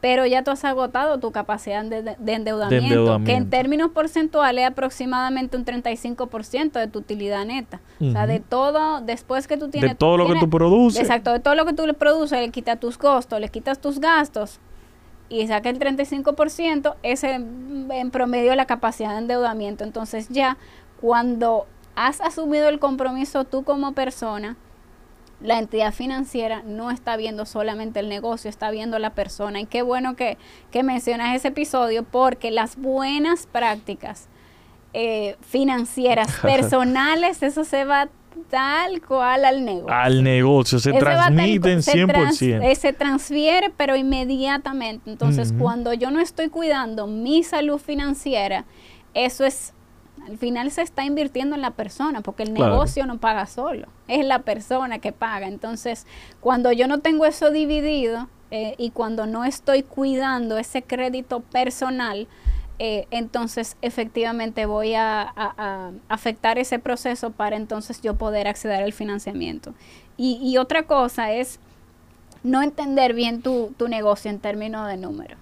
pero 0.00 0.24
ya 0.24 0.42
tú 0.42 0.50
has 0.50 0.64
agotado 0.64 1.18
tu 1.18 1.30
capacidad 1.30 1.84
de, 1.84 2.16
endeudamiento, 2.26 3.20
que 3.24 3.32
en 3.32 3.50
términos 3.50 3.90
porcentuales 3.90 4.64
es 4.64 4.70
aproximadamente 4.70 5.56
un 5.56 5.64
35% 5.64 6.72
de 6.72 6.88
tu 6.88 7.00
utilidad 7.00 7.44
neta. 7.44 7.80
O 8.00 8.10
sea, 8.10 8.26
de 8.26 8.40
todo, 8.40 9.02
después 9.02 9.46
que 9.46 9.58
tú 9.58 9.68
tienes... 9.68 9.90
De 9.90 9.96
todo 9.96 10.16
lo 10.16 10.26
que 10.26 10.40
tú 10.40 10.48
produces. 10.48 11.00
Exacto, 11.00 11.32
de 11.32 11.40
todo 11.40 11.54
lo 11.54 11.66
que 11.66 11.74
tú 11.74 11.86
le 11.86 11.92
produces, 11.92 12.40
le 12.40 12.50
quitas 12.50 12.80
tus 12.80 12.96
costos, 12.96 13.40
le 13.40 13.50
quitas 13.50 13.78
tus 13.78 14.00
gastos 14.00 14.58
y 15.28 15.46
saca 15.46 15.68
el 15.68 15.78
35%, 15.78 16.94
ese 17.02 17.34
en 17.34 18.10
promedio 18.10 18.54
la 18.54 18.66
capacidad 18.66 19.10
de 19.12 19.18
endeudamiento. 19.18 19.84
Entonces 19.84 20.28
ya 20.30 20.56
cuando 21.00 21.66
has 21.94 22.22
asumido 22.22 22.68
el 22.68 22.78
compromiso 22.78 23.44
tú 23.44 23.64
como 23.64 23.92
persona, 23.92 24.56
la 25.40 25.58
entidad 25.58 25.92
financiera 25.92 26.62
no 26.64 26.90
está 26.90 27.16
viendo 27.16 27.46
solamente 27.46 28.00
el 28.00 28.08
negocio, 28.08 28.50
está 28.50 28.70
viendo 28.70 28.98
la 28.98 29.10
persona. 29.10 29.60
Y 29.60 29.66
qué 29.66 29.82
bueno 29.82 30.16
que, 30.16 30.38
que 30.70 30.82
mencionas 30.82 31.34
ese 31.34 31.48
episodio 31.48 32.02
porque 32.02 32.50
las 32.50 32.76
buenas 32.76 33.46
prácticas 33.46 34.28
eh, 34.92 35.36
financieras 35.40 36.38
personales, 36.42 37.42
eso 37.42 37.64
se 37.64 37.84
va 37.84 38.08
tal 38.48 39.00
cual 39.02 39.44
al 39.44 39.64
negocio. 39.64 39.94
Al 39.94 40.22
negocio, 40.22 40.78
se 40.78 40.92
transmiten 40.92 41.78
100%. 41.78 42.74
Se, 42.74 42.92
transfiere, 42.92 43.72
pero 43.76 43.96
inmediatamente. 43.96 45.10
Entonces, 45.10 45.54
cuando 45.58 45.92
yo 45.94 46.10
no 46.10 46.20
estoy 46.20 46.48
cuidando 46.48 47.06
mi 47.06 47.42
salud 47.42 47.78
financiera, 47.78 48.64
eso 49.14 49.44
es 49.44 49.74
al 50.30 50.38
final 50.38 50.70
se 50.70 50.82
está 50.82 51.04
invirtiendo 51.04 51.56
en 51.56 51.62
la 51.62 51.72
persona, 51.72 52.20
porque 52.20 52.44
el 52.44 52.54
negocio 52.54 53.04
no 53.04 53.18
paga 53.18 53.46
solo, 53.46 53.88
es 54.06 54.24
la 54.24 54.40
persona 54.40 55.00
que 55.00 55.10
paga. 55.10 55.48
Entonces, 55.48 56.06
cuando 56.40 56.70
yo 56.70 56.86
no 56.86 57.00
tengo 57.00 57.26
eso 57.26 57.50
dividido 57.50 58.28
eh, 58.52 58.74
y 58.78 58.90
cuando 58.90 59.26
no 59.26 59.44
estoy 59.44 59.82
cuidando 59.82 60.56
ese 60.56 60.82
crédito 60.82 61.40
personal, 61.40 62.28
eh, 62.78 63.08
entonces 63.10 63.76
efectivamente 63.82 64.66
voy 64.66 64.94
a, 64.94 65.34
afectar 66.08 66.58
ese 66.58 66.78
proceso 66.78 67.30
para 67.30 67.56
entonces 67.56 68.00
yo 68.00 68.14
poder 68.14 68.46
acceder 68.46 68.84
al 68.84 68.92
financiamiento. 68.92 69.74
Y, 70.16 70.58
otra 70.58 70.82
cosa 70.82 71.32
es 71.32 71.58
no 72.42 72.62
entender 72.62 73.14
bien 73.14 73.40
tu, 73.40 73.74
tu 73.78 73.88
negocio 73.88 74.30
en 74.30 74.38
términos 74.38 74.86
de 74.86 74.98
números. 74.98 75.38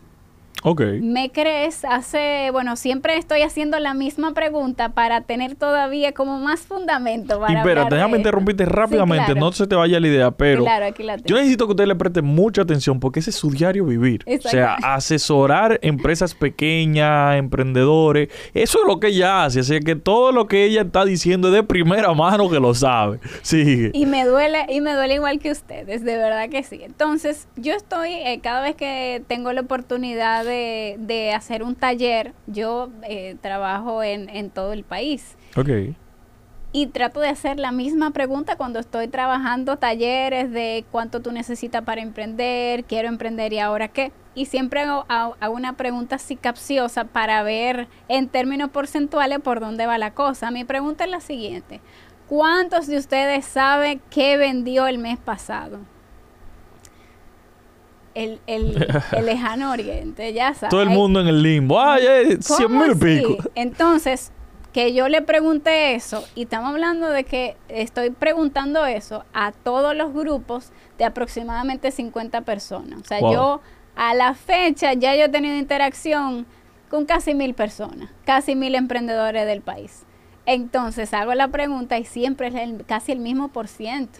Ok. 0.64 0.82
¿Me 1.00 1.30
crees? 1.30 1.84
Hace, 1.84 2.50
bueno, 2.52 2.76
siempre 2.76 3.16
estoy 3.16 3.42
haciendo 3.42 3.78
la 3.78 3.94
misma 3.94 4.34
pregunta 4.34 4.90
para 4.90 5.20
tener 5.20 5.54
todavía 5.54 6.12
como 6.12 6.38
más 6.38 6.60
fundamento 6.60 7.40
para 7.40 7.60
Y 7.60 7.62
pero 7.62 7.84
déjame 7.84 8.16
interrumpirte 8.18 8.64
rápidamente, 8.64 9.34
no 9.34 9.52
se 9.52 9.66
te 9.66 9.76
vaya 9.76 10.00
la 10.00 10.08
idea, 10.08 10.30
pero 10.30 10.62
claro, 10.62 10.86
aquí 10.86 11.02
la 11.02 11.16
yo 11.16 11.36
necesito 11.36 11.66
que 11.66 11.72
usted 11.72 11.86
le 11.86 11.94
preste 11.94 12.22
mucha 12.22 12.62
atención 12.62 12.98
porque 12.98 13.20
ese 13.20 13.30
es 13.30 13.36
su 13.36 13.50
diario 13.50 13.84
vivir. 13.84 14.24
O 14.26 14.48
sea, 14.48 14.74
asesorar 14.82 15.78
empresas 15.82 16.34
pequeñas, 16.34 17.36
emprendedores, 17.36 18.28
eso 18.52 18.80
es 18.80 18.86
lo 18.86 18.98
que 18.98 19.08
ella 19.08 19.44
hace, 19.44 19.60
así 19.60 19.78
que 19.80 19.96
todo 19.96 20.32
lo 20.32 20.48
que 20.48 20.64
ella 20.64 20.82
está 20.82 21.04
diciendo 21.04 21.48
es 21.48 21.54
de 21.54 21.62
primera 21.62 22.12
mano 22.14 22.50
que 22.50 22.58
lo 22.58 22.74
sabe. 22.74 23.20
Sigue. 23.42 23.90
Y 23.94 24.06
me 24.06 24.24
duele, 24.24 24.66
y 24.68 24.80
me 24.80 24.94
duele 24.94 25.14
igual 25.14 25.38
que 25.38 25.52
ustedes, 25.52 26.04
de 26.04 26.16
verdad 26.16 26.48
que 26.48 26.62
sí. 26.62 26.80
Entonces, 26.82 27.46
yo 27.56 27.74
estoy, 27.74 28.12
eh, 28.12 28.40
cada 28.42 28.60
vez 28.60 28.74
que 28.74 29.22
tengo 29.28 29.52
la 29.52 29.60
oportunidad 29.60 30.44
de, 30.44 30.57
hacer 31.34 31.62
un 31.62 31.74
taller, 31.74 32.32
yo 32.46 32.90
eh, 33.02 33.36
trabajo 33.40 34.02
en, 34.02 34.28
en, 34.28 34.50
todo 34.50 34.72
el 34.72 34.84
país. 34.84 35.36
Ok. 35.56 35.68
Y 36.70 36.88
trato 36.88 37.20
de 37.20 37.28
hacer 37.28 37.58
la 37.58 37.72
misma 37.72 38.10
pregunta 38.10 38.56
cuando 38.56 38.78
estoy 38.78 39.08
trabajando 39.08 39.78
talleres 39.78 40.50
de 40.50 40.84
cuánto 40.90 41.20
tú 41.20 41.32
necesitas 41.32 41.82
para 41.82 42.02
emprender, 42.02 42.84
quiero 42.84 43.08
emprender 43.08 43.52
y 43.54 43.58
ahora 43.58 43.88
qué. 43.88 44.12
Y 44.34 44.46
siempre 44.46 44.82
hago, 44.82 45.06
hago 45.08 45.54
una 45.54 45.76
pregunta 45.76 46.16
así 46.16 46.36
capciosa 46.36 47.04
para 47.04 47.42
ver 47.42 47.88
en 48.08 48.28
términos 48.28 48.70
porcentuales 48.70 49.40
por 49.40 49.60
dónde 49.60 49.86
va 49.86 49.96
la 49.96 50.12
cosa. 50.12 50.50
Mi 50.50 50.64
pregunta 50.64 51.04
es 51.04 51.10
la 51.10 51.20
siguiente. 51.20 51.80
¿Cuántos 52.28 52.86
de 52.86 52.98
ustedes 52.98 53.46
saben 53.46 54.02
qué 54.10 54.36
vendió 54.36 54.86
el 54.86 54.98
mes 54.98 55.18
pasado? 55.18 55.80
El, 58.18 58.40
el, 58.46 59.24
lejano 59.24 59.70
oriente, 59.70 60.32
ya 60.32 60.54
sabes. 60.54 60.70
Todo 60.70 60.82
el 60.82 60.90
mundo 60.90 61.20
en 61.20 61.28
el 61.28 61.42
limbo. 61.42 61.80
¡Ay, 61.80 62.38
cien 62.40 62.76
mil 62.76 62.98
pico! 62.98 63.36
Entonces, 63.54 64.32
que 64.72 64.92
yo 64.92 65.08
le 65.08 65.22
pregunté 65.22 65.94
eso, 65.94 66.24
y 66.34 66.42
estamos 66.42 66.70
hablando 66.70 67.08
de 67.08 67.24
que 67.24 67.56
estoy 67.68 68.10
preguntando 68.10 68.84
eso 68.86 69.24
a 69.32 69.52
todos 69.52 69.96
los 69.96 70.12
grupos 70.12 70.72
de 70.98 71.04
aproximadamente 71.04 71.90
50 71.90 72.42
personas. 72.42 73.00
O 73.00 73.04
sea, 73.04 73.20
yo 73.20 73.60
a 73.96 74.14
la 74.14 74.34
fecha 74.34 74.92
ya 74.94 75.14
yo 75.14 75.24
he 75.24 75.28
tenido 75.28 75.56
interacción 75.56 76.46
con 76.90 77.04
casi 77.04 77.34
mil 77.34 77.54
personas, 77.54 78.10
casi 78.24 78.56
mil 78.56 78.74
emprendedores 78.74 79.46
del 79.46 79.60
país. 79.60 80.02
Entonces 80.46 81.14
hago 81.14 81.34
la 81.34 81.48
pregunta 81.48 81.98
y 81.98 82.04
siempre 82.04 82.48
es 82.48 82.54
casi 82.86 83.12
el 83.12 83.20
mismo 83.20 83.48
por 83.48 83.68
ciento. 83.68 84.18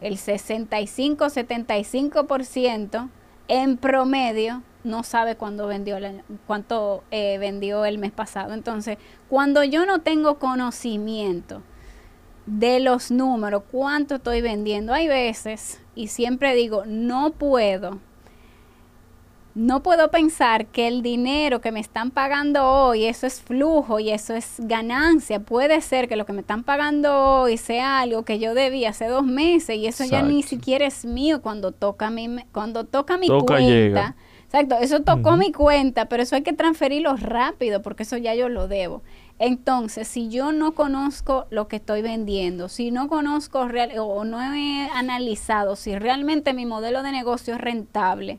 El 0.00 0.16
65-75% 0.16 3.08
en 3.48 3.76
promedio 3.76 4.62
no 4.84 5.02
sabe 5.02 5.36
cuándo 5.36 5.66
vendió 5.66 5.98
cuánto 6.46 7.02
eh, 7.10 7.38
vendió 7.38 7.84
el 7.84 7.98
mes 7.98 8.12
pasado. 8.12 8.54
Entonces, 8.54 8.98
cuando 9.28 9.64
yo 9.64 9.86
no 9.86 10.00
tengo 10.00 10.38
conocimiento 10.38 11.62
de 12.46 12.80
los 12.80 13.10
números, 13.10 13.64
cuánto 13.70 14.16
estoy 14.16 14.40
vendiendo, 14.40 14.94
hay 14.94 15.08
veces, 15.08 15.80
y 15.94 16.08
siempre 16.08 16.54
digo, 16.54 16.84
no 16.86 17.30
puedo 17.32 17.98
no 19.58 19.82
puedo 19.82 20.08
pensar 20.12 20.66
que 20.66 20.86
el 20.86 21.02
dinero 21.02 21.60
que 21.60 21.72
me 21.72 21.80
están 21.80 22.12
pagando 22.12 22.64
hoy, 22.64 23.06
eso 23.06 23.26
es 23.26 23.40
flujo 23.40 23.98
y 23.98 24.10
eso 24.10 24.34
es 24.34 24.54
ganancia. 24.58 25.40
Puede 25.40 25.80
ser 25.80 26.08
que 26.08 26.14
lo 26.14 26.26
que 26.26 26.32
me 26.32 26.42
están 26.42 26.62
pagando 26.62 27.40
hoy 27.40 27.56
sea 27.56 27.98
algo 27.98 28.22
que 28.22 28.38
yo 28.38 28.54
debí 28.54 28.84
hace 28.84 29.08
dos 29.08 29.24
meses 29.24 29.76
y 29.76 29.88
eso 29.88 30.04
ya 30.04 30.22
ni 30.22 30.44
siquiera 30.44 30.86
es 30.86 31.04
mío 31.04 31.42
cuando 31.42 31.72
toca 31.72 32.08
mi, 32.08 32.44
cuando 32.52 32.84
toca 32.84 33.18
mi 33.18 33.26
cuenta. 33.26 34.14
Exacto, 34.44 34.76
eso 34.80 35.00
tocó 35.00 35.36
mi 35.36 35.50
cuenta, 35.50 36.06
pero 36.06 36.22
eso 36.22 36.36
hay 36.36 36.42
que 36.42 36.52
transferirlo 36.52 37.16
rápido 37.16 37.82
porque 37.82 38.04
eso 38.04 38.16
ya 38.16 38.36
yo 38.36 38.48
lo 38.48 38.68
debo. 38.68 39.02
Entonces, 39.40 40.06
si 40.06 40.28
yo 40.28 40.52
no 40.52 40.72
conozco 40.72 41.46
lo 41.50 41.66
que 41.66 41.76
estoy 41.76 42.00
vendiendo, 42.00 42.68
si 42.68 42.92
no 42.92 43.08
conozco 43.08 43.66
real, 43.66 43.90
o 43.98 44.24
no 44.24 44.40
he 44.40 44.88
analizado 44.90 45.74
si 45.74 45.98
realmente 45.98 46.54
mi 46.54 46.64
modelo 46.64 47.02
de 47.02 47.10
negocio 47.10 47.54
es 47.54 47.60
rentable, 47.60 48.38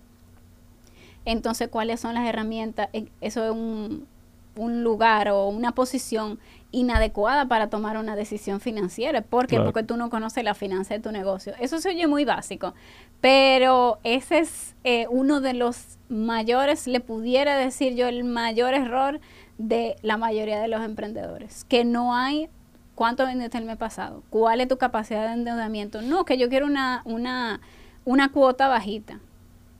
entonces 1.25 1.67
cuáles 1.69 1.99
son 1.99 2.13
las 2.13 2.27
herramientas. 2.27 2.89
Eso 3.21 3.45
es 3.45 3.51
un, 3.51 4.07
lugar 4.55 5.29
o 5.29 5.47
una 5.47 5.71
posición 5.71 6.37
inadecuada 6.71 7.47
para 7.47 7.69
tomar 7.69 7.97
una 7.97 8.17
decisión 8.17 8.59
financiera. 8.59 9.21
¿Por 9.21 9.47
qué? 9.47 9.57
Porque 9.57 9.83
tú 9.83 9.95
no 9.95 10.09
conoces 10.09 10.43
la 10.43 10.53
finanza 10.53 10.93
de 10.93 10.99
tu 10.99 11.13
negocio. 11.13 11.53
Eso 11.61 11.79
se 11.79 11.89
oye 11.89 12.07
muy 12.07 12.25
básico, 12.25 12.73
pero 13.21 13.99
ese 14.03 14.39
es 14.39 14.75
eh, 14.83 15.07
uno 15.09 15.39
de 15.39 15.53
los 15.53 15.97
mayores, 16.09 16.87
le 16.87 16.99
pudiera 16.99 17.57
decir 17.57 17.95
yo, 17.95 18.07
el 18.07 18.25
mayor 18.25 18.73
error 18.73 19.21
de 19.57 19.95
la 20.01 20.17
mayoría 20.17 20.59
de 20.59 20.67
los 20.67 20.83
emprendedores, 20.83 21.65
que 21.65 21.85
no 21.85 22.15
hay 22.15 22.49
cuánto 22.95 23.25
vendiste 23.25 23.57
el 23.57 23.63
mes 23.63 23.77
pasado, 23.77 24.23
cuál 24.29 24.59
es 24.59 24.67
tu 24.67 24.77
capacidad 24.77 25.27
de 25.27 25.33
endeudamiento. 25.33 26.01
No, 26.01 26.25
que 26.25 26.37
yo 26.37 26.49
quiero 26.49 26.65
una, 26.65 27.01
una, 27.05 27.61
una 28.03 28.29
cuota 28.29 28.67
bajita. 28.67 29.19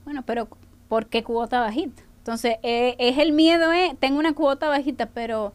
Bueno, 0.06 0.22
pero 0.24 0.48
¿por 0.90 1.06
qué 1.06 1.22
cuota 1.22 1.60
bajita? 1.60 2.02
Entonces, 2.18 2.56
eh, 2.64 2.96
es 2.98 3.16
el 3.18 3.30
miedo, 3.30 3.72
eh, 3.72 3.96
tengo 4.00 4.18
una 4.18 4.34
cuota 4.34 4.68
bajita, 4.68 5.06
pero 5.06 5.54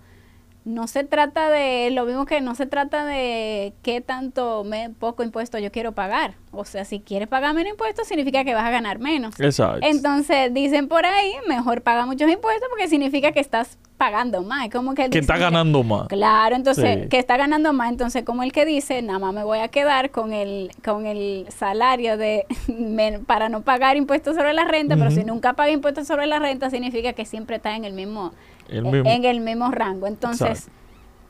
no 0.66 0.88
se 0.88 1.04
trata 1.04 1.50
de, 1.50 1.92
lo 1.92 2.06
mismo 2.06 2.26
que 2.26 2.42
no 2.42 2.56
se 2.56 2.66
trata 2.66 3.06
de 3.06 3.74
qué 3.84 4.02
tanto 4.02 4.64
me, 4.64 4.90
poco 4.90 5.24
impuesto 5.24 5.60
yo 5.60 5.72
quiero 5.72 5.92
pagar. 5.92 6.34
O 6.52 6.66
sea, 6.66 6.86
si 6.86 7.00
quieres 7.00 7.28
pagar 7.28 7.54
menos 7.54 7.72
impuestos, 7.72 8.08
significa 8.08 8.44
que 8.44 8.54
vas 8.54 8.66
a 8.66 8.72
ganar 8.72 8.98
menos. 8.98 9.40
Exacto. 9.40 9.86
Entonces, 9.86 10.54
dicen 10.54 10.88
por 10.88 11.06
ahí, 11.06 11.34
mejor 11.48 11.82
paga 11.82 12.06
muchos 12.06 12.30
impuestos 12.30 12.68
porque 12.70 12.88
significa 12.88 13.32
que 13.32 13.42
estás 13.42 13.78
pagando 13.98 14.42
más. 14.42 14.70
Como 14.70 14.96
que, 14.96 15.10
que 15.10 15.20
está 15.20 15.38
ganando 15.38 15.84
más. 15.84 16.08
Claro, 16.08 16.56
entonces, 16.56 17.08
que 17.10 17.20
está 17.20 17.38
ganando 17.38 17.72
más. 17.74 17.92
Entonces, 17.92 18.24
como 18.24 18.42
el 18.42 18.52
que 18.52 18.66
dice, 18.66 19.02
nada 19.02 19.20
más 19.20 19.34
me 19.34 19.44
voy 19.44 19.60
a 19.60 19.68
quedar 19.68 20.10
con 20.10 20.34
el, 20.34 20.72
con 20.84 21.06
el 21.06 21.46
salario 21.50 22.18
de 22.18 22.46
para 23.28 23.50
no 23.50 23.62
pagar 23.62 23.98
impuestos 23.98 24.36
sobre 24.36 24.54
la 24.54 24.66
renta, 24.66 24.96
pero 24.98 25.12
si 25.12 25.24
nunca 25.24 25.54
paga 25.54 25.72
impuestos 25.72 26.08
sobre 26.08 26.26
la 26.26 26.40
renta, 26.40 26.70
significa 26.70 27.14
que 27.14 27.26
siempre 27.26 27.58
está 27.58 27.76
en 27.76 27.86
el 27.86 27.94
mismo, 27.94 28.34
en 28.70 29.26
el 29.26 29.42
mismo 29.42 29.72
rango. 29.72 30.08
Entonces, 30.08 30.70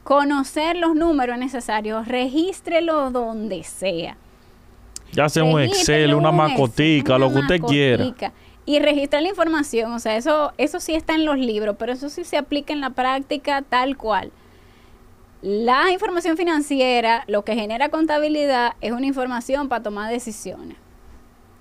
conocer 0.03 0.77
los 0.77 0.95
números 0.95 1.37
necesarios, 1.37 2.07
regístrelo 2.07 3.11
donde 3.11 3.63
sea. 3.63 4.17
Ya 5.11 5.29
sea 5.29 5.43
un 5.43 5.61
Excel, 5.61 6.13
una 6.13 6.31
macotica, 6.31 7.17
lo 7.17 7.31
que 7.31 7.39
usted 7.39 7.59
quiera 7.61 8.13
y 8.65 8.79
registra 8.79 9.21
la 9.21 9.29
información, 9.29 9.93
o 9.93 9.99
sea, 9.99 10.17
eso, 10.17 10.53
eso 10.57 10.79
sí 10.79 10.95
está 10.95 11.13
en 11.13 11.25
los 11.25 11.37
libros, 11.37 11.75
pero 11.77 11.93
eso 11.93 12.09
sí 12.09 12.23
se 12.23 12.37
aplica 12.37 12.73
en 12.73 12.81
la 12.81 12.89
práctica 12.89 13.61
tal 13.61 13.95
cual. 13.95 14.31
La 15.41 15.91
información 15.91 16.35
financiera, 16.35 17.23
lo 17.27 17.45
que 17.45 17.53
genera 17.53 17.89
contabilidad, 17.89 18.73
es 18.81 18.91
una 18.91 19.05
información 19.05 19.69
para 19.69 19.83
tomar 19.83 20.11
decisiones. 20.11 20.77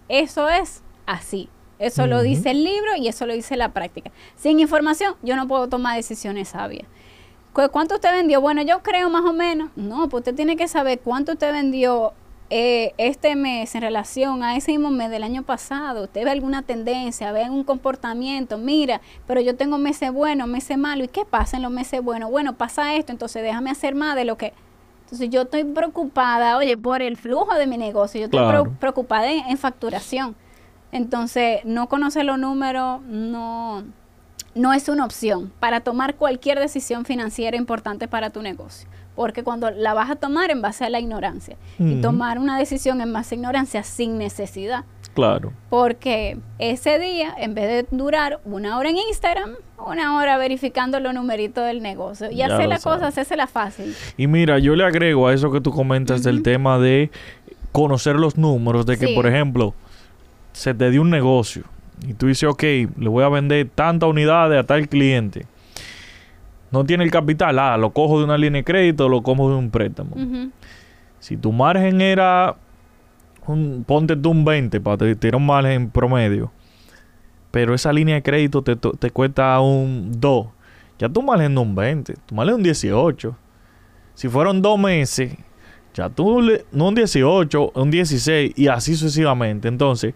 Eso 0.08 0.48
es 0.48 0.82
así. 1.04 1.50
Eso 1.78 2.06
lo 2.06 2.22
dice 2.22 2.50
el 2.50 2.64
libro 2.64 2.96
y 2.96 3.08
eso 3.08 3.26
lo 3.26 3.34
dice 3.34 3.56
la 3.56 3.72
práctica. 3.72 4.10
Sin 4.36 4.60
información, 4.60 5.14
yo 5.22 5.36
no 5.36 5.48
puedo 5.48 5.68
tomar 5.68 5.96
decisiones 5.96 6.48
sabias. 6.48 6.86
¿Cuánto 7.52 7.96
usted 7.96 8.10
vendió? 8.12 8.40
Bueno, 8.40 8.62
yo 8.62 8.82
creo 8.82 9.10
más 9.10 9.24
o 9.24 9.32
menos. 9.32 9.70
No, 9.76 10.08
pues 10.08 10.22
usted 10.22 10.34
tiene 10.34 10.56
que 10.56 10.66
saber 10.66 11.00
cuánto 11.00 11.32
usted 11.32 11.52
vendió 11.52 12.12
eh, 12.50 12.92
este 12.98 13.36
mes 13.36 13.74
en 13.74 13.80
relación 13.80 14.42
a 14.42 14.56
ese 14.56 14.72
mismo 14.72 14.90
mes 14.90 15.10
del 15.10 15.22
año 15.22 15.42
pasado, 15.42 16.04
usted 16.04 16.24
ve 16.24 16.30
alguna 16.30 16.60
tendencia, 16.62 17.32
ve 17.32 17.48
un 17.48 17.64
comportamiento, 17.64 18.58
mira, 18.58 19.00
pero 19.26 19.40
yo 19.40 19.56
tengo 19.56 19.78
meses 19.78 20.12
buenos, 20.12 20.46
meses 20.46 20.76
malos, 20.76 21.06
¿y 21.06 21.08
qué 21.08 21.24
pasa 21.24 21.56
en 21.56 21.62
los 21.62 21.72
meses 21.72 22.02
buenos? 22.02 22.30
Bueno, 22.30 22.52
pasa 22.52 22.94
esto, 22.96 23.12
entonces 23.12 23.42
déjame 23.42 23.70
hacer 23.70 23.94
más 23.94 24.14
de 24.14 24.24
lo 24.24 24.36
que... 24.36 24.52
Entonces 25.04 25.30
yo 25.30 25.42
estoy 25.42 25.64
preocupada, 25.64 26.56
oye, 26.58 26.76
por 26.76 27.02
el 27.02 27.16
flujo 27.16 27.54
de 27.54 27.66
mi 27.66 27.78
negocio, 27.78 28.20
yo 28.20 28.26
estoy 28.26 28.70
preocupada 28.78 29.30
en, 29.30 29.58
facturación. 29.58 30.36
Entonces, 30.94 31.60
no 31.64 31.88
conocer 31.88 32.24
los 32.24 32.38
números 32.38 33.02
no, 33.02 33.82
no 34.54 34.72
es 34.72 34.88
una 34.88 35.04
opción 35.04 35.52
para 35.58 35.80
tomar 35.80 36.14
cualquier 36.14 36.60
decisión 36.60 37.04
financiera 37.04 37.56
importante 37.56 38.06
para 38.06 38.30
tu 38.30 38.42
negocio. 38.42 38.88
Porque 39.16 39.42
cuando 39.42 39.72
la 39.72 39.92
vas 39.92 40.08
a 40.08 40.16
tomar 40.16 40.52
en 40.52 40.62
base 40.62 40.84
a 40.84 40.90
la 40.90 41.00
ignorancia. 41.00 41.56
Y 41.80 42.00
tomar 42.00 42.38
una 42.38 42.56
decisión 42.56 43.00
en 43.00 43.12
base 43.12 43.34
a 43.34 43.38
ignorancia 43.38 43.82
sin 43.82 44.18
necesidad. 44.18 44.84
Claro. 45.14 45.52
Porque 45.68 46.38
ese 46.60 47.00
día, 47.00 47.34
en 47.38 47.54
vez 47.54 47.66
de 47.68 47.96
durar 47.96 48.40
una 48.44 48.78
hora 48.78 48.90
en 48.90 48.96
Instagram, 48.96 49.54
una 49.84 50.16
hora 50.16 50.36
verificando 50.36 51.00
los 51.00 51.12
numeritos 51.12 51.64
del 51.66 51.82
negocio. 51.82 52.30
Y 52.30 52.42
hacer 52.42 52.68
la 52.68 52.78
cosa, 52.78 53.10
la 53.34 53.46
fácil. 53.48 53.96
Y 54.16 54.28
mira, 54.28 54.60
yo 54.60 54.76
le 54.76 54.84
agrego 54.84 55.26
a 55.26 55.34
eso 55.34 55.50
que 55.50 55.60
tú 55.60 55.72
comentas 55.72 56.22
del 56.22 56.44
tema 56.44 56.78
de 56.78 57.10
conocer 57.72 58.14
los 58.14 58.36
números, 58.38 58.86
de 58.86 58.96
que, 58.96 59.08
por 59.08 59.26
ejemplo, 59.26 59.74
se 60.54 60.72
te 60.72 60.90
dio 60.90 61.02
un 61.02 61.10
negocio 61.10 61.64
y 62.08 62.14
tú 62.14 62.28
dices, 62.28 62.48
ok, 62.48 62.62
le 62.62 63.08
voy 63.08 63.22
a 63.22 63.28
vender 63.28 63.68
tantas 63.74 64.08
unidades 64.08 64.58
a 64.58 64.64
tal 64.64 64.88
cliente 64.88 65.46
no 66.74 66.84
tiene 66.84 67.04
el 67.04 67.10
capital, 67.12 67.56
ah, 67.60 67.76
lo 67.76 67.90
cojo 67.90 68.18
de 68.18 68.24
una 68.24 68.36
línea 68.36 68.60
de 68.60 68.64
crédito, 68.64 69.08
lo 69.08 69.22
cojo 69.22 69.48
de 69.48 69.54
un 69.54 69.70
préstamo. 69.70 70.16
Si 71.20 71.36
tu 71.36 71.52
margen 71.52 72.00
era, 72.00 72.56
un, 73.46 73.84
ponte 73.86 74.16
tú 74.16 74.32
un 74.32 74.44
20 74.44 74.80
para 74.80 75.14
tirar 75.14 75.36
un 75.36 75.46
margen 75.46 75.88
promedio, 75.88 76.50
pero 77.52 77.74
esa 77.74 77.92
línea 77.92 78.16
de 78.16 78.24
crédito 78.24 78.60
te, 78.62 78.74
te 78.74 79.10
cuesta 79.12 79.60
un 79.60 80.10
2, 80.18 80.46
ya 80.98 81.08
tu 81.08 81.22
margen 81.22 81.54
no 81.54 81.62
un 81.62 81.76
20, 81.76 82.16
tu 82.26 82.34
margen 82.34 82.54
es 82.54 82.58
un 82.58 82.64
18. 82.64 83.36
Si 84.14 84.28
fueron 84.28 84.60
dos 84.60 84.76
meses, 84.76 85.32
ya 85.94 86.08
tú, 86.08 86.42
no 86.72 86.88
un 86.88 86.94
18, 86.96 87.70
un 87.72 87.90
16 87.92 88.52
y 88.56 88.66
así 88.66 88.96
sucesivamente. 88.96 89.68
Entonces, 89.68 90.12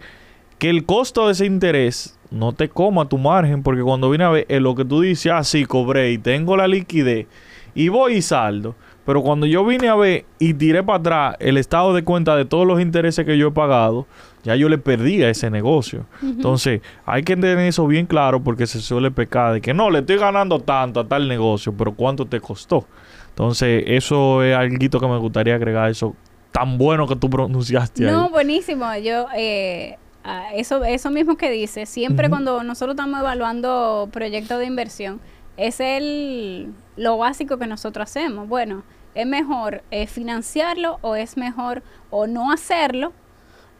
que 0.59 0.69
el 0.69 0.85
costo 0.85 1.25
de 1.25 1.31
ese 1.31 1.45
interés 1.45 2.19
no 2.31 2.53
te 2.53 2.69
coma 2.69 3.09
tu 3.09 3.17
margen, 3.17 3.63
porque 3.63 3.81
cuando 3.81 4.09
viene 4.09 4.25
a 4.25 4.29
ver 4.29 4.45
lo 4.61 4.75
que 4.75 4.85
tú 4.85 5.01
dices, 5.01 5.31
ah, 5.31 5.43
sí, 5.43 5.65
cobré 5.65 6.11
y 6.11 6.17
tengo 6.17 6.55
la 6.55 6.67
liquidez 6.67 7.27
y 7.73 7.87
voy 7.87 8.15
y 8.15 8.21
saldo. 8.21 8.75
Pero 9.05 9.23
cuando 9.23 9.47
yo 9.47 9.65
vine 9.65 9.87
a 9.87 9.95
ver 9.95 10.25
y 10.37 10.53
tiré 10.53 10.83
para 10.83 10.99
atrás 10.99 11.35
el 11.39 11.57
estado 11.57 11.95
de 11.95 12.03
cuenta 12.03 12.35
de 12.35 12.45
todos 12.45 12.67
los 12.67 12.79
intereses 12.79 13.25
que 13.25 13.39
yo 13.39 13.47
he 13.47 13.51
pagado, 13.51 14.05
ya 14.43 14.55
yo 14.55 14.69
le 14.69 14.77
perdí 14.77 15.23
a 15.23 15.29
ese 15.29 15.49
negocio. 15.49 16.05
Entonces, 16.21 16.81
hay 17.05 17.23
que 17.23 17.35
tener 17.35 17.57
eso 17.59 17.87
bien 17.87 18.05
claro 18.05 18.43
porque 18.43 18.67
se 18.67 18.81
suele 18.81 19.09
pecar 19.09 19.53
de 19.53 19.61
que 19.61 19.73
no, 19.73 19.89
le 19.89 19.99
estoy 19.99 20.17
ganando 20.17 20.59
tanto 20.59 20.99
a 20.99 21.07
tal 21.07 21.27
negocio, 21.27 21.73
pero 21.75 21.93
¿cuánto 21.93 22.27
te 22.27 22.39
costó? 22.39 22.85
Entonces, 23.29 23.83
eso 23.87 24.43
es 24.43 24.55
algo 24.55 24.77
que 24.77 25.07
me 25.07 25.17
gustaría 25.17 25.55
agregar, 25.55 25.89
eso 25.89 26.15
tan 26.51 26.77
bueno 26.77 27.07
que 27.07 27.15
tú 27.15 27.29
pronunciaste. 27.31 28.03
No, 28.03 28.29
buenísimo. 28.29 28.85
Yo, 28.97 29.25
eh, 29.35 29.97
Ah, 30.31 30.53
eso, 30.53 30.83
eso 30.83 31.09
mismo 31.09 31.37
que 31.37 31.49
dice, 31.49 31.87
siempre 31.87 32.29
cuando 32.29 32.61
nosotros 32.61 32.93
estamos 32.93 33.19
evaluando 33.19 34.09
proyectos 34.11 34.59
de 34.59 34.65
inversión, 34.65 35.19
es 35.57 35.79
el, 35.79 36.71
lo 36.97 37.17
básico 37.17 37.57
que 37.57 37.65
nosotros 37.65 38.03
hacemos. 38.03 38.47
Bueno, 38.47 38.83
¿es 39.15 39.25
mejor 39.25 39.81
eh, 39.89 40.05
financiarlo 40.05 40.99
o 41.01 41.15
es 41.15 41.35
mejor 41.35 41.81
o 42.11 42.27
no 42.27 42.51
hacerlo? 42.51 43.11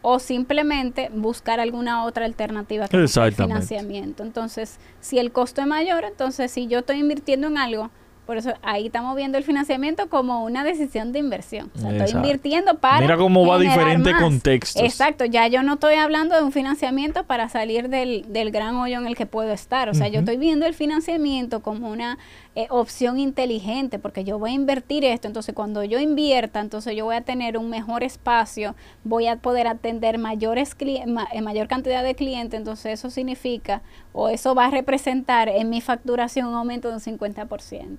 o 0.01 0.17
simplemente 0.17 1.09
buscar 1.13 1.59
alguna 1.59 2.05
otra 2.05 2.23
alternativa 2.23 2.87
que 2.87 3.05
financiamiento. 3.05 4.23
Entonces, 4.23 4.79
si 5.01 5.19
el 5.19 5.33
costo 5.33 5.59
es 5.59 5.67
mayor, 5.67 6.05
entonces 6.05 6.51
si 6.51 6.67
yo 6.67 6.79
estoy 6.79 6.99
invirtiendo 6.99 7.47
en 7.47 7.57
algo 7.57 7.91
por 8.29 8.37
eso 8.37 8.53
ahí 8.61 8.85
estamos 8.85 9.15
viendo 9.15 9.39
el 9.39 9.43
financiamiento 9.43 10.07
como 10.07 10.43
una 10.43 10.63
decisión 10.63 11.11
de 11.13 11.17
inversión. 11.17 11.71
O 11.75 11.79
sea, 11.79 11.89
estoy 11.89 12.15
invirtiendo 12.15 12.77
para. 12.77 13.01
Mira 13.01 13.17
cómo 13.17 13.43
va 13.43 13.57
diferente 13.57 14.11
contextos. 14.15 14.83
Exacto, 14.83 15.25
ya 15.25 15.47
yo 15.47 15.63
no 15.63 15.73
estoy 15.73 15.95
hablando 15.95 16.35
de 16.35 16.43
un 16.43 16.51
financiamiento 16.51 17.23
para 17.23 17.49
salir 17.49 17.89
del, 17.89 18.31
del 18.31 18.51
gran 18.51 18.75
hoyo 18.75 18.99
en 18.99 19.07
el 19.07 19.15
que 19.15 19.25
puedo 19.25 19.51
estar. 19.51 19.89
O 19.89 19.95
sea, 19.95 20.09
yo 20.09 20.19
estoy 20.19 20.37
viendo 20.37 20.67
el 20.67 20.75
financiamiento 20.75 21.63
como 21.63 21.89
una 21.89 22.19
eh, 22.53 22.67
opción 22.69 23.17
inteligente, 23.17 23.97
porque 23.97 24.23
yo 24.23 24.37
voy 24.37 24.51
a 24.51 24.53
invertir 24.53 25.05
esto, 25.05 25.27
entonces 25.27 25.55
cuando 25.55 25.83
yo 25.83 25.97
invierta, 25.97 26.59
entonces 26.59 26.95
yo 26.95 27.05
voy 27.05 27.15
a 27.15 27.21
tener 27.21 27.57
un 27.57 27.71
mejor 27.71 28.03
espacio, 28.03 28.75
voy 29.03 29.25
a 29.25 29.37
poder 29.37 29.65
atender 29.65 30.19
mayores 30.19 30.75
eh, 30.79 31.41
mayor 31.41 31.67
cantidad 31.67 32.03
de 32.03 32.13
clientes, 32.13 32.59
entonces 32.59 32.99
eso 32.99 33.09
significa 33.09 33.81
o 34.13 34.29
eso 34.29 34.53
va 34.53 34.65
a 34.65 34.69
representar 34.71 35.49
en 35.49 35.69
mi 35.69 35.81
facturación 35.81 36.47
un 36.47 36.53
aumento 36.53 36.89
de 36.89 36.95
un 36.95 37.01
50%. 37.01 37.97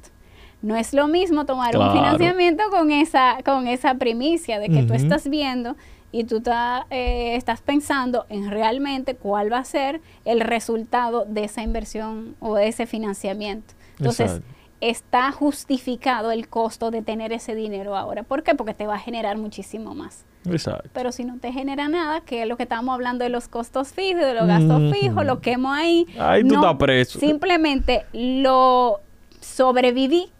No 0.62 0.76
es 0.76 0.92
lo 0.92 1.08
mismo 1.08 1.46
tomar 1.46 1.76
un 1.76 1.92
financiamiento 1.92 2.64
con 2.70 2.90
esa, 2.90 3.38
con 3.44 3.66
esa 3.66 3.94
primicia 3.94 4.58
de 4.58 4.68
que 4.68 4.82
tú 4.82 4.94
estás 4.94 5.28
viendo 5.28 5.76
y 6.12 6.24
tú 6.24 6.42
eh, 6.90 7.34
estás 7.36 7.60
pensando 7.60 8.26
en 8.28 8.50
realmente 8.50 9.14
cuál 9.14 9.52
va 9.52 9.58
a 9.58 9.64
ser 9.64 10.00
el 10.24 10.40
resultado 10.40 11.24
de 11.24 11.44
esa 11.44 11.62
inversión 11.62 12.34
o 12.40 12.56
de 12.56 12.68
ese 12.68 12.86
financiamiento. 12.86 13.74
Entonces, 13.98 14.40
está 14.80 15.30
justificado 15.30 16.30
el 16.30 16.48
costo 16.48 16.90
de 16.90 17.02
tener 17.02 17.32
ese 17.32 17.54
dinero 17.54 17.96
ahora. 17.96 18.22
¿Por 18.22 18.42
qué? 18.42 18.54
Porque 18.54 18.74
te 18.74 18.86
va 18.86 18.94
a 18.94 18.98
generar 18.98 19.36
muchísimo 19.38 19.94
más. 19.94 20.24
Exacto. 20.46 20.88
Pero 20.94 21.12
si 21.12 21.24
no 21.24 21.38
te 21.38 21.52
genera 21.52 21.88
nada, 21.88 22.22
que 22.22 22.42
es 22.42 22.48
lo 22.48 22.56
que 22.56 22.62
estamos 22.62 22.94
hablando 22.94 23.24
de 23.24 23.28
los 23.28 23.48
costos 23.48 23.92
fijos, 23.92 24.22
de 24.22 24.34
los 24.34 24.46
gastos 24.46 24.92
fijos, 24.92 25.24
lo 25.26 25.40
quemo 25.40 25.72
ahí. 25.72 26.06
Ahí 26.18 26.42
tú 26.42 26.54
estás 26.54 26.76
preso. 26.76 27.18
Simplemente 27.18 28.06
lo 28.12 29.00
sobreviví, 29.40 30.30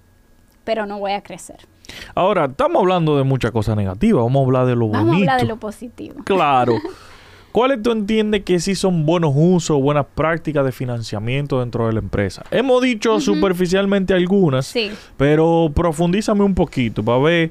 pero 0.70 0.86
no 0.86 1.00
voy 1.00 1.10
a 1.10 1.20
crecer. 1.20 1.56
Ahora, 2.14 2.44
estamos 2.44 2.80
hablando 2.80 3.16
de 3.16 3.24
muchas 3.24 3.50
cosas 3.50 3.76
negativas, 3.76 4.22
vamos 4.22 4.42
a 4.42 4.44
hablar 4.44 4.66
de 4.66 4.76
lo 4.76 4.86
bonito. 4.86 4.98
Vamos 4.98 5.14
a 5.14 5.18
hablar 5.18 5.40
de 5.40 5.46
lo 5.48 5.56
positivo. 5.56 6.22
Claro. 6.22 6.76
¿Cuáles 7.50 7.82
tú 7.82 7.90
entiendes 7.90 8.44
que 8.44 8.60
sí 8.60 8.76
son 8.76 9.04
buenos 9.04 9.32
usos, 9.34 9.82
buenas 9.82 10.06
prácticas 10.14 10.64
de 10.64 10.70
financiamiento 10.70 11.58
dentro 11.58 11.88
de 11.88 11.94
la 11.94 11.98
empresa? 11.98 12.44
Hemos 12.52 12.82
dicho 12.82 13.18
superficialmente 13.18 14.14
algunas, 14.14 14.66
sí. 14.66 14.92
pero 15.16 15.72
profundízame 15.74 16.44
un 16.44 16.54
poquito 16.54 17.02
para 17.02 17.18
ver 17.18 17.50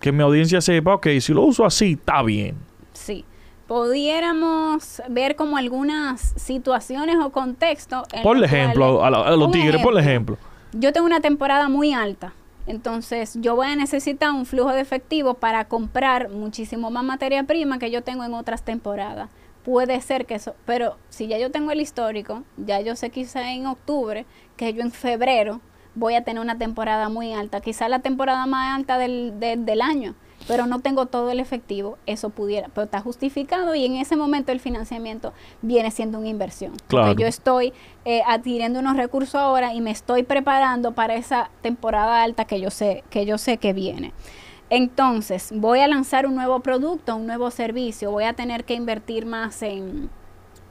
que 0.00 0.10
mi 0.10 0.24
audiencia 0.24 0.60
sepa, 0.60 0.94
ok, 0.94 1.06
si 1.20 1.32
lo 1.32 1.42
uso 1.42 1.64
así, 1.64 1.92
está 1.92 2.24
bien. 2.24 2.56
Sí. 2.92 3.24
Pudiéramos 3.68 5.00
ver 5.08 5.36
como 5.36 5.56
algunas 5.56 6.34
situaciones 6.34 7.18
o 7.22 7.30
contextos. 7.30 8.02
Por 8.24 8.42
ejemplo, 8.42 9.04
a, 9.04 9.36
los 9.36 9.52
tigres, 9.52 9.80
por 9.80 9.96
ejemplo. 9.96 10.36
Yo 10.72 10.92
tengo 10.92 11.06
una 11.06 11.20
temporada 11.20 11.68
muy 11.68 11.92
alta 11.92 12.32
entonces, 12.68 13.38
yo 13.40 13.56
voy 13.56 13.66
a 13.66 13.76
necesitar 13.76 14.30
un 14.30 14.44
flujo 14.44 14.72
de 14.72 14.82
efectivo 14.82 15.32
para 15.32 15.64
comprar 15.64 16.28
muchísimo 16.28 16.90
más 16.90 17.02
materia 17.02 17.42
prima 17.44 17.78
que 17.78 17.90
yo 17.90 18.02
tengo 18.02 18.24
en 18.24 18.34
otras 18.34 18.62
temporadas. 18.62 19.30
Puede 19.64 19.98
ser 20.02 20.26
que 20.26 20.34
eso, 20.34 20.54
pero 20.66 20.98
si 21.08 21.28
ya 21.28 21.38
yo 21.38 21.50
tengo 21.50 21.70
el 21.70 21.80
histórico, 21.80 22.44
ya 22.58 22.80
yo 22.82 22.94
sé 22.94 23.08
quizá 23.08 23.52
en 23.52 23.66
octubre, 23.66 24.26
que 24.58 24.74
yo 24.74 24.82
en 24.82 24.92
febrero 24.92 25.62
voy 25.94 26.14
a 26.14 26.24
tener 26.24 26.42
una 26.42 26.58
temporada 26.58 27.08
muy 27.08 27.32
alta, 27.32 27.62
quizá 27.62 27.88
la 27.88 28.00
temporada 28.00 28.44
más 28.44 28.76
alta 28.76 28.98
del, 28.98 29.40
del 29.40 29.80
año 29.80 30.14
pero 30.48 30.66
no 30.66 30.80
tengo 30.80 31.06
todo 31.06 31.30
el 31.30 31.38
efectivo, 31.38 31.98
eso 32.06 32.30
pudiera, 32.30 32.68
pero 32.74 32.86
está 32.86 33.00
justificado 33.00 33.74
y 33.74 33.84
en 33.84 33.96
ese 33.96 34.16
momento 34.16 34.50
el 34.50 34.60
financiamiento 34.60 35.32
viene 35.62 35.90
siendo 35.90 36.18
una 36.18 36.28
inversión. 36.28 36.72
Porque 36.88 37.14
yo 37.22 37.26
estoy 37.28 37.72
eh, 38.04 38.22
adquiriendo 38.26 38.80
unos 38.80 38.96
recursos 38.96 39.36
ahora 39.36 39.74
y 39.74 39.80
me 39.80 39.90
estoy 39.90 40.22
preparando 40.22 40.92
para 40.92 41.14
esa 41.14 41.50
temporada 41.60 42.22
alta 42.22 42.46
que 42.46 42.60
yo 42.60 42.70
sé 42.70 43.04
que, 43.10 43.26
yo 43.26 43.38
sé 43.38 43.58
que 43.58 43.72
viene. 43.74 44.12
Entonces, 44.70 45.50
voy 45.54 45.80
a 45.80 45.88
lanzar 45.88 46.26
un 46.26 46.34
nuevo 46.34 46.60
producto, 46.60 47.16
un 47.16 47.26
nuevo 47.26 47.50
servicio, 47.50 48.10
voy 48.10 48.24
a 48.24 48.32
tener 48.32 48.64
que 48.64 48.74
invertir 48.74 49.24
más 49.24 49.62
en, 49.62 50.10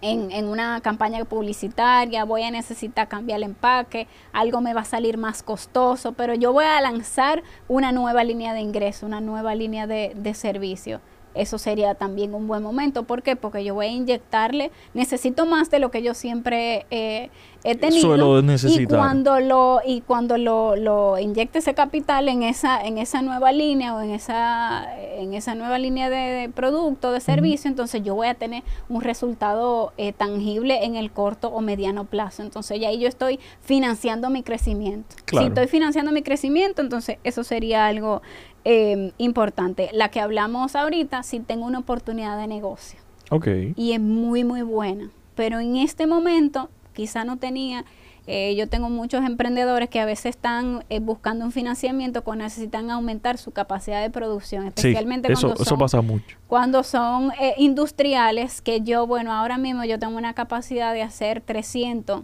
en, 0.02 0.48
una 0.48 0.82
campaña 0.82 1.24
publicitaria, 1.26 2.24
voy 2.24 2.44
a 2.44 2.52
necesitar 2.52 3.08
cambiar 3.08 3.38
el 3.38 3.44
empaque, 3.44 4.08
algo 4.32 4.62
me 4.62 4.74
va 4.74 4.82
a 4.82 4.86
salir 4.86 5.18
más 5.18 5.44
costoso, 5.44 6.14
pero 6.14 6.34
yo 6.34 6.54
voy 6.54 6.66
a 6.66 6.80
lanzar 6.82 7.44
una 7.68 7.92
nueva 7.92 8.24
línea 8.24 8.54
de 8.54 8.62
ingreso, 8.62 9.06
una 9.06 9.22
nueva 9.22 9.56
línea 9.56 9.88
de, 9.88 10.14
de 10.16 10.34
servicio 10.34 11.02
eso 11.42 11.58
sería 11.58 11.96
también 11.96 12.34
un 12.34 12.48
buen 12.48 12.64
momento. 12.64 13.04
¿Por 13.04 13.24
qué? 13.24 13.36
Porque 13.36 13.64
yo 13.64 13.74
voy 13.74 13.88
a 13.88 13.92
inyectarle, 13.92 14.72
necesito 14.94 15.46
más 15.46 15.70
de 15.70 15.80
lo 15.80 15.92
que 15.92 16.02
yo 16.02 16.14
siempre 16.14 16.86
eh, 16.90 17.30
he 17.64 17.76
tenido. 17.76 18.42
Y 18.68 18.86
cuando 18.86 19.40
lo, 19.40 19.82
y 19.86 20.02
cuando 20.02 20.38
lo, 20.38 20.76
lo 20.76 21.18
inyecte 21.20 21.60
ese 21.60 21.74
capital 21.74 22.30
en 22.30 22.44
esa, 22.44 22.82
en 22.82 22.98
esa 22.98 23.22
nueva 23.22 23.52
línea 23.52 23.96
o 23.96 24.02
en 24.02 24.12
esa, 24.12 24.88
en 24.98 25.34
esa 25.34 25.56
nueva 25.56 25.78
línea 25.78 26.10
de, 26.10 26.50
producto, 26.54 27.12
de 27.12 27.20
servicio, 27.20 27.70
entonces 27.70 28.04
yo 28.04 28.16
voy 28.16 28.28
a 28.28 28.36
tener 28.36 28.64
un 28.90 29.02
resultado 29.02 29.94
eh, 29.98 30.14
tangible 30.14 30.86
en 30.86 30.96
el 30.96 31.12
corto 31.12 31.50
o 31.50 31.62
mediano 31.62 32.06
plazo. 32.06 32.42
Entonces 32.42 32.80
ya 32.80 32.90
ahí 32.90 33.00
yo 33.00 33.08
estoy 33.08 33.40
financiando 33.62 34.30
mi 34.30 34.44
crecimiento. 34.44 35.16
Si 35.30 35.38
estoy 35.44 35.68
financiando 35.68 36.12
mi 36.12 36.22
crecimiento, 36.22 36.82
entonces 36.82 37.18
eso 37.24 37.44
sería 37.44 37.88
algo 37.88 38.22
eh, 38.70 39.14
importante. 39.18 39.90
La 39.94 40.10
que 40.10 40.20
hablamos 40.20 40.76
ahorita, 40.76 41.24
si 41.24 41.40
tengo 41.40 41.66
una 41.66 41.80
oportunidad 41.80 42.38
de 42.38 42.48
negocio. 42.48 43.00
Ok. 43.32 43.48
Y 43.78 43.94
es 43.94 44.02
muy, 44.02 44.44
muy 44.44 44.62
buena. 44.62 45.10
Pero 45.36 45.62
en 45.62 45.78
este 45.78 46.06
momento 46.06 46.70
quizá 46.94 47.24
no 47.24 47.38
tenía... 47.38 47.86
Eh, 48.30 48.56
yo 48.58 48.68
tengo 48.68 48.90
muchos 48.90 49.24
emprendedores 49.24 49.90
que 49.90 50.02
a 50.02 50.06
veces 50.06 50.36
están 50.36 50.84
eh, 50.90 51.00
buscando 51.00 51.46
un 51.46 51.54
financiamiento 51.54 52.26
cuando 52.26 52.44
necesitan 52.44 52.92
aumentar 52.92 53.38
su 53.38 53.52
capacidad 53.52 54.02
de 54.02 54.10
producción, 54.10 54.68
especialmente 54.68 55.32
cuando, 55.32 55.54
eso, 55.54 55.64
son, 55.64 55.80
pasa 55.80 56.02
mucho. 56.02 56.38
cuando 56.48 56.84
son 56.84 57.32
eh, 57.40 57.54
industriales, 57.58 58.60
que 58.62 58.82
yo, 58.82 59.08
bueno, 59.08 59.32
ahora 59.32 59.58
mismo 59.58 59.86
yo 59.86 59.98
tengo 59.98 60.18
una 60.18 60.34
capacidad 60.34 60.94
de 60.94 61.04
hacer 61.04 61.40
300 61.40 62.24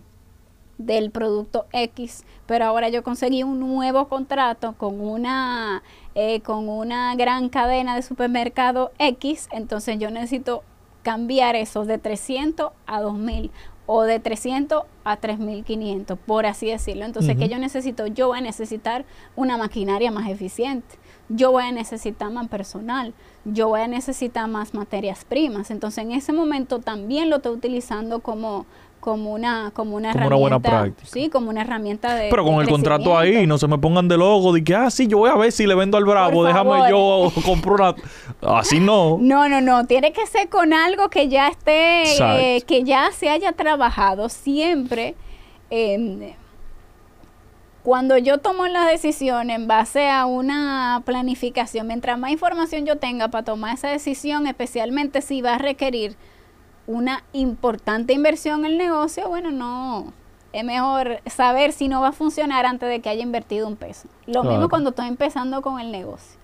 del 0.86 1.12
producto 1.12 1.66
X, 1.72 2.26
pero 2.46 2.66
ahora 2.66 2.90
yo 2.90 3.04
conseguí 3.04 3.44
un 3.44 3.60
nuevo 3.60 4.08
contrato 4.08 4.74
con 4.78 5.00
una, 5.00 5.84
con 6.44 6.70
una 6.70 7.16
gran 7.16 7.50
cadena 7.50 7.96
de 7.96 8.02
supermercado 8.02 8.92
X, 9.00 9.48
entonces 9.52 10.00
yo 10.00 10.12
necesito 10.12 10.64
cambiar 11.04 11.56
eso 11.56 11.86
de 11.86 11.98
300 11.98 12.72
a 12.86 13.02
2000 13.02 13.52
o 13.86 14.04
de 14.04 14.20
300 14.20 14.84
a 15.04 15.18
3500, 15.18 16.18
por 16.18 16.46
así 16.46 16.68
decirlo. 16.68 17.04
Entonces, 17.04 17.36
que 17.36 17.50
yo 17.50 17.58
necesito? 17.60 18.08
Yo 18.08 18.30
voy 18.30 18.38
a 18.38 18.42
necesitar 18.42 19.06
una 19.36 19.58
maquinaria 19.58 20.10
más 20.10 20.30
eficiente, 20.30 20.96
yo 21.28 21.52
voy 21.52 21.64
a 21.64 21.72
necesitar 21.74 22.32
más 22.32 22.48
personal, 22.48 23.14
yo 23.44 23.68
voy 23.68 23.82
a 23.82 23.88
necesitar 23.90 24.48
más 24.48 24.74
materias 24.74 25.26
primas. 25.26 25.70
Entonces, 25.70 26.06
en 26.06 26.14
ese 26.14 26.32
momento 26.32 26.80
también 26.80 27.30
lo 27.30 27.38
estoy 27.38 27.54
utilizando 27.54 28.22
como, 28.22 28.66
como 29.04 29.34
una 29.34 29.72
como 29.74 29.98
una 29.98 30.12
herramienta. 30.12 30.36
buena 30.38 30.60
práctica. 30.62 31.10
Sí, 31.12 31.30
como 31.30 31.50
una 31.50 31.64
herramienta 31.64 32.16
de. 32.16 32.30
Pero 32.30 32.46
con 32.46 32.62
el 32.62 32.70
contrato 32.70 33.18
ahí, 33.18 33.46
no 33.46 33.58
se 33.58 33.68
me 33.68 33.78
pongan 33.78 34.08
de 34.08 34.18
logo 34.18 34.54
de 34.54 34.64
que, 34.64 34.74
ah, 34.74 34.90
sí, 34.90 35.08
yo 35.08 35.18
voy 35.18 35.30
a 35.30 35.36
ver 35.36 35.52
si 35.52 35.68
le 35.68 35.76
vendo 35.76 35.98
al 35.98 36.06
Bravo, 36.06 36.46
déjame 36.46 36.90
yo 36.90 37.30
compro 37.46 37.76
una. 37.76 37.96
Así 38.42 38.80
no. 38.80 39.18
No, 39.20 39.50
no, 39.50 39.60
no. 39.60 39.86
Tiene 39.88 40.14
que 40.14 40.26
ser 40.26 40.48
con 40.48 40.72
algo 40.72 41.10
que 41.10 41.28
ya 41.28 41.50
esté, 41.50 42.04
eh, 42.56 42.62
que 42.62 42.84
ya 42.84 43.12
se 43.12 43.30
haya 43.30 43.52
trabajado 43.52 44.30
siempre. 44.30 45.16
cuando 47.84 48.18
yo 48.18 48.38
tomo 48.38 48.68
la 48.68 48.86
decisión 48.86 49.50
en 49.50 49.68
base 49.68 50.10
a 50.10 50.26
una 50.26 51.02
planificación, 51.04 51.88
mientras 51.88 52.18
más 52.18 52.32
información 52.32 52.86
yo 52.86 53.00
tenga 53.00 53.28
para 53.28 53.44
tomar 53.44 53.74
esa 53.74 53.90
decisión, 53.90 54.48
especialmente 54.48 55.22
si 55.22 55.42
va 55.42 55.56
a 55.56 55.58
requerir 55.58 56.16
una 56.88 57.24
importante 57.34 58.14
inversión 58.14 58.66
en 58.66 58.72
el 58.72 58.78
negocio, 58.78 59.28
bueno, 59.30 59.52
no, 59.52 60.14
es 60.52 60.64
mejor 60.64 61.20
saber 61.26 61.72
si 61.72 61.88
no 61.88 62.02
va 62.02 62.10
a 62.10 62.14
funcionar 62.14 62.66
antes 62.66 62.88
de 62.90 63.02
que 63.02 63.10
haya 63.10 63.24
invertido 63.24 63.68
un 63.68 63.76
peso. 63.76 64.08
Lo 64.28 64.44
mismo 64.44 64.70
cuando 64.70 64.92
estoy 64.92 65.08
empezando 65.08 65.62
con 65.62 65.80
el 65.80 65.92
negocio. 65.92 66.40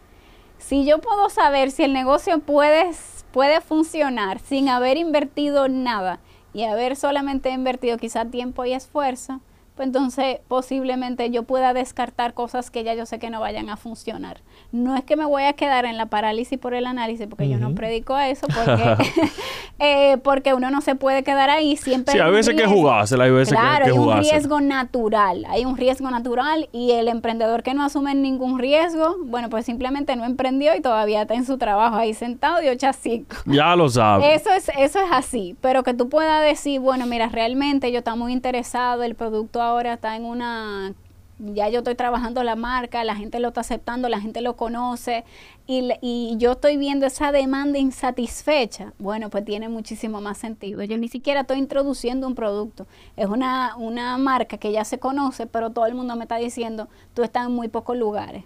Si 0.58 0.86
yo 0.86 1.00
puedo 1.00 1.30
saber 1.30 1.72
si 1.72 1.84
el 1.84 1.94
negocio 1.94 2.40
puede, 2.40 2.92
puede 3.32 3.62
funcionar 3.62 4.40
sin 4.40 4.68
haber 4.68 4.98
invertido 4.98 5.70
nada 5.70 6.20
y 6.54 6.64
haber 6.64 6.96
solamente 6.96 7.52
invertido 7.52 7.98
quizá 7.98 8.26
tiempo 8.26 8.66
y 8.66 8.74
esfuerzo, 8.74 9.42
pues 9.80 9.88
entonces 9.88 10.40
posiblemente 10.50 11.32
yo 11.32 11.44
pueda 11.44 11.74
descartar 11.74 12.34
cosas 12.34 12.70
que 12.70 12.84
ya 12.84 12.96
yo 12.96 13.06
sé 13.06 13.18
que 13.18 13.30
no 13.30 13.40
vayan 13.40 13.70
a 13.70 13.78
funcionar. 13.78 14.42
No 14.74 14.94
es 14.98 15.06
que 15.06 15.16
me 15.16 15.24
voy 15.24 15.44
a 15.44 15.54
quedar 15.54 15.86
en 15.86 15.96
la 15.96 16.08
parálisis 16.08 16.60
por 16.60 16.74
el 16.74 16.86
análisis, 16.86 17.28
porque 17.28 17.48
yo 17.48 17.58
no 17.60 17.74
predico 17.76 18.14
a 18.14 18.28
eso, 18.28 18.46
porque, 18.54 18.98
eh, 19.80 20.18
porque 20.18 20.54
uno 20.54 20.70
no 20.70 20.82
se 20.82 20.96
puede 20.96 21.24
quedar 21.24 21.50
ahí 21.50 21.78
siempre. 21.78 22.12
Sí, 22.12 22.20
hay 22.20 22.30
veces 22.30 22.56
que 22.56 22.66
jugársela, 22.66 23.24
hay 23.24 23.32
veces 23.32 23.58
claro, 23.58 23.86
que, 23.86 23.92
hay 23.92 23.98
un 23.98 24.18
riesgo 24.18 24.60
natural, 24.60 25.46
hay 25.48 25.64
un 25.64 25.78
riesgo 25.78 26.12
natural 26.12 26.68
y 26.74 26.92
el 26.92 27.08
emprendedor 27.08 27.64
que 27.64 27.74
no 27.74 27.86
asume 27.86 28.14
ningún 28.16 28.60
riesgo, 28.60 29.16
bueno, 29.28 29.50
pues 29.50 29.66
simplemente 29.66 30.14
no 30.18 30.26
emprendió 30.26 30.76
y 30.76 30.82
todavía 30.82 31.22
está 31.22 31.36
en 31.36 31.46
su 31.46 31.58
trabajo 31.58 31.96
ahí 31.96 32.14
sentado 32.14 32.60
de 32.60 32.70
8 32.70 32.88
a 32.88 32.92
5. 32.92 33.36
Ya 33.46 33.78
lo 33.78 33.88
sabes. 33.88 34.42
Eso 34.42 34.52
es, 34.52 34.70
eso 34.78 35.00
es 35.00 35.10
así, 35.10 35.56
pero 35.62 35.84
que 35.84 35.94
tú 35.94 36.10
puedas 36.10 36.44
decir, 36.44 36.82
bueno, 36.82 37.06
mira, 37.06 37.30
realmente 37.30 37.94
yo 37.94 38.00
estoy 38.00 38.18
muy 38.18 38.34
interesado, 38.34 39.04
el 39.04 39.16
producto 39.16 39.69
ahora 39.70 39.94
está 39.94 40.16
en 40.16 40.26
una 40.26 40.94
ya 41.40 41.70
yo 41.70 41.80
estoy 41.80 41.96
trabajando 41.96 42.44
la 42.44 42.56
marca, 42.56 43.04
la 43.04 43.16
gente 43.16 43.40
lo 43.40 43.50
está 43.50 43.62
aceptando, 43.62 44.10
la 44.10 44.20
gente 44.20 44.42
lo 44.42 44.56
conoce 44.56 45.24
y, 45.66 46.36
yo 46.38 46.54
estoy 46.54 46.78
viendo 46.78 47.06
esa 47.06 47.32
demanda 47.32 47.80
insatisfecha, 47.80 48.94
bueno, 49.00 49.30
pues 49.30 49.46
tiene 49.46 49.70
muchísimo 49.70 50.20
más 50.20 50.38
sentido. 50.38 50.84
Yo 50.84 50.98
ni 50.98 51.08
siquiera 51.08 51.42
estoy 51.42 51.60
introduciendo 51.60 52.28
un 52.28 52.36
producto, 52.36 52.88
es 53.16 53.28
una, 53.28 53.76
una 53.78 54.18
marca 54.18 54.58
que 54.58 54.72
ya 54.72 54.84
se 54.84 55.00
conoce, 55.00 55.48
pero 55.48 55.70
todo 55.70 55.86
el 55.86 55.96
mundo 55.96 56.16
me 56.16 56.24
está 56.24 56.38
diciendo, 56.38 56.90
tú 57.14 57.24
estás 57.24 57.46
en 57.46 57.54
muy 57.54 57.68
pocos 57.70 57.98
lugares. 57.98 58.44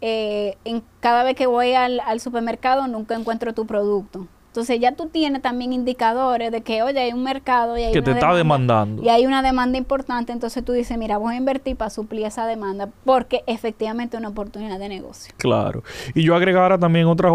Eh, 0.00 0.56
en, 0.64 0.82
cada 1.00 1.24
vez 1.24 1.34
que 1.34 1.46
voy 1.46 1.74
al 1.74 2.20
supermercado 2.20 2.86
nunca 2.86 3.14
encuentro 3.14 3.52
tu 3.52 3.66
producto 3.66 4.26
entonces 4.50 4.80
ya 4.80 4.96
tú 4.96 5.06
tienes 5.06 5.42
también 5.42 5.72
indicadores 5.72 6.50
de 6.50 6.62
que, 6.62 6.82
oye, 6.82 6.98
hay 6.98 7.12
un 7.12 7.22
mercado 7.22 7.78
y 7.78 7.84
hay 7.84 7.92
que 7.92 8.02
te 8.02 8.10
está 8.10 8.34
demandando. 8.34 9.00
Y 9.00 9.08
hay 9.08 9.24
una 9.24 9.42
demanda 9.42 9.78
importante, 9.78 10.32
entonces 10.32 10.64
tú 10.64 10.72
dices, 10.72 10.98
mira, 10.98 11.18
voy 11.18 11.34
a 11.34 11.36
invertir 11.36 11.76
para 11.76 11.88
suplir 11.88 12.26
esa 12.26 12.46
demanda 12.46 12.88
porque 13.04 13.44
efectivamente 13.46 14.16
es 14.16 14.18
una 14.18 14.30
oportunidad 14.30 14.80
de 14.80 14.88
negocio. 14.88 15.32
Claro. 15.36 15.84
Y 16.16 16.24
yo 16.24 16.34
agregara 16.34 16.78
también 16.78 17.06
otras, 17.06 17.32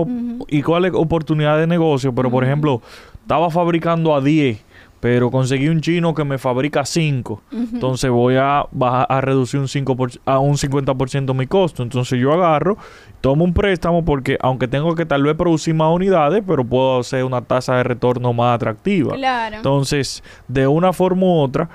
¿y 0.49 0.61
cuál 0.61 0.84
es 0.84 0.91
oportunidad 0.93 1.57
de 1.57 1.68
negocio? 1.68 2.13
Pero, 2.13 2.30
por 2.30 2.43
ejemplo, 2.43 2.82
estaba 3.22 3.49
fabricando 3.49 4.13
a 4.13 4.20
10 4.20 4.64
pero 5.05 5.29
conseguí 5.29 5.67
un 5.67 5.81
chino 5.81 6.15
que 6.15 6.23
me 6.23 6.39
fabrica 6.39 6.83
5. 6.83 7.43
Entonces 7.51 8.09
voy 8.09 8.37
a, 8.37 8.65
bajar, 8.71 9.05
a 9.07 9.21
reducir 9.21 9.59
un 9.59 9.67
5 9.67 9.95
a 10.25 10.39
un 10.39 10.55
50% 10.55 11.31
mi 11.35 11.45
costo. 11.45 11.83
Entonces 11.83 12.19
yo 12.19 12.33
agarro, 12.33 12.75
tomo 13.21 13.43
un 13.43 13.53
préstamo 13.53 14.03
porque 14.03 14.39
aunque 14.41 14.67
tengo 14.67 14.95
que 14.95 15.05
tal 15.05 15.21
vez 15.21 15.35
producir 15.35 15.75
más 15.75 15.93
unidades, 15.93 16.41
pero 16.47 16.65
puedo 16.65 17.01
hacer 17.01 17.23
una 17.23 17.43
tasa 17.43 17.75
de 17.75 17.83
retorno 17.83 18.33
más 18.33 18.55
atractiva. 18.55 19.13
Claro. 19.13 19.57
Entonces, 19.57 20.23
de 20.47 20.65
una 20.65 20.91
forma 20.91 21.21
u 21.27 21.37
otra, 21.37 21.69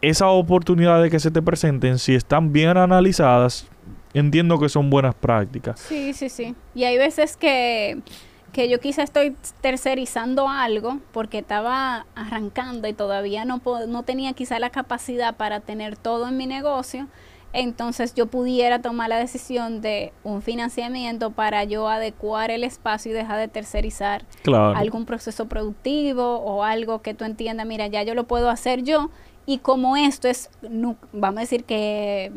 esas 0.00 0.28
oportunidades 0.30 1.10
que 1.10 1.20
se 1.20 1.30
te 1.30 1.42
presenten, 1.42 1.98
si 1.98 2.14
están 2.14 2.54
bien 2.54 2.78
analizadas, 2.78 3.68
entiendo 4.14 4.58
que 4.58 4.70
son 4.70 4.88
buenas 4.88 5.14
prácticas. 5.14 5.78
Sí, 5.78 6.14
sí, 6.14 6.30
sí. 6.30 6.54
Y 6.74 6.84
hay 6.84 6.96
veces 6.96 7.36
que 7.36 8.00
que 8.52 8.68
yo 8.68 8.80
quizá 8.80 9.02
estoy 9.02 9.34
tercerizando 9.60 10.48
algo 10.48 10.98
porque 11.12 11.38
estaba 11.38 12.06
arrancando 12.14 12.86
y 12.86 12.92
todavía 12.92 13.44
no, 13.44 13.60
no 13.88 14.02
tenía 14.02 14.34
quizá 14.34 14.58
la 14.58 14.70
capacidad 14.70 15.36
para 15.36 15.60
tener 15.60 15.96
todo 15.96 16.28
en 16.28 16.36
mi 16.36 16.46
negocio, 16.46 17.08
entonces 17.54 18.14
yo 18.14 18.26
pudiera 18.26 18.80
tomar 18.80 19.08
la 19.08 19.18
decisión 19.18 19.80
de 19.80 20.12
un 20.22 20.42
financiamiento 20.42 21.30
para 21.30 21.64
yo 21.64 21.88
adecuar 21.88 22.50
el 22.50 22.64
espacio 22.64 23.10
y 23.10 23.14
dejar 23.14 23.38
de 23.38 23.48
tercerizar 23.48 24.24
algún 24.74 25.04
proceso 25.04 25.46
productivo 25.46 26.36
o 26.38 26.62
algo 26.62 27.02
que 27.02 27.14
tú 27.14 27.24
entiendas, 27.24 27.66
mira, 27.66 27.86
ya 27.86 28.02
yo 28.02 28.14
lo 28.14 28.24
puedo 28.24 28.48
hacer 28.48 28.82
yo 28.82 29.10
y 29.44 29.58
como 29.58 29.96
esto 29.96 30.28
es, 30.28 30.50
vamos 31.12 31.38
a 31.38 31.40
decir 31.40 31.64
que 31.64 32.32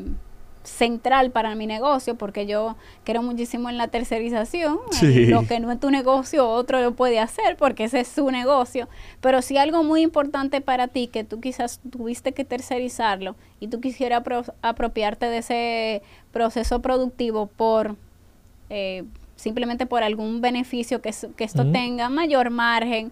central 0.66 1.32
para 1.32 1.56
mi 1.56 1.68
negocio 1.68 2.16
porque 2.16 2.46
yo 2.46 2.76
creo 3.04 3.22
muchísimo 3.24 3.70
en 3.70 3.78
la 3.78 3.88
tercerización. 3.88 4.80
Lo 5.02 5.48
que 5.48 5.60
no 5.60 5.72
es 5.72 5.80
tu 5.80 5.92
negocio, 5.92 6.48
otro 6.50 6.82
lo 6.82 6.94
puede 6.94 7.20
hacer 7.20 7.56
porque 7.58 7.86
ese 7.86 8.02
es 8.02 8.08
su 8.08 8.30
negocio. 8.32 8.90
Pero 9.22 9.42
si 9.42 9.58
algo 9.58 9.84
muy 9.84 10.02
importante 10.02 10.62
para 10.62 10.88
ti 10.88 11.08
que 11.08 11.24
tú 11.24 11.40
quizás 11.40 11.80
tuviste 11.90 12.34
que 12.34 12.46
tercerizarlo 12.46 13.36
y 13.60 13.68
tú 13.68 13.80
quisieras 13.80 14.24
apropiarte 14.62 15.28
de 15.28 15.38
ese 15.38 16.02
proceso 16.32 16.82
productivo 16.82 17.48
por... 17.48 17.96
Eh, 18.70 19.04
simplemente 19.36 19.86
por 19.86 20.04
algún 20.04 20.42
beneficio 20.42 21.02
que, 21.02 21.14
que 21.36 21.44
esto 21.44 21.70
tenga, 21.72 22.10
mayor 22.10 22.50
margen, 22.50 23.12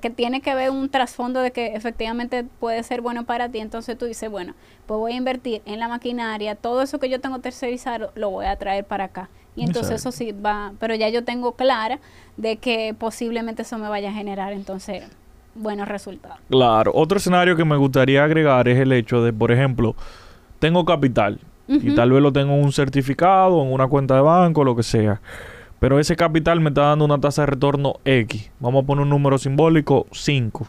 que 0.00 0.10
tiene 0.10 0.40
que 0.40 0.54
ver 0.54 0.70
un 0.70 0.88
trasfondo 0.88 1.40
de 1.40 1.52
que 1.52 1.74
efectivamente 1.74 2.44
puede 2.58 2.82
ser 2.82 3.00
bueno 3.00 3.24
para 3.24 3.48
ti, 3.48 3.60
entonces 3.60 3.96
tú 3.96 4.06
dices, 4.06 4.30
bueno, 4.30 4.54
pues 4.86 4.98
voy 4.98 5.12
a 5.12 5.16
invertir 5.16 5.62
en 5.66 5.78
la 5.78 5.88
maquinaria, 5.88 6.54
todo 6.54 6.82
eso 6.82 6.98
que 6.98 7.08
yo 7.08 7.20
tengo 7.20 7.38
tercerizado 7.38 8.10
lo 8.14 8.30
voy 8.30 8.46
a 8.46 8.56
traer 8.56 8.84
para 8.84 9.04
acá. 9.04 9.28
Y 9.56 9.64
entonces 9.64 9.96
eso 9.96 10.12
sí 10.12 10.32
va, 10.32 10.72
pero 10.78 10.94
ya 10.94 11.08
yo 11.08 11.24
tengo 11.24 11.52
clara 11.52 11.98
de 12.36 12.56
que 12.56 12.94
posiblemente 12.96 13.62
eso 13.62 13.78
me 13.78 13.88
vaya 13.88 14.10
a 14.10 14.12
generar 14.12 14.52
entonces 14.52 15.02
buenos 15.54 15.88
resultados. 15.88 16.38
Claro, 16.48 16.92
otro 16.94 17.18
escenario 17.18 17.56
que 17.56 17.64
me 17.64 17.76
gustaría 17.76 18.24
agregar 18.24 18.68
es 18.68 18.78
el 18.78 18.92
hecho 18.92 19.22
de, 19.22 19.32
por 19.32 19.50
ejemplo, 19.50 19.96
tengo 20.60 20.84
capital 20.84 21.40
y 21.68 21.94
tal 21.94 22.10
vez 22.10 22.22
lo 22.22 22.32
tengo 22.32 22.54
en 22.54 22.64
un 22.64 22.72
certificado, 22.72 23.62
en 23.62 23.72
una 23.72 23.86
cuenta 23.86 24.14
de 24.14 24.20
banco, 24.22 24.64
lo 24.64 24.74
que 24.74 24.82
sea 24.82 25.20
pero 25.80 25.98
ese 25.98 26.14
capital 26.14 26.60
me 26.60 26.68
está 26.68 26.82
dando 26.82 27.06
una 27.06 27.18
tasa 27.18 27.42
de 27.42 27.46
retorno 27.46 27.94
X. 28.04 28.50
Vamos 28.60 28.84
a 28.84 28.86
poner 28.86 29.02
un 29.02 29.08
número 29.08 29.38
simbólico, 29.38 30.06
5. 30.12 30.68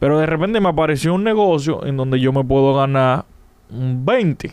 Pero 0.00 0.18
de 0.18 0.26
repente 0.26 0.60
me 0.60 0.70
apareció 0.70 1.14
un 1.14 1.22
negocio 1.22 1.86
en 1.86 1.96
donde 1.96 2.18
yo 2.18 2.32
me 2.32 2.42
puedo 2.42 2.74
ganar 2.74 3.26
un 3.70 4.04
20. 4.04 4.52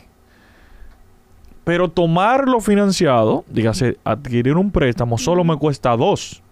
Pero 1.64 1.90
tomarlo 1.90 2.60
financiado, 2.60 3.46
dígase, 3.50 3.98
adquirir 4.04 4.58
un 4.58 4.70
préstamo, 4.70 5.18
solo 5.18 5.46
me 5.46 5.56
cuesta 5.56 5.96
2. 5.96 6.44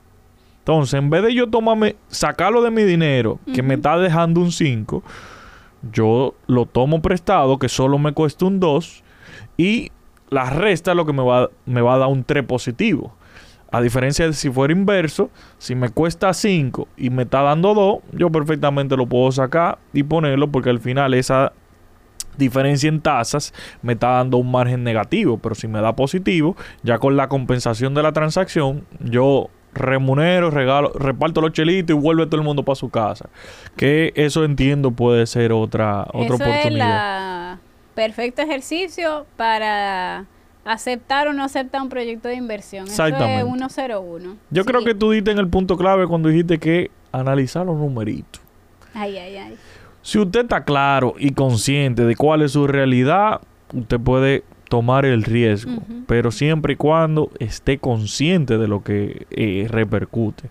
Entonces, 0.59 0.93
en 0.93 1.09
vez 1.09 1.23
de 1.23 1.33
yo 1.33 1.49
tomarme, 1.49 1.97
sacarlo 2.07 2.61
de 2.61 2.71
mi 2.71 2.83
dinero, 2.83 3.39
que 3.53 3.61
me 3.61 3.73
está 3.73 3.97
dejando 3.97 4.39
un 4.39 4.53
5, 4.53 5.03
yo 5.91 6.33
lo 6.47 6.65
tomo 6.65 7.01
prestado, 7.01 7.57
que 7.57 7.67
solo 7.67 7.97
me 7.97 8.13
cuesta 8.13 8.45
un 8.45 8.61
2, 8.61 9.03
y 9.57 9.91
la 10.31 10.49
resta 10.49 10.95
lo 10.95 11.05
que 11.05 11.13
me 11.13 11.23
va, 11.23 11.49
me 11.65 11.81
va 11.81 11.95
a 11.95 11.97
dar 11.99 12.07
un 12.07 12.23
3 12.23 12.43
positivo. 12.45 13.13
A 13.69 13.79
diferencia 13.79 14.25
de 14.25 14.33
si 14.33 14.49
fuera 14.49 14.73
inverso, 14.73 15.29
si 15.57 15.75
me 15.75 15.89
cuesta 15.89 16.33
5 16.33 16.87
y 16.97 17.09
me 17.09 17.23
está 17.23 17.41
dando 17.41 17.73
2, 17.73 17.99
yo 18.17 18.29
perfectamente 18.29 18.97
lo 18.97 19.05
puedo 19.05 19.31
sacar 19.31 19.77
y 19.93 20.03
ponerlo 20.03 20.51
porque 20.51 20.69
al 20.69 20.79
final 20.79 21.13
esa 21.13 21.53
diferencia 22.37 22.89
en 22.89 23.01
tasas 23.01 23.53
me 23.81 23.93
está 23.93 24.09
dando 24.09 24.37
un 24.37 24.51
margen 24.51 24.83
negativo. 24.83 25.37
Pero 25.37 25.55
si 25.55 25.67
me 25.67 25.81
da 25.81 25.95
positivo, 25.95 26.55
ya 26.83 26.97
con 26.97 27.15
la 27.15 27.27
compensación 27.27 27.93
de 27.93 28.03
la 28.03 28.11
transacción, 28.13 28.85
yo 28.99 29.49
remunero, 29.73 30.49
regalo, 30.49 30.91
reparto 30.93 31.39
los 31.39 31.51
chelitos 31.51 31.95
y 31.95 31.99
vuelve 31.99 32.25
todo 32.25 32.37
el 32.37 32.45
mundo 32.45 32.63
para 32.63 32.75
su 32.75 32.89
casa. 32.89 33.29
Que 33.77 34.11
eso 34.15 34.43
entiendo 34.43 34.91
puede 34.91 35.27
ser 35.27 35.53
otra, 35.53 36.07
otra 36.13 36.35
oportunidad 36.35 37.30
perfecto 37.93 38.41
ejercicio 38.41 39.25
para 39.37 40.25
aceptar 40.65 41.27
o 41.27 41.33
no 41.33 41.43
aceptar 41.43 41.81
un 41.81 41.89
proyecto 41.89 42.27
de 42.27 42.35
inversión. 42.35 42.85
Exactamente. 42.85 43.39
Eso 43.39 43.65
es 43.65 43.73
101. 43.73 44.37
Yo 44.49 44.65
creo 44.65 44.83
que 44.83 44.93
tú 44.93 45.11
diste 45.11 45.31
en 45.31 45.39
el 45.39 45.47
punto 45.47 45.77
clave 45.77 46.07
cuando 46.07 46.29
dijiste 46.29 46.59
que 46.59 46.91
analizar 47.11 47.65
los 47.65 47.77
numeritos. 47.77 48.41
Ay, 48.93 49.17
ay, 49.17 49.37
ay. 49.37 49.55
Si 50.01 50.17
usted 50.19 50.41
está 50.41 50.63
claro 50.63 51.13
y 51.17 51.31
consciente 51.31 52.05
de 52.05 52.15
cuál 52.15 52.41
es 52.41 52.53
su 52.53 52.67
realidad, 52.67 53.41
usted 53.73 53.99
puede 53.99 54.43
tomar 54.67 55.05
el 55.05 55.23
riesgo, 55.23 55.83
pero 56.07 56.31
siempre 56.31 56.73
y 56.73 56.75
cuando 56.77 57.29
esté 57.39 57.77
consciente 57.77 58.57
de 58.57 58.67
lo 58.67 58.83
que 58.83 59.27
eh, 59.31 59.67
repercute. 59.69 60.49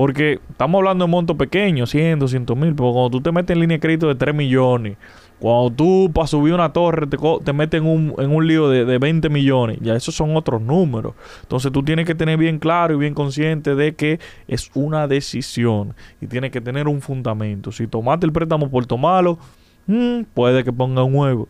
Porque 0.00 0.40
estamos 0.48 0.78
hablando 0.78 1.04
de 1.04 1.10
montos 1.10 1.36
pequeños, 1.36 1.90
100, 1.90 2.20
200 2.20 2.56
mil, 2.56 2.74
pero 2.74 2.90
cuando 2.90 3.10
tú 3.10 3.20
te 3.20 3.32
metes 3.32 3.54
en 3.54 3.60
línea 3.60 3.76
de 3.76 3.80
crédito 3.80 4.08
de 4.08 4.14
3 4.14 4.34
millones, 4.34 4.96
cuando 5.38 5.70
tú 5.70 6.10
para 6.10 6.26
subir 6.26 6.54
una 6.54 6.72
torre 6.72 7.06
te, 7.06 7.18
te 7.44 7.52
metes 7.52 7.82
en 7.82 7.86
un, 7.86 8.14
en 8.16 8.34
un 8.34 8.46
lío 8.46 8.70
de, 8.70 8.86
de, 8.86 8.96
20 8.96 9.28
millones, 9.28 9.76
ya 9.82 9.94
esos 9.94 10.14
son 10.14 10.34
otros 10.38 10.62
números. 10.62 11.12
Entonces 11.42 11.70
tú 11.70 11.82
tienes 11.82 12.06
que 12.06 12.14
tener 12.14 12.38
bien 12.38 12.58
claro 12.58 12.94
y 12.94 12.96
bien 12.96 13.12
consciente 13.12 13.74
de 13.74 13.94
que 13.94 14.20
es 14.48 14.70
una 14.72 15.06
decisión 15.06 15.94
y 16.22 16.28
tienes 16.28 16.50
que 16.50 16.62
tener 16.62 16.88
un 16.88 17.02
fundamento. 17.02 17.70
Si 17.70 17.86
tomaste 17.86 18.24
el 18.24 18.32
préstamo 18.32 18.70
por 18.70 18.86
tomarlo, 18.86 19.38
mm, 19.86 20.22
puede 20.32 20.64
que 20.64 20.72
ponga 20.72 21.04
un 21.04 21.14
huevo. 21.14 21.46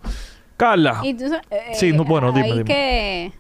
Carla. 0.57 1.03
Y 1.05 1.17
sí, 1.75 1.93
no, 1.93 2.05
bueno, 2.05 2.33
dime, 2.33 2.49
dime. 2.49 2.65
que 2.65 3.33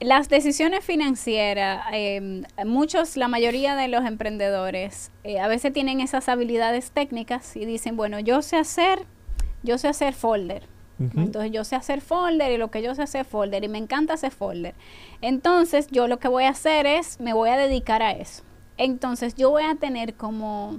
las 0.00 0.28
decisiones 0.28 0.84
financieras, 0.84 1.84
em, 1.92 2.44
muchos, 2.64 3.16
la 3.16 3.28
mayoría 3.28 3.76
de 3.76 3.88
los 3.88 4.04
emprendedores 4.04 5.12
eh, 5.24 5.40
a 5.40 5.48
veces 5.48 5.72
tienen 5.72 6.00
esas 6.00 6.28
habilidades 6.28 6.90
técnicas 6.90 7.56
y 7.56 7.66
dicen, 7.66 7.96
bueno, 7.96 8.18
yo 8.18 8.42
sé 8.42 8.56
hacer 8.56 9.06
yo 9.62 9.78
sé 9.78 9.88
hacer 9.88 10.14
folder. 10.14 10.68
Entonces 11.16 11.50
yo 11.50 11.64
sé 11.64 11.76
hacer 11.76 12.02
folder 12.02 12.52
y 12.52 12.58
lo 12.58 12.70
que 12.70 12.82
yo 12.82 12.94
sé 12.94 13.00
hacer 13.00 13.24
folder 13.24 13.64
y 13.64 13.68
me 13.68 13.78
encanta 13.78 14.12
hacer 14.12 14.32
folder. 14.32 14.74
Entonces 15.22 15.86
yo 15.90 16.06
lo 16.08 16.18
que 16.18 16.28
voy 16.28 16.44
a 16.44 16.50
hacer 16.50 16.84
es, 16.84 17.18
me 17.20 17.32
voy 17.32 17.48
a 17.48 17.56
dedicar 17.56 18.02
a 18.02 18.10
eso. 18.10 18.42
Entonces 18.76 19.34
yo 19.34 19.48
voy 19.48 19.62
a 19.62 19.76
tener 19.76 20.12
como, 20.12 20.78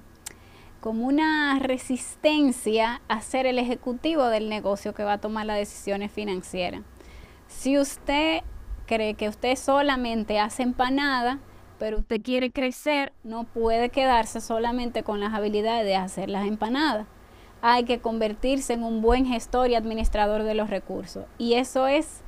como 0.79 1.07
una 1.07 1.57
resistencia 1.57 3.01
a 3.07 3.21
ser 3.21 3.47
el 3.47 3.57
ejecutivo 3.57 4.27
del 4.27 4.47
negocio 4.47 4.93
que 4.93 5.03
va 5.03 5.13
a 5.13 5.17
tomar 5.17 5.47
las 5.47 5.57
decisiones 5.57 6.11
financieras. 6.11 6.83
Si 7.47 7.79
usted 7.79 8.41
cree 8.93 9.13
que 9.13 9.29
usted 9.29 9.55
solamente 9.55 10.39
hace 10.39 10.63
empanada, 10.63 11.39
pero 11.79 11.99
usted 11.99 12.21
quiere 12.21 12.51
crecer, 12.51 13.13
no 13.23 13.45
puede 13.45 13.89
quedarse 13.89 14.41
solamente 14.41 15.03
con 15.03 15.19
las 15.19 15.33
habilidades 15.33 15.85
de 15.85 15.95
hacer 15.95 16.29
las 16.29 16.45
empanadas 16.45 17.07
hay 17.61 17.83
que 17.83 17.99
convertirse 17.99 18.73
en 18.73 18.83
un 18.83 19.01
buen 19.01 19.25
gestor 19.25 19.69
y 19.69 19.75
administrador 19.75 20.43
de 20.43 20.55
los 20.55 20.69
recursos. 20.69 21.25
Y 21.37 21.53
eso 21.53 21.87
es 21.87 22.21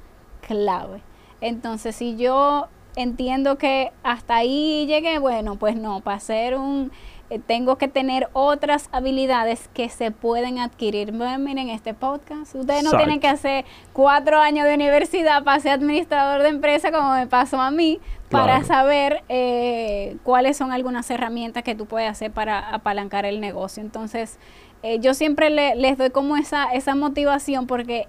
clave. 0.48 1.02
Entonces, 1.42 1.96
si 1.96 2.16
yo 2.16 2.68
entiendo 2.96 3.58
que 3.58 3.92
hasta 4.04 4.36
ahí 4.36 4.86
llegué, 4.88 5.18
bueno, 5.18 5.58
pues 5.58 5.76
no, 5.76 6.02
para 6.02 6.20
ser 6.20 6.56
un 6.56 6.92
tengo 7.40 7.78
que 7.78 7.88
tener 7.88 8.30
otras 8.34 8.90
habilidades 8.92 9.70
que 9.74 9.90
se 9.90 10.12
pueden 10.12 10.60
adquirir. 10.60 11.14
miren 11.14 11.70
este 11.70 11.94
podcast, 11.94 12.56
ustedes 12.56 12.84
no 12.84 12.92
tienen 12.92 13.20
que 13.20 13.28
hacer 13.28 13.66
cuatro 13.94 14.40
años 14.40 14.68
de 14.68 14.74
universidad 14.74 15.44
para 15.44 15.60
ser 15.60 15.74
administrador 15.74 16.42
de 16.42 16.50
empresa 16.50 16.92
como 16.92 17.14
me 17.14 17.28
pasó 17.28 17.62
a 17.62 17.72
mí, 17.72 18.00
para 18.30 18.64
saber 18.64 19.24
eh, 19.30 20.18
cuáles 20.24 20.58
son 20.58 20.72
algunas 20.72 21.10
herramientas 21.12 21.64
que 21.64 21.76
tú 21.76 21.86
puedes 21.86 22.10
hacer 22.10 22.32
para 22.32 22.60
apalancar 22.74 23.26
el 23.26 23.40
negocio. 23.40 23.84
Entonces, 23.84 24.40
eh, 24.82 25.00
yo 25.00 25.14
siempre 25.14 25.50
les 25.50 25.98
doy 25.98 26.10
como 26.10 26.36
esa, 26.36 26.66
esa 26.74 26.96
motivación 26.96 27.68
porque 27.68 28.08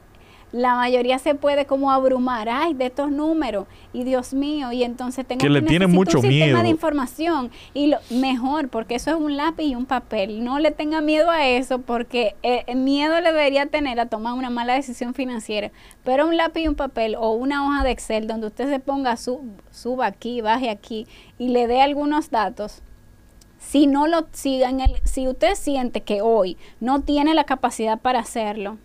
la 0.55 0.77
mayoría 0.77 1.19
se 1.19 1.35
puede 1.35 1.67
como 1.67 1.91
abrumar, 1.91 2.49
ay, 2.49 2.75
de 2.75 2.87
estos 2.87 3.11
números, 3.11 3.67
y 3.93 4.05
Dios 4.05 4.33
mío, 4.33 4.71
y 4.71 4.85
entonces 4.85 5.27
tengo 5.27 5.41
que, 5.41 5.51
le 5.51 5.63
tiene 5.63 5.89
mucho 5.89 6.19
un 6.19 6.27
sistema 6.27 6.63
de 6.63 6.69
información, 6.69 7.51
y 7.75 7.89
lo 7.89 7.99
mejor, 8.11 8.69
porque 8.69 8.95
eso 8.95 9.11
es 9.11 9.17
un 9.17 9.37
lápiz 9.37 9.65
y 9.65 9.75
un 9.75 9.85
papel, 9.85 10.45
no 10.45 10.61
le 10.61 10.71
tenga 10.71 11.01
miedo 11.01 11.29
a 11.29 11.45
eso, 11.45 11.81
porque 11.81 12.37
eh, 12.45 12.73
miedo 12.77 13.21
le 13.21 13.33
debería 13.33 13.67
tener 13.67 13.99
a 13.99 14.07
tomar 14.07 14.35
una 14.35 14.49
mala 14.49 14.75
decisión 14.75 15.13
financiera, 15.13 15.73
pero 16.05 16.29
un 16.29 16.37
lápiz 16.37 16.61
y 16.61 16.69
un 16.69 16.77
papel, 16.77 17.17
o 17.19 17.33
una 17.33 17.67
hoja 17.67 17.83
de 17.83 17.91
Excel, 17.91 18.29
donde 18.29 18.47
usted 18.47 18.71
se 18.71 18.79
ponga, 18.79 19.17
su, 19.17 19.41
suba 19.73 20.07
aquí, 20.07 20.41
baje 20.41 20.71
aquí, 20.71 21.09
y 21.37 21.49
le 21.49 21.67
dé 21.67 21.83
algunos 21.83 22.31
datos, 22.31 22.81
si 23.59 23.89
no 23.89 24.07
lo 24.07 24.29
sigan, 24.31 24.79
si 25.03 25.27
usted 25.27 25.57
siente 25.57 26.03
que 26.03 26.23
hoy 26.23 26.57
no 26.79 27.01
tiene 27.01 27.35
la 27.35 27.43
capacidad 27.43 27.99
para 27.99 28.21
hacerlo, 28.21 28.79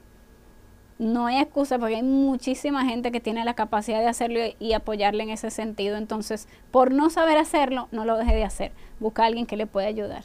no 1.00 1.28
hay 1.28 1.40
excusa 1.40 1.80
porque 1.80 1.96
hay 1.96 2.04
muchísima 2.04 2.86
gente 2.86 3.12
que 3.12 3.22
tiene 3.22 3.44
la 3.46 3.54
capacidad 3.54 4.00
de 4.00 4.08
hacerlo 4.08 4.40
y, 4.60 4.74
apoyarle 4.74 5.24
en 5.24 5.30
ese 5.30 5.50
sentido. 5.50 5.98
Entonces, 5.98 6.48
por 6.72 6.92
no 6.92 7.10
saber 7.10 7.38
hacerlo, 7.38 7.88
no 7.92 8.06
lo 8.06 8.18
deje 8.18 8.36
de 8.36 8.44
hacer. 8.44 8.72
Busca 9.00 9.24
a 9.24 9.28
alguien 9.28 9.46
que 9.46 9.56
le 9.56 9.66
pueda 9.66 9.88
ayudar. 9.88 10.24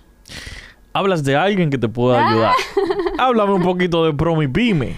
Hablas 0.92 1.24
de 1.24 1.36
alguien 1.36 1.70
que 1.70 1.78
te 1.78 1.88
pueda 1.88 2.20
ah. 2.20 2.28
ayudar. 2.28 2.54
Háblame 3.18 3.52
un 3.54 3.62
poquito 3.62 4.04
de 4.04 4.12
Promipyme. 4.12 4.96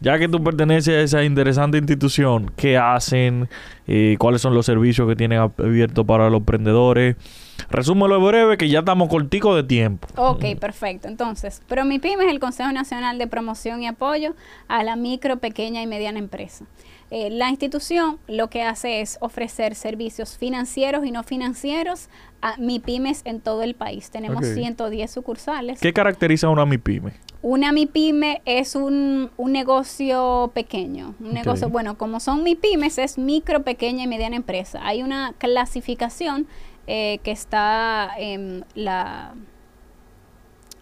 Ya 0.00 0.18
que 0.18 0.28
tú 0.28 0.44
perteneces 0.44 0.94
a 0.94 1.00
esa 1.00 1.24
interesante 1.24 1.78
institución, 1.78 2.52
¿qué 2.56 2.76
hacen? 2.76 3.48
Eh, 3.86 4.16
¿Cuáles 4.18 4.42
son 4.42 4.54
los 4.54 4.66
servicios 4.66 5.08
que 5.08 5.16
tienen 5.16 5.38
abiertos 5.38 6.04
para 6.04 6.28
los 6.28 6.40
emprendedores? 6.40 7.16
Resúmelo 7.70 8.20
breve 8.20 8.56
que 8.56 8.68
ya 8.68 8.80
estamos 8.80 9.08
corticos 9.08 9.56
de 9.56 9.62
tiempo. 9.62 10.08
Ok, 10.16 10.58
perfecto. 10.58 11.08
Entonces, 11.08 11.62
ProMiPyme 11.66 12.24
es 12.24 12.30
el 12.30 12.40
Consejo 12.40 12.72
Nacional 12.72 13.18
de 13.18 13.26
Promoción 13.26 13.82
y 13.82 13.86
Apoyo 13.86 14.34
a 14.68 14.82
la 14.84 14.96
micro, 14.96 15.38
pequeña 15.38 15.82
y 15.82 15.86
mediana 15.86 16.18
empresa. 16.18 16.64
Eh, 17.10 17.30
la 17.30 17.50
institución 17.50 18.18
lo 18.26 18.48
que 18.48 18.62
hace 18.62 19.00
es 19.00 19.18
ofrecer 19.20 19.74
servicios 19.74 20.36
financieros 20.36 21.04
y 21.04 21.10
no 21.10 21.22
financieros 21.22 22.08
a 22.40 22.56
MIPIMES 22.56 23.22
en 23.24 23.40
todo 23.40 23.62
el 23.62 23.74
país. 23.74 24.10
Tenemos 24.10 24.44
110 24.46 25.10
sucursales. 25.10 25.80
¿Qué 25.80 25.92
caracteriza 25.92 26.48
una 26.48 26.66
MIPYME? 26.66 27.12
Una 27.42 27.72
MIPYME 27.72 28.42
es 28.46 28.74
un, 28.74 29.30
negocio 29.38 30.50
pequeño. 30.54 31.14
Un 31.20 31.34
negocio, 31.34 31.68
bueno, 31.68 31.96
como 31.98 32.18
son 32.18 32.42
MIPYMES, 32.42 32.98
es 32.98 33.18
micro, 33.18 33.62
pequeña 33.62 34.04
y 34.04 34.06
mediana 34.06 34.36
empresa. 34.36 34.80
Hay 34.82 35.02
una 35.02 35.34
clasificación 35.38 36.46
eh, 36.86 37.18
que 37.22 37.30
está 37.30 38.10
en 38.18 38.64
la 38.74 39.34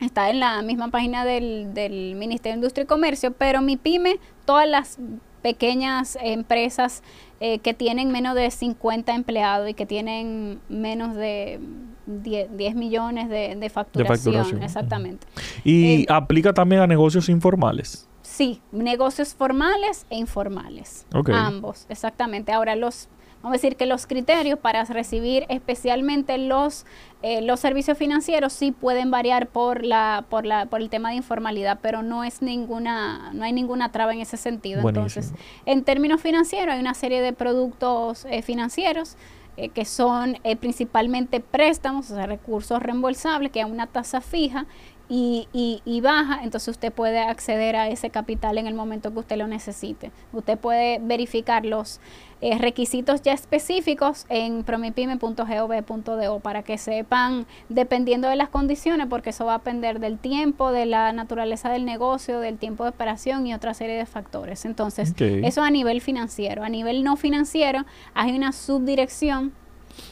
está 0.01 0.31
en 0.31 0.41
la 0.41 0.63
misma 0.63 0.89
página 0.89 1.25
del, 1.25 1.75
del 1.75 2.17
Ministerio 2.17 2.55
de 2.55 2.59
Industria 2.59 2.85
y 2.85 2.87
Comercio, 2.87 3.33
pero 3.33 3.61
mi 3.61 3.77
pyme, 3.77 4.19
todas 4.45 4.69
las 4.69 4.99
pequeñas 5.43 6.17
empresas 6.23 7.03
eh, 7.41 7.59
que 7.59 7.75
tienen 7.75 8.13
menos 8.13 8.35
de 8.35 8.51
50 8.51 9.15
empleados 9.15 9.69
y 9.69 9.75
que 9.75 9.85
tienen 9.85 10.61
menos 10.69 11.17
de 11.17 11.61
10, 12.07 12.75
millones 12.75 13.29
de, 13.29 13.71
facturación, 13.71 14.63
Exactamente. 14.63 15.27
¿Y 15.65 16.03
eh, 16.03 16.07
aplica 16.09 16.53
también 16.53 16.83
a 16.83 16.87
negocios 16.87 17.29
informales? 17.29 18.09
Sí, 18.23 18.63
negocios 18.71 19.35
formales 19.35 20.07
e 20.09 20.17
informales. 20.17 21.07
Ambos, 21.33 21.87
exactamente. 21.89 22.53
Ahora, 22.53 22.77
los 22.77 23.09
Vamos 23.43 23.57
a 23.57 23.59
decir 23.59 23.77
que 23.77 23.87
los 23.87 24.07
criterios 24.07 24.57
para 24.59 24.85
recibir 24.85 25.47
especialmente 25.49 26.39
los, 26.39 26.87
eh, 27.23 27.43
los 27.43 27.59
servicios 27.59 27.99
financieros 27.99 28.53
sí 28.53 28.71
pueden 28.71 29.11
variar 29.11 29.49
por, 29.49 29.85
la, 29.85 30.25
por, 30.31 30.47
la, 30.47 30.67
por 30.67 30.81
el 30.81 30.89
tema 30.89 31.11
de 31.11 31.17
informalidad, 31.17 31.81
pero 31.83 32.03
no, 32.03 32.23
es 32.23 32.41
ninguna, 32.41 33.33
no 33.33 33.43
hay 33.43 33.53
ninguna 33.53 33.91
traba 33.91 34.13
en 34.13 34.21
ese 34.21 34.37
sentido. 34.37 34.89
Entonces, 34.89 35.33
en 35.67 35.83
términos 35.83 36.21
financieros 36.21 36.75
hay 36.75 36.81
una 36.81 36.95
serie 36.95 37.21
de 37.21 37.33
productos 37.33 38.27
eh, 38.27 38.43
financieros 38.43 39.17
eh, 39.57 39.71
que 39.71 39.85
son 39.85 40.39
principalmente 40.61 41.41
préstamos, 41.41 42.11
o 42.13 42.15
sea, 42.15 42.27
recursos 42.27 42.81
reembolsables, 42.81 43.51
que 43.51 43.61
hay 43.61 43.71
una 43.71 43.89
tasa 43.89 44.21
fija 44.21 44.67
y, 45.15 45.47
y, 45.53 45.83
y, 45.85 46.01
baja, 46.01 46.43
entonces 46.43 46.69
usted 46.69 46.91
puede 46.91 47.19
acceder 47.19 47.77
a 47.77 47.91
ese 47.91 48.09
capital 48.09 48.57
en 48.57 48.67
el 48.67 48.73
momento 48.73 49.13
que 49.13 49.19
usted 49.19 49.37
lo 49.37 49.47
necesite. 49.47 50.11
Usted 50.33 50.59
puede 50.59 51.01
verificar 51.01 51.67
los 51.67 52.01
eh, 52.41 52.57
requisitos 52.57 53.21
ya 53.21 53.35
específicos 53.35 54.25
en 54.31 54.65
promipyme.gov.do 54.65 56.41
para 56.41 56.63
que 56.63 56.79
sepan, 56.79 57.45
dependiendo 57.69 58.27
de 58.27 58.37
las 58.37 58.49
condiciones, 58.49 59.07
porque 59.11 59.31
eso 59.31 59.45
va 59.45 59.57
a 59.57 59.59
depender 59.59 60.01
del 60.01 60.19
tiempo, 60.19 60.73
de 60.73 60.87
la 60.87 61.13
naturaleza 61.13 61.69
del 61.69 61.85
negocio, 61.85 62.41
del 62.41 62.57
tiempo 62.57 62.85
de 62.85 62.91
operación 62.91 63.47
y 63.47 63.53
otra 63.53 63.75
serie 63.75 63.99
de 63.99 64.07
factores. 64.07 64.65
Entonces, 64.65 65.13
eso 65.19 65.63
a 65.63 65.71
nivel 65.71 66.01
financiero. 66.01 66.65
A 66.65 66.71
nivel 66.71 67.05
no 67.05 67.17
financiero, 67.17 67.85
hay 68.15 68.33
una 68.35 68.53
subdirección 68.53 69.53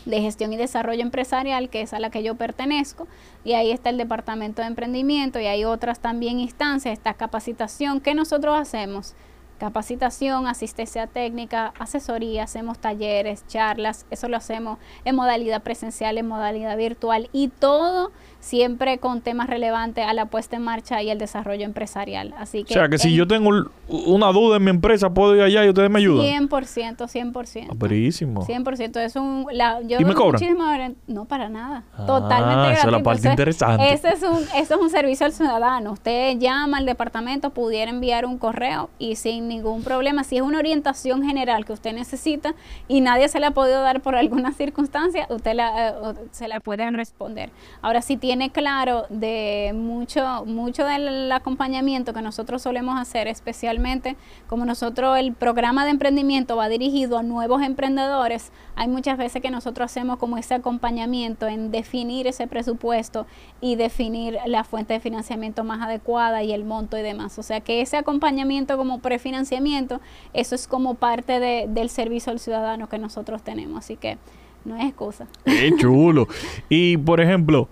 de 0.05 0.21
gestión 0.21 0.53
y 0.53 0.57
desarrollo 0.57 1.03
empresarial, 1.03 1.69
que 1.69 1.83
es 1.83 1.93
a 1.93 2.01
la 2.01 2.11
que 2.11 2.23
yo 2.23 2.35
pertenezco, 2.35 3.09
y 3.45 3.53
ahí 3.55 3.71
está 3.71 3.91
el 3.91 3.97
departamento 3.97 4.63
de 4.63 4.69
emprendimiento 4.69 5.41
y 5.41 5.47
hay 5.47 5.65
otras 5.65 6.01
también 6.01 6.41
instancias, 6.41 6.93
esta 6.93 7.15
capacitación 7.15 8.01
que 8.01 8.15
nosotros 8.15 8.59
hacemos 8.59 9.15
capacitación, 9.61 10.47
asistencia 10.47 11.07
técnica, 11.07 11.75
asesoría, 11.79 12.45
hacemos 12.45 12.79
talleres, 12.79 13.47
charlas, 13.47 14.07
eso 14.11 14.27
lo 14.27 14.39
hacemos 14.39 14.79
en 15.05 15.15
modalidad 15.15 15.63
presencial, 15.63 16.17
en 16.17 16.27
modalidad 16.27 16.77
virtual 16.79 17.29
y 17.33 17.49
todo 17.49 18.11
siempre 18.41 18.99
con 18.99 19.21
temas 19.21 19.49
relevantes 19.49 20.05
a 20.07 20.15
la 20.15 20.27
puesta 20.27 20.57
en 20.57 20.63
marcha 20.63 21.03
y 21.03 21.11
el 21.11 21.19
desarrollo 21.19 21.65
empresarial. 21.65 22.35
Así 22.39 22.65
que 22.65 22.75
o 22.75 22.77
sea, 22.77 22.89
que 22.89 22.99
si 22.99 23.15
yo 23.15 23.27
tengo 23.27 23.51
una 23.89 24.33
duda 24.33 24.57
en 24.57 24.65
mi 24.65 24.71
empresa, 24.71 25.11
puedo 25.11 25.37
ir 25.37 25.43
allá 25.43 25.65
y 25.65 25.69
ustedes 25.69 25.91
me 25.91 25.99
ayudan. 25.99 26.49
100%, 26.49 26.97
100%. 26.97 27.67
Ah, 27.71 27.75
buenísimo. 27.77 28.47
100%. 28.47 28.97
Es 29.01 29.17
un, 29.17 29.47
la, 29.53 29.81
yo 29.83 30.01
¿Y 30.01 30.05
me 30.05 30.15
cobran? 30.15 30.97
No, 31.07 31.27
para 31.27 31.49
nada. 31.49 31.85
Ah, 31.95 32.07
Totalmente 32.07 32.55
gratis. 32.55 32.79
Esa 32.79 32.87
es 32.87 32.93
la 32.93 33.03
parte 33.03 33.29
interesante. 33.29 33.93
Ese 33.93 34.09
es, 34.09 34.23
un, 34.23 34.43
eso 34.57 34.75
es 34.75 34.81
un 34.81 34.91
servicio 34.91 35.27
al 35.27 35.33
ciudadano. 35.33 35.93
Usted 35.93 36.39
llama 36.39 36.79
al 36.79 36.87
departamento, 36.87 37.51
pudiera 37.51 37.91
enviar 37.91 38.25
un 38.25 38.39
correo 38.39 38.89
y 38.99 39.17
sin 39.17 39.49
ningún 39.49 39.83
problema, 39.83 40.25
si 40.25 40.37
es 40.39 40.43
una 40.43 40.59
orientación 40.59 41.23
general 41.23 41.65
que 41.65 41.73
usted 41.73 41.93
necesita 41.93 42.55
y 42.89 43.01
nadie 43.01 43.29
se 43.29 43.39
la 43.39 43.49
ha 43.49 43.51
podido 43.53 43.83
dar 43.83 44.01
por 44.01 44.17
alguna 44.17 44.53
circunstancia, 44.53 45.27
usted 45.29 45.55
la, 45.55 45.89
eh, 45.89 46.15
se 46.31 46.49
la 46.49 46.61
pueden 46.61 46.95
responder. 46.95 47.51
Ahora, 47.83 48.01
si 48.03 48.17
tiene 48.17 48.30
tiene 48.31 48.51
claro 48.51 49.07
de 49.09 49.73
mucho, 49.75 50.45
mucho 50.47 50.85
del 50.85 51.33
acompañamiento 51.33 52.13
que 52.13 52.23
nosotros 52.23 52.63
solemos 52.63 52.97
hacer, 52.97 53.27
especialmente 53.27 54.15
como 54.47 54.65
nosotros 54.65 55.19
el 55.19 55.33
programa 55.33 55.85
de 55.85 55.91
emprendimiento 55.91 56.55
va 56.55 56.69
dirigido 56.69 57.19
a 57.19 57.25
nuevos 57.25 57.61
emprendedores, 57.61 58.53
hay 58.77 58.87
muchas 58.87 59.19
veces 59.19 59.43
que 59.43 59.51
nosotros 59.51 59.87
hacemos 59.87 60.19
como 60.19 60.39
ese 60.39 60.55
acompañamiento 60.55 61.49
en 61.49 61.73
definir 61.73 62.29
ese 62.29 62.47
presupuesto 62.47 63.27
y 63.61 63.75
definir 63.75 64.39
la 64.47 64.63
fuente 64.63 64.95
de 64.95 65.01
financiamiento 65.01 65.65
más 65.65 65.83
adecuada 65.83 66.45
y 66.45 66.53
el 66.53 66.63
monto 66.63 66.97
y 66.97 67.03
demás. 67.03 67.37
O 67.37 67.43
sea 67.43 67.61
que 67.61 67.81
ese 67.81 67.97
acompañamiento 67.97 68.77
como 68.77 69.01
prefinanciamiento, 69.01 70.01
eso 70.35 70.55
es 70.55 70.69
como 70.69 70.95
parte 70.95 71.41
de, 71.41 71.67
del 71.69 71.91
servicio 71.91 72.31
al 72.31 72.39
ciudadano 72.39 72.89
que 72.89 72.99
nosotros 72.99 73.43
tenemos. 73.43 73.79
Así 73.79 73.97
que 73.97 74.19
no 74.65 74.77
es 74.77 74.85
excusa. 74.85 75.27
Qué 75.45 75.73
chulo. 75.77 76.29
y 76.69 76.97
por 76.97 77.21
ejemplo, 77.21 77.69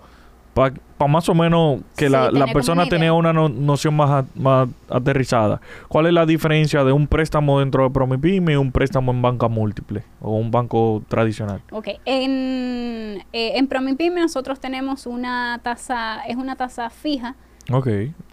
para 0.97 1.07
más 1.07 1.29
o 1.29 1.33
menos 1.33 1.81
que 1.95 2.09
la, 2.09 2.29
persona 2.51 2.85
tenga 2.87 3.13
una 3.13 3.31
noción 3.31 3.95
más, 3.95 4.25
más 4.35 4.67
aterrizada. 4.89 5.61
¿Cuál 5.87 6.07
es 6.07 6.13
la 6.13 6.25
diferencia 6.25 6.83
de 6.83 6.91
un 6.91 7.07
préstamo 7.07 7.59
dentro 7.59 7.83
de 7.83 7.89
Promipyme 7.89 8.53
y 8.53 8.55
un 8.55 8.71
préstamo 8.71 9.11
en 9.11 9.21
banca 9.21 9.47
múltiple 9.47 10.03
o 10.21 10.35
un 10.35 10.51
banco 10.51 11.01
tradicional? 11.07 11.61
Ok, 11.71 11.87
en, 12.05 13.23
eh, 13.31 13.53
en 13.55 13.67
Promipyme 13.67 14.19
nosotros 14.19 14.59
tenemos 14.59 15.05
una 15.05 15.59
tasa, 15.63 16.23
es 16.27 16.35
una 16.35 16.55
tasa 16.55 16.89
fija. 16.89 17.35
Ok. 17.71 17.87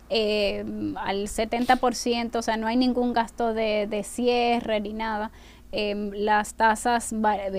Eh, 0.08 0.64
al 0.96 1.26
70%, 1.26 2.36
o 2.36 2.42
sea, 2.42 2.56
no 2.56 2.66
hay 2.66 2.76
ningún 2.76 3.12
gasto 3.12 3.54
de, 3.54 3.86
de 3.88 4.02
cierre 4.02 4.80
ni 4.80 4.92
nada. 4.92 5.30
Em, 5.72 6.10
las 6.14 6.54
tasas 6.54 7.12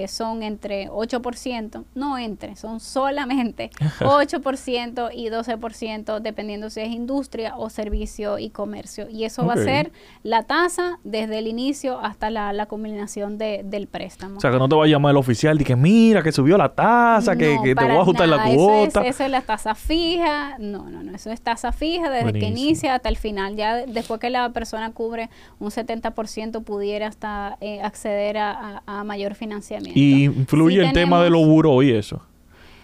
son 0.08 0.42
entre 0.42 0.90
8%, 0.90 1.84
no 1.94 2.18
entre, 2.18 2.56
son 2.56 2.80
solamente 2.80 3.70
8% 4.00 5.10
y 5.14 5.30
12% 5.30 6.20
dependiendo 6.20 6.70
si 6.70 6.82
es 6.82 6.90
industria 6.90 7.56
o 7.58 7.70
servicio 7.70 8.40
y 8.40 8.50
comercio. 8.50 9.08
Y 9.10 9.26
eso 9.26 9.46
va 9.46 9.54
a 9.54 9.58
ser 9.58 9.92
la 10.24 10.44
tasa 10.44 11.00
desde 11.04 11.40
el 11.40 11.48
inicio 11.48 12.00
hasta 12.00 12.30
la, 12.30 12.54
la 12.54 12.66
culminación 12.66 13.38
del 13.38 13.88
préstamo. 13.88 14.38
O 14.38 14.42
sea, 14.42 14.52
que 14.52 14.58
no 14.58 14.70
te 14.70 14.76
va 14.76 14.86
a 14.86 14.88
llamar 14.88 15.12
el 15.12 15.18
oficial 15.18 15.60
y 15.60 15.64
que 15.64 15.76
mira, 15.76 16.24
que 16.24 16.32
subió 16.32 16.58
la 16.58 16.70
tasa, 16.70 17.36
que, 17.36 17.58
te 17.62 17.74
voy 17.74 17.96
a 17.96 18.02
ajustar 18.02 18.28
la 18.28 18.44
cuota. 18.46 19.06
Eso 19.06 19.24
es, 19.24 19.30
la 19.30 19.42
tasa 19.42 19.76
fija. 19.76 20.58
No, 20.60 20.90
no, 20.90 21.04
no, 21.04 21.14
eso 21.14 21.30
es 21.30 21.42
tasa 21.42 21.72
fija 21.72 22.10
desde 22.10 22.34
que 22.34 22.46
inicia 22.46 22.96
hasta 22.96 23.10
el 23.10 23.18
final. 23.18 23.56
Ya 23.56 23.86
después 23.86 24.20
que 24.20 24.30
la 24.30 24.50
persona 24.54 24.92
cubre 24.92 25.30
un 25.60 25.70
70% 25.70 26.64
pudiera 26.64 27.08
hasta 27.08 27.58
eh, 27.62 27.82
acceder 27.98 28.38
a, 28.38 29.04
mayor 29.04 29.36
financiamiento. 29.36 30.00
Y 30.00 30.26
influye 30.26 30.86
el 30.86 30.94
tema 30.94 31.24
de 31.24 31.30
los 31.30 31.46
buros 31.46 31.84
y 31.84 31.92
eso. 31.92 32.22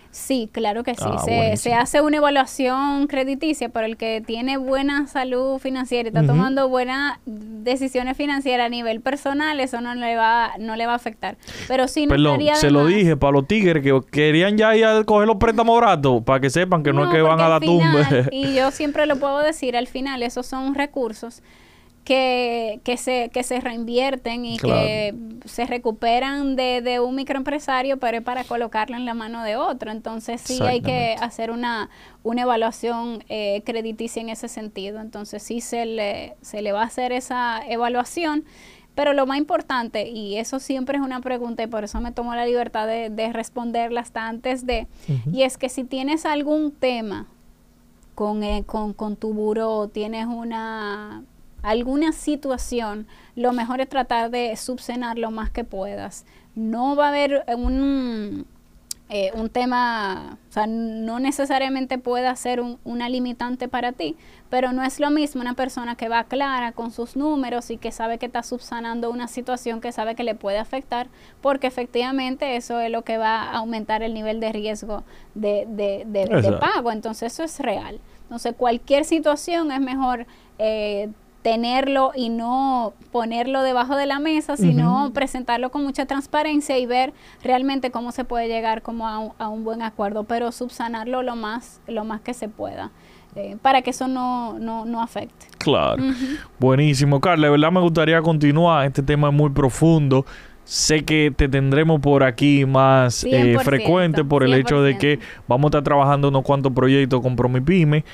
Sí, 0.10 0.48
claro 0.52 0.84
que 0.84 0.94
sí. 0.94 1.04
Ah, 1.04 1.56
se, 1.58 1.74
hace 1.74 2.00
una 2.00 2.18
evaluación 2.18 3.08
crediticia, 3.08 3.70
pero 3.70 3.88
el 3.88 3.98
que 3.98 4.22
tiene 4.24 4.58
buena 4.58 5.08
salud 5.08 5.58
financiera 5.58 6.08
y 6.08 6.10
está 6.10 6.24
tomando 6.24 6.70
buenas 6.70 7.18
decisiones 7.26 8.16
financieras 8.16 8.68
a 8.68 8.70
nivel 8.70 9.02
personal, 9.02 9.60
eso 9.60 9.82
no 9.82 9.96
le 9.96 10.16
va, 10.16 10.52
no 10.60 10.76
le 10.76 10.86
va 10.86 10.94
a 10.94 10.98
afectar. 10.98 11.38
Pero 11.68 11.88
sí 11.88 12.06
no 12.06 12.12
Perdón, 12.12 12.40
se 12.54 12.70
lo 12.70 12.86
dije 12.86 13.18
para 13.18 13.32
los 13.32 13.48
tigres 13.48 13.82
que 13.82 14.00
querían 14.12 14.56
ya 14.56 14.76
ir 14.76 14.86
a 14.86 15.04
coger 15.04 15.28
los 15.28 15.38
préstamos 15.38 15.82
baratos, 15.82 16.22
para 16.24 16.40
que 16.40 16.52
sepan 16.52 16.84
que 16.84 16.94
no, 16.94 17.06
es 17.06 17.10
que 17.10 17.22
van 17.24 17.42
a 17.42 17.50
la 17.50 17.60
tumba. 17.60 18.08
y 18.32 18.54
yo 18.54 18.70
siempre 18.70 19.08
lo 19.08 19.16
puedo 19.16 19.40
decir, 19.40 19.76
al 19.76 19.88
final 19.88 20.22
esos 20.22 20.46
son 20.46 20.76
recursos 20.76 21.42
que, 22.04 22.82
que, 22.84 22.98
se, 22.98 23.30
que 23.34 23.44
se 23.44 23.62
reinvierten 23.62 24.46
y 24.46 24.58
que 24.58 25.16
se 25.46 25.66
recuperan 25.66 26.56
de, 26.56 26.82
de, 26.82 27.00
un 27.00 27.16
microempresario, 27.16 27.98
pero 27.98 28.18
es 28.18 28.24
para 28.24 28.44
colocarlo 28.44 28.98
en 28.98 29.06
la 29.06 29.14
mano 29.14 29.44
de 29.44 29.56
otro. 29.56 29.92
Entonces 29.92 30.42
sí 30.42 30.60
hay 30.62 30.82
que 30.82 31.16
hacer 31.20 31.50
una, 31.52 31.90
una 32.24 32.42
evaluación 32.42 33.24
eh, 33.30 33.62
crediticia 33.66 34.22
en 34.22 34.30
ese 34.30 34.48
sentido. 34.50 35.00
Entonces 35.00 35.44
sí 35.44 35.62
se 35.62 35.86
le, 35.86 36.36
se 36.42 36.62
le 36.62 36.74
va 36.74 36.82
a 36.82 36.86
hacer 36.86 37.12
esa 37.12 37.62
evaluación. 37.68 38.44
Pero 38.96 39.14
lo 39.14 39.26
más 39.26 39.40
importante, 39.40 40.08
y 40.08 40.38
eso 40.38 40.60
siempre 40.60 40.98
es 40.98 41.04
una 41.04 41.20
pregunta 41.20 41.64
y 41.64 41.68
por 41.68 41.84
eso 41.84 42.00
me 42.00 42.12
tomo 42.12 42.36
la 42.36 42.46
libertad 42.46 42.86
de, 42.86 43.10
de 43.10 43.34
responderla 43.34 44.02
hasta 44.02 44.28
antes 44.28 44.68
de, 44.68 44.88
y 45.32 45.42
es 45.42 45.58
que 45.58 45.68
si 45.68 45.84
tienes 45.84 46.28
algún 46.28 46.72
tema 46.72 47.26
con, 48.14 48.44
eh, 48.44 48.64
con, 48.68 48.94
con 48.94 49.16
tu 49.16 49.34
buro, 49.34 49.88
tienes 49.88 50.28
una 50.28 51.24
alguna 51.64 52.12
situación, 52.12 53.08
lo 53.36 53.54
mejor 53.54 53.82
es 53.82 53.90
tratar 53.90 54.30
de 54.30 54.56
subsanar 54.56 55.18
lo 55.18 55.32
más 55.32 55.50
que 55.50 55.64
puedas. 55.64 56.26
No 56.56 56.96
va 56.96 57.08
a 57.08 57.10
haber 57.10 57.44
un, 57.48 58.46
eh, 59.10 59.32
un 59.34 59.50
tema, 59.50 60.38
o 60.50 60.52
sea, 60.52 60.68
no 60.68 61.20
necesariamente 61.20 61.98
pueda 61.98 62.36
ser 62.36 62.60
un, 62.60 62.80
una 62.84 63.10
limitante 63.10 63.68
para 63.68 63.94
ti, 63.94 64.18
pero 64.50 64.74
no 64.74 64.84
es 64.84 65.00
lo 65.00 65.10
mismo 65.10 65.42
una 65.42 65.54
persona 65.54 65.96
que 65.96 66.10
va 66.10 66.26
clara 66.26 66.74
con 66.74 66.92
sus 66.92 67.16
números 67.16 67.72
y 67.72 67.78
que 67.78 67.92
sabe 67.92 68.18
que 68.18 68.26
está 68.26 68.44
subsanando 68.44 69.10
una 69.10 69.28
situación 69.28 69.82
que 69.82 69.92
sabe 69.92 70.16
que 70.16 70.24
le 70.24 70.36
puede 70.36 70.58
afectar, 70.58 71.08
porque 71.42 71.68
efectivamente 71.68 72.56
eso 72.58 72.80
es 72.82 72.92
lo 72.92 73.04
que 73.04 73.18
va 73.18 73.44
a 73.44 73.58
aumentar 73.58 74.04
el 74.04 74.14
nivel 74.14 74.40
de 74.40 74.52
riesgo 74.52 75.04
de, 75.34 75.66
de, 75.70 76.04
de, 76.06 76.52
pago. 76.60 76.92
Entonces 76.92 77.34
eso 77.34 77.44
es 77.44 77.60
real. 77.60 78.02
Entonces 78.24 78.54
cualquier 78.58 79.06
situación 79.06 79.72
es 79.72 79.80
mejor 79.80 80.26
eh, 80.60 81.10
tenerlo 81.44 82.12
y 82.16 82.30
no 82.30 82.94
ponerlo 83.12 83.62
debajo 83.62 83.96
de 83.96 84.06
la 84.08 84.18
mesa, 84.18 84.58
sino 84.58 85.12
presentarlo 85.14 85.70
con 85.70 85.84
mucha 85.84 86.06
transparencia 86.06 86.80
y 86.80 86.86
ver 86.86 87.14
realmente 87.44 87.92
cómo 87.92 88.12
se 88.12 88.24
puede 88.24 88.48
llegar 88.48 88.82
como 88.82 89.08
a 89.08 89.50
un, 89.50 89.64
buen 89.64 89.82
acuerdo, 89.82 90.24
pero 90.24 90.52
subsanarlo 90.52 91.22
lo 91.22 91.36
más, 91.36 91.82
lo 91.88 92.06
más 92.06 92.22
que 92.22 92.34
se 92.34 92.48
pueda. 92.48 92.92
Eh, 93.36 93.58
para 93.62 93.82
que 93.82 93.90
eso 93.90 94.08
no, 94.08 94.58
no, 94.60 94.86
no 94.86 95.02
afecte. 95.02 95.48
Claro. 95.58 96.04
Buenísimo, 96.60 97.20
Carla. 97.20 97.48
De 97.48 97.52
verdad 97.52 97.72
me 97.72 97.82
gustaría 97.82 98.22
continuar. 98.22 98.86
Este 98.86 99.02
tema 99.02 99.30
es 99.30 99.34
muy 99.34 99.50
profundo. 99.50 100.26
Sé 100.66 101.04
que 101.04 101.34
te 101.36 101.50
tendremos 101.50 102.00
por 102.00 102.24
aquí 102.24 102.66
más 102.66 103.26
eh, 103.26 103.58
frecuente 103.64 104.24
por 104.24 104.44
el 104.44 104.54
hecho 104.54 104.82
de 104.82 104.98
que 104.98 105.20
vamos 105.48 105.66
a 105.66 105.68
estar 105.70 105.84
trabajando 105.84 106.30
unos 106.30 106.44
cuantos 106.44 106.72
proyectos 106.72 107.22
con 107.22 107.36
Promipyme 107.36 108.06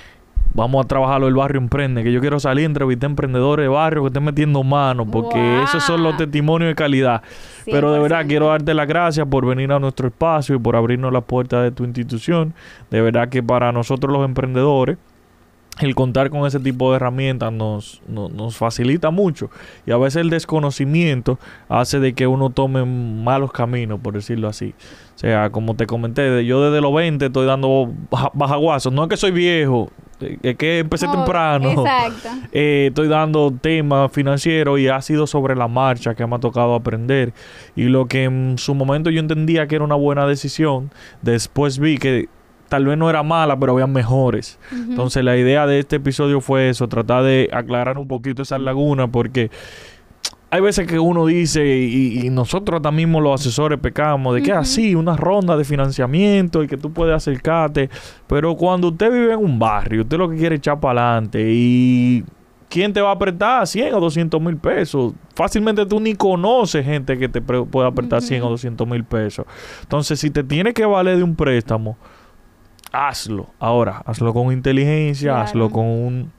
Vamos 0.54 0.84
a 0.84 0.88
trabajarlo 0.88 1.28
el 1.28 1.36
barrio 1.36 1.62
emprende, 1.62 2.04
que 2.04 2.12
yo 2.12 2.20
quiero 2.20 2.40
salir 2.40 2.66
entrevistar 2.66 3.10
emprendedores 3.10 3.64
de 3.64 3.68
barrio 3.68 4.02
que 4.04 4.08
estén 4.08 4.24
metiendo 4.24 4.64
manos, 4.64 5.08
porque 5.12 5.64
esos 5.64 5.84
son 5.84 6.02
los 6.04 6.18
testimonios 6.18 6.70
de 6.70 6.76
calidad. 6.76 7.22
Pero 7.66 7.94
de 7.94 8.00
verdad 8.00 8.26
quiero 8.28 8.48
darte 8.48 8.74
las 8.74 8.88
gracias 8.88 9.28
por 9.28 9.46
venir 9.46 9.72
a 9.72 9.80
nuestro 9.80 10.08
espacio 10.08 10.56
y 10.56 10.60
por 10.60 10.76
abrirnos 10.76 11.14
las 11.14 11.24
puertas 11.24 11.64
de 11.64 11.72
tu 11.72 11.84
institución. 11.84 12.54
De 12.90 13.00
verdad 13.02 13.30
que 13.30 13.44
para 13.44 13.72
nosotros 13.72 14.12
los 14.12 14.26
emprendedores, 14.26 14.98
el 15.80 15.96
contar 15.96 16.30
con 16.30 16.46
ese 16.46 16.60
tipo 16.60 16.90
de 16.92 16.98
herramientas 16.98 17.54
nos, 17.54 18.02
nos, 18.08 18.58
facilita 18.58 19.12
mucho 19.12 19.50
y 19.86 19.92
a 19.92 19.98
veces 19.98 20.18
el 20.18 20.30
desconocimiento 20.30 21.40
hace 21.70 22.00
de 22.00 22.14
que 22.14 22.28
uno 22.28 22.50
tome 22.50 22.84
malos 22.84 23.52
caminos, 23.52 24.00
por 24.02 24.14
decirlo 24.14 24.50
así. 24.50 24.74
O 25.20 25.22
sea, 25.22 25.50
como 25.50 25.76
te 25.76 25.86
comenté, 25.86 26.46
yo 26.46 26.64
desde 26.64 26.80
los 26.80 26.94
20 26.94 27.26
estoy 27.26 27.46
dando 27.46 27.92
bajaguasos. 28.32 28.94
No 28.94 29.04
es 29.04 29.10
que 29.10 29.18
soy 29.18 29.32
viejo, 29.32 29.92
es 30.42 30.56
que 30.56 30.80
empecé 30.80 31.10
temprano. 31.10 31.72
Exacto. 31.86 32.30
Eh, 32.54 32.86
estoy 32.88 33.10
dando 33.10 33.52
temas 33.52 34.10
financieros 34.14 34.80
y 34.80 34.88
ha 34.88 35.02
sido 35.02 35.28
sobre 35.28 35.58
la 35.58 35.68
marcha 35.68 36.16
que 36.16 36.26
me 36.26 36.38
ha 36.38 36.40
tocado 36.40 36.74
aprender. 36.74 37.34
Y 37.76 37.90
lo 37.90 38.06
que 38.06 38.24
en 38.24 38.58
su 38.58 38.74
momento 38.76 39.10
yo 39.10 39.20
entendía 39.20 39.68
que 39.68 39.76
era 39.76 39.84
una 39.84 39.96
buena 39.96 40.26
decisión, 40.26 40.90
después 41.22 41.80
vi 41.80 41.98
que 41.98 42.30
tal 42.70 42.86
vez 42.86 42.98
no 42.98 43.10
era 43.10 43.22
mala, 43.22 43.60
pero 43.60 43.74
había 43.74 43.88
mejores. 43.88 44.58
Entonces 44.72 45.22
la 45.22 45.36
idea 45.36 45.68
de 45.68 45.80
este 45.80 45.98
episodio 45.98 46.40
fue 46.40 46.70
eso, 46.70 46.88
tratar 46.88 47.24
de 47.24 47.50
aclarar 47.52 47.98
un 47.98 48.08
poquito 48.08 48.44
esa 48.44 48.58
laguna 48.58 49.12
porque 49.12 49.52
hay 50.52 50.62
veces 50.62 50.88
que 50.88 50.98
uno 50.98 51.26
dice, 51.28 51.64
y, 51.78 52.30
nosotros 52.30 52.82
también 52.82 53.12
los 53.12 53.40
asesores 53.40 53.80
pecamos, 53.80 54.36
de 54.36 54.42
que 54.42 54.52
así, 54.52 54.96
una 54.96 55.16
ronda 55.16 55.56
de 55.56 55.64
financiamiento 55.64 56.64
y 56.64 56.68
que 56.68 56.78
tú 56.78 56.92
puedes 56.92 57.16
acercarte, 57.16 57.90
pero 58.28 58.56
cuando 58.56 58.88
usted 58.88 59.12
vive 59.12 59.34
en 59.34 59.40
un 59.40 59.60
barrio, 59.60 60.02
usted 60.02 60.18
lo 60.18 60.30
que 60.30 60.38
quiere 60.38 60.56
es 60.56 60.60
echar 60.60 60.80
para 60.80 61.14
adelante 61.14 61.46
y 61.52 62.24
¿quién 62.68 62.94
te 62.94 63.02
va 63.02 63.10
a 63.10 63.14
apretar 63.14 63.68
100 63.68 63.94
o 63.94 64.00
200 64.00 64.42
mil 64.42 64.58
pesos? 64.58 65.14
Fácilmente 65.36 65.86
tú 65.86 66.00
ni 66.00 66.16
conoces 66.16 66.84
gente 66.84 67.18
que 67.18 67.30
te 67.30 67.42
pueda 67.42 67.88
apretar 67.88 68.22
100 68.22 68.44
o 68.44 68.50
200 68.50 68.88
mil 68.88 69.04
pesos. 69.04 69.46
Entonces, 69.82 70.20
si 70.20 70.30
te 70.30 70.44
tiene 70.44 70.74
que 70.74 70.86
valer 70.86 71.18
de 71.18 71.24
un 71.24 71.36
préstamo, 71.36 71.98
hazlo. 72.92 73.48
Ahora, 73.60 74.02
hazlo 74.06 74.34
con 74.34 74.52
inteligencia, 74.52 75.42
hazlo 75.42 75.70
con 75.70 75.86
un, 75.86 76.32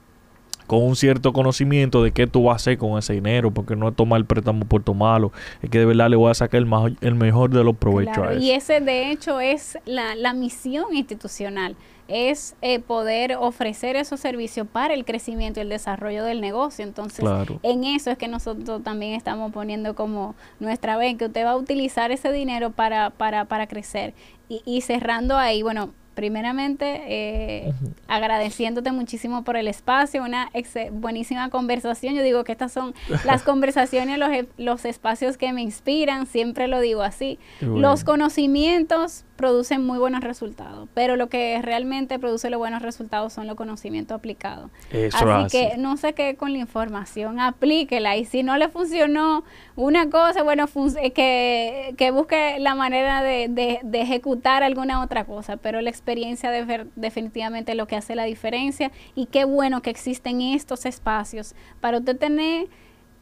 con 0.71 0.85
un 0.85 0.95
cierto 0.95 1.33
conocimiento 1.33 2.01
de 2.01 2.13
qué 2.13 2.29
tú 2.29 2.45
vas 2.45 2.53
a 2.53 2.57
hacer 2.59 2.79
con 2.79 2.97
ese 2.97 3.15
dinero, 3.15 3.51
porque 3.51 3.75
no 3.75 3.89
es 3.89 3.97
tomar 3.97 4.19
el 4.19 4.25
préstamo 4.25 4.65
por 4.67 4.85
tomarlo, 4.85 5.33
es 5.63 5.69
que 5.69 5.81
de 5.81 5.85
verdad 5.85 6.09
le 6.09 6.15
voy 6.15 6.31
a 6.31 6.35
sacar 6.35 6.63
el, 6.63 6.97
el 7.01 7.17
mejor 7.17 7.51
de 7.51 7.65
los 7.65 7.75
provechos 7.75 8.19
a 8.19 8.35
eso. 8.35 8.41
Y 8.41 8.53
ese 8.53 8.81
de 8.81 9.11
hecho 9.11 9.41
es 9.41 9.77
la, 9.85 10.15
la 10.15 10.33
misión 10.33 10.95
institucional 10.95 11.75
es 12.07 12.55
eh, 12.63 12.79
poder 12.79 13.37
ofrecer 13.37 13.97
esos 13.97 14.21
servicios 14.21 14.65
para 14.71 14.95
el 14.95 15.05
crecimiento 15.05 15.59
y 15.59 15.63
el 15.63 15.69
desarrollo 15.69 16.25
del 16.25 16.41
negocio. 16.41 16.85
Entonces, 16.85 17.25
en 17.65 17.85
eso 17.85 18.11
es 18.13 18.19
que 18.19 18.29
nosotros 18.29 18.83
también 18.85 19.15
estamos 19.15 19.51
poniendo 19.53 19.97
como 19.97 20.37
nuestra 20.61 20.97
vez, 20.97 21.17
que 21.17 21.27
usted 21.27 21.45
va 21.45 21.51
a 21.51 21.57
utilizar 21.57 22.13
ese 22.13 22.31
dinero 22.31 22.71
para, 22.71 23.11
para, 23.11 23.45
para 23.45 23.67
crecer. 23.67 24.15
Y, 24.49 24.63
y 24.65 24.81
cerrando 24.81 25.37
ahí, 25.37 25.63
bueno, 25.63 25.91
primeramente 26.21 27.01
eh, 27.07 27.73
agradeciéndote 28.07 28.93
muchísimo 28.93 29.43
por 29.43 29.57
el 29.57 29.67
espacio, 29.67 30.23
una 30.23 30.51
buenísima 30.93 31.49
conversación. 31.49 32.15
Yo 32.15 32.23
digo 32.23 32.45
que 32.45 32.53
estas 32.53 32.73
son 32.73 32.95
las 33.25 33.43
conversaciones, 33.51 34.19
los, 34.19 34.29
e, 34.29 34.47
los 34.59 34.85
espacios 34.85 35.39
que 35.39 35.51
me 35.55 35.63
inspiran, 35.63 36.27
siempre 36.27 36.69
lo 36.69 36.79
digo 36.81 37.01
así. 37.01 37.39
Los 37.63 38.05
conocimientos 38.05 39.25
producen 39.41 39.87
muy 39.87 39.99
buenos 39.99 40.23
resultados, 40.23 40.87
pero 40.93 41.17
lo 41.17 41.31
que 41.31 41.63
realmente 41.63 42.19
produce 42.19 42.51
los 42.51 42.59
buenos 42.59 42.83
resultados 42.83 43.33
son 43.33 43.47
los 43.47 43.57
conocimientos 43.57 44.15
aplicados. 44.15 44.71
así, 45.15 45.51
que 45.51 45.79
no 45.79 45.97
se 45.97 46.13
quede 46.13 46.37
con 46.37 46.53
la 46.53 46.59
información, 46.59 47.41
aplíquela 47.41 48.19
y 48.19 48.27
si 48.27 48.43
no 48.43 48.59
le 48.59 48.69
funcionó 48.69 49.43
una 49.77 50.11
cosa, 50.11 50.43
bueno, 50.43 50.67
eh, 51.01 51.13
que, 51.13 51.95
que 51.97 52.11
busque 52.11 52.59
la 52.59 52.75
manera 52.75 53.23
de, 53.23 53.49
de, 53.49 54.01
ejecutar 54.01 54.63
alguna 54.63 55.03
otra 55.03 55.25
cosa, 55.25 55.57
pero 55.57 55.81
la 55.81 55.89
experiencia 55.89 56.51
de 56.51 56.87
definitivamente 56.97 57.75
lo 57.75 57.87
que 57.87 57.97
hace 57.97 58.15
la 58.15 58.25
diferencia 58.25 58.93
y 59.15 59.25
qué 59.25 59.47
bueno 59.47 59.81
que 59.81 59.89
existen 59.89 60.43
estos 60.43 60.85
espacios 60.85 61.55
para 61.81 61.97
usted 61.97 62.19
tener 62.19 62.69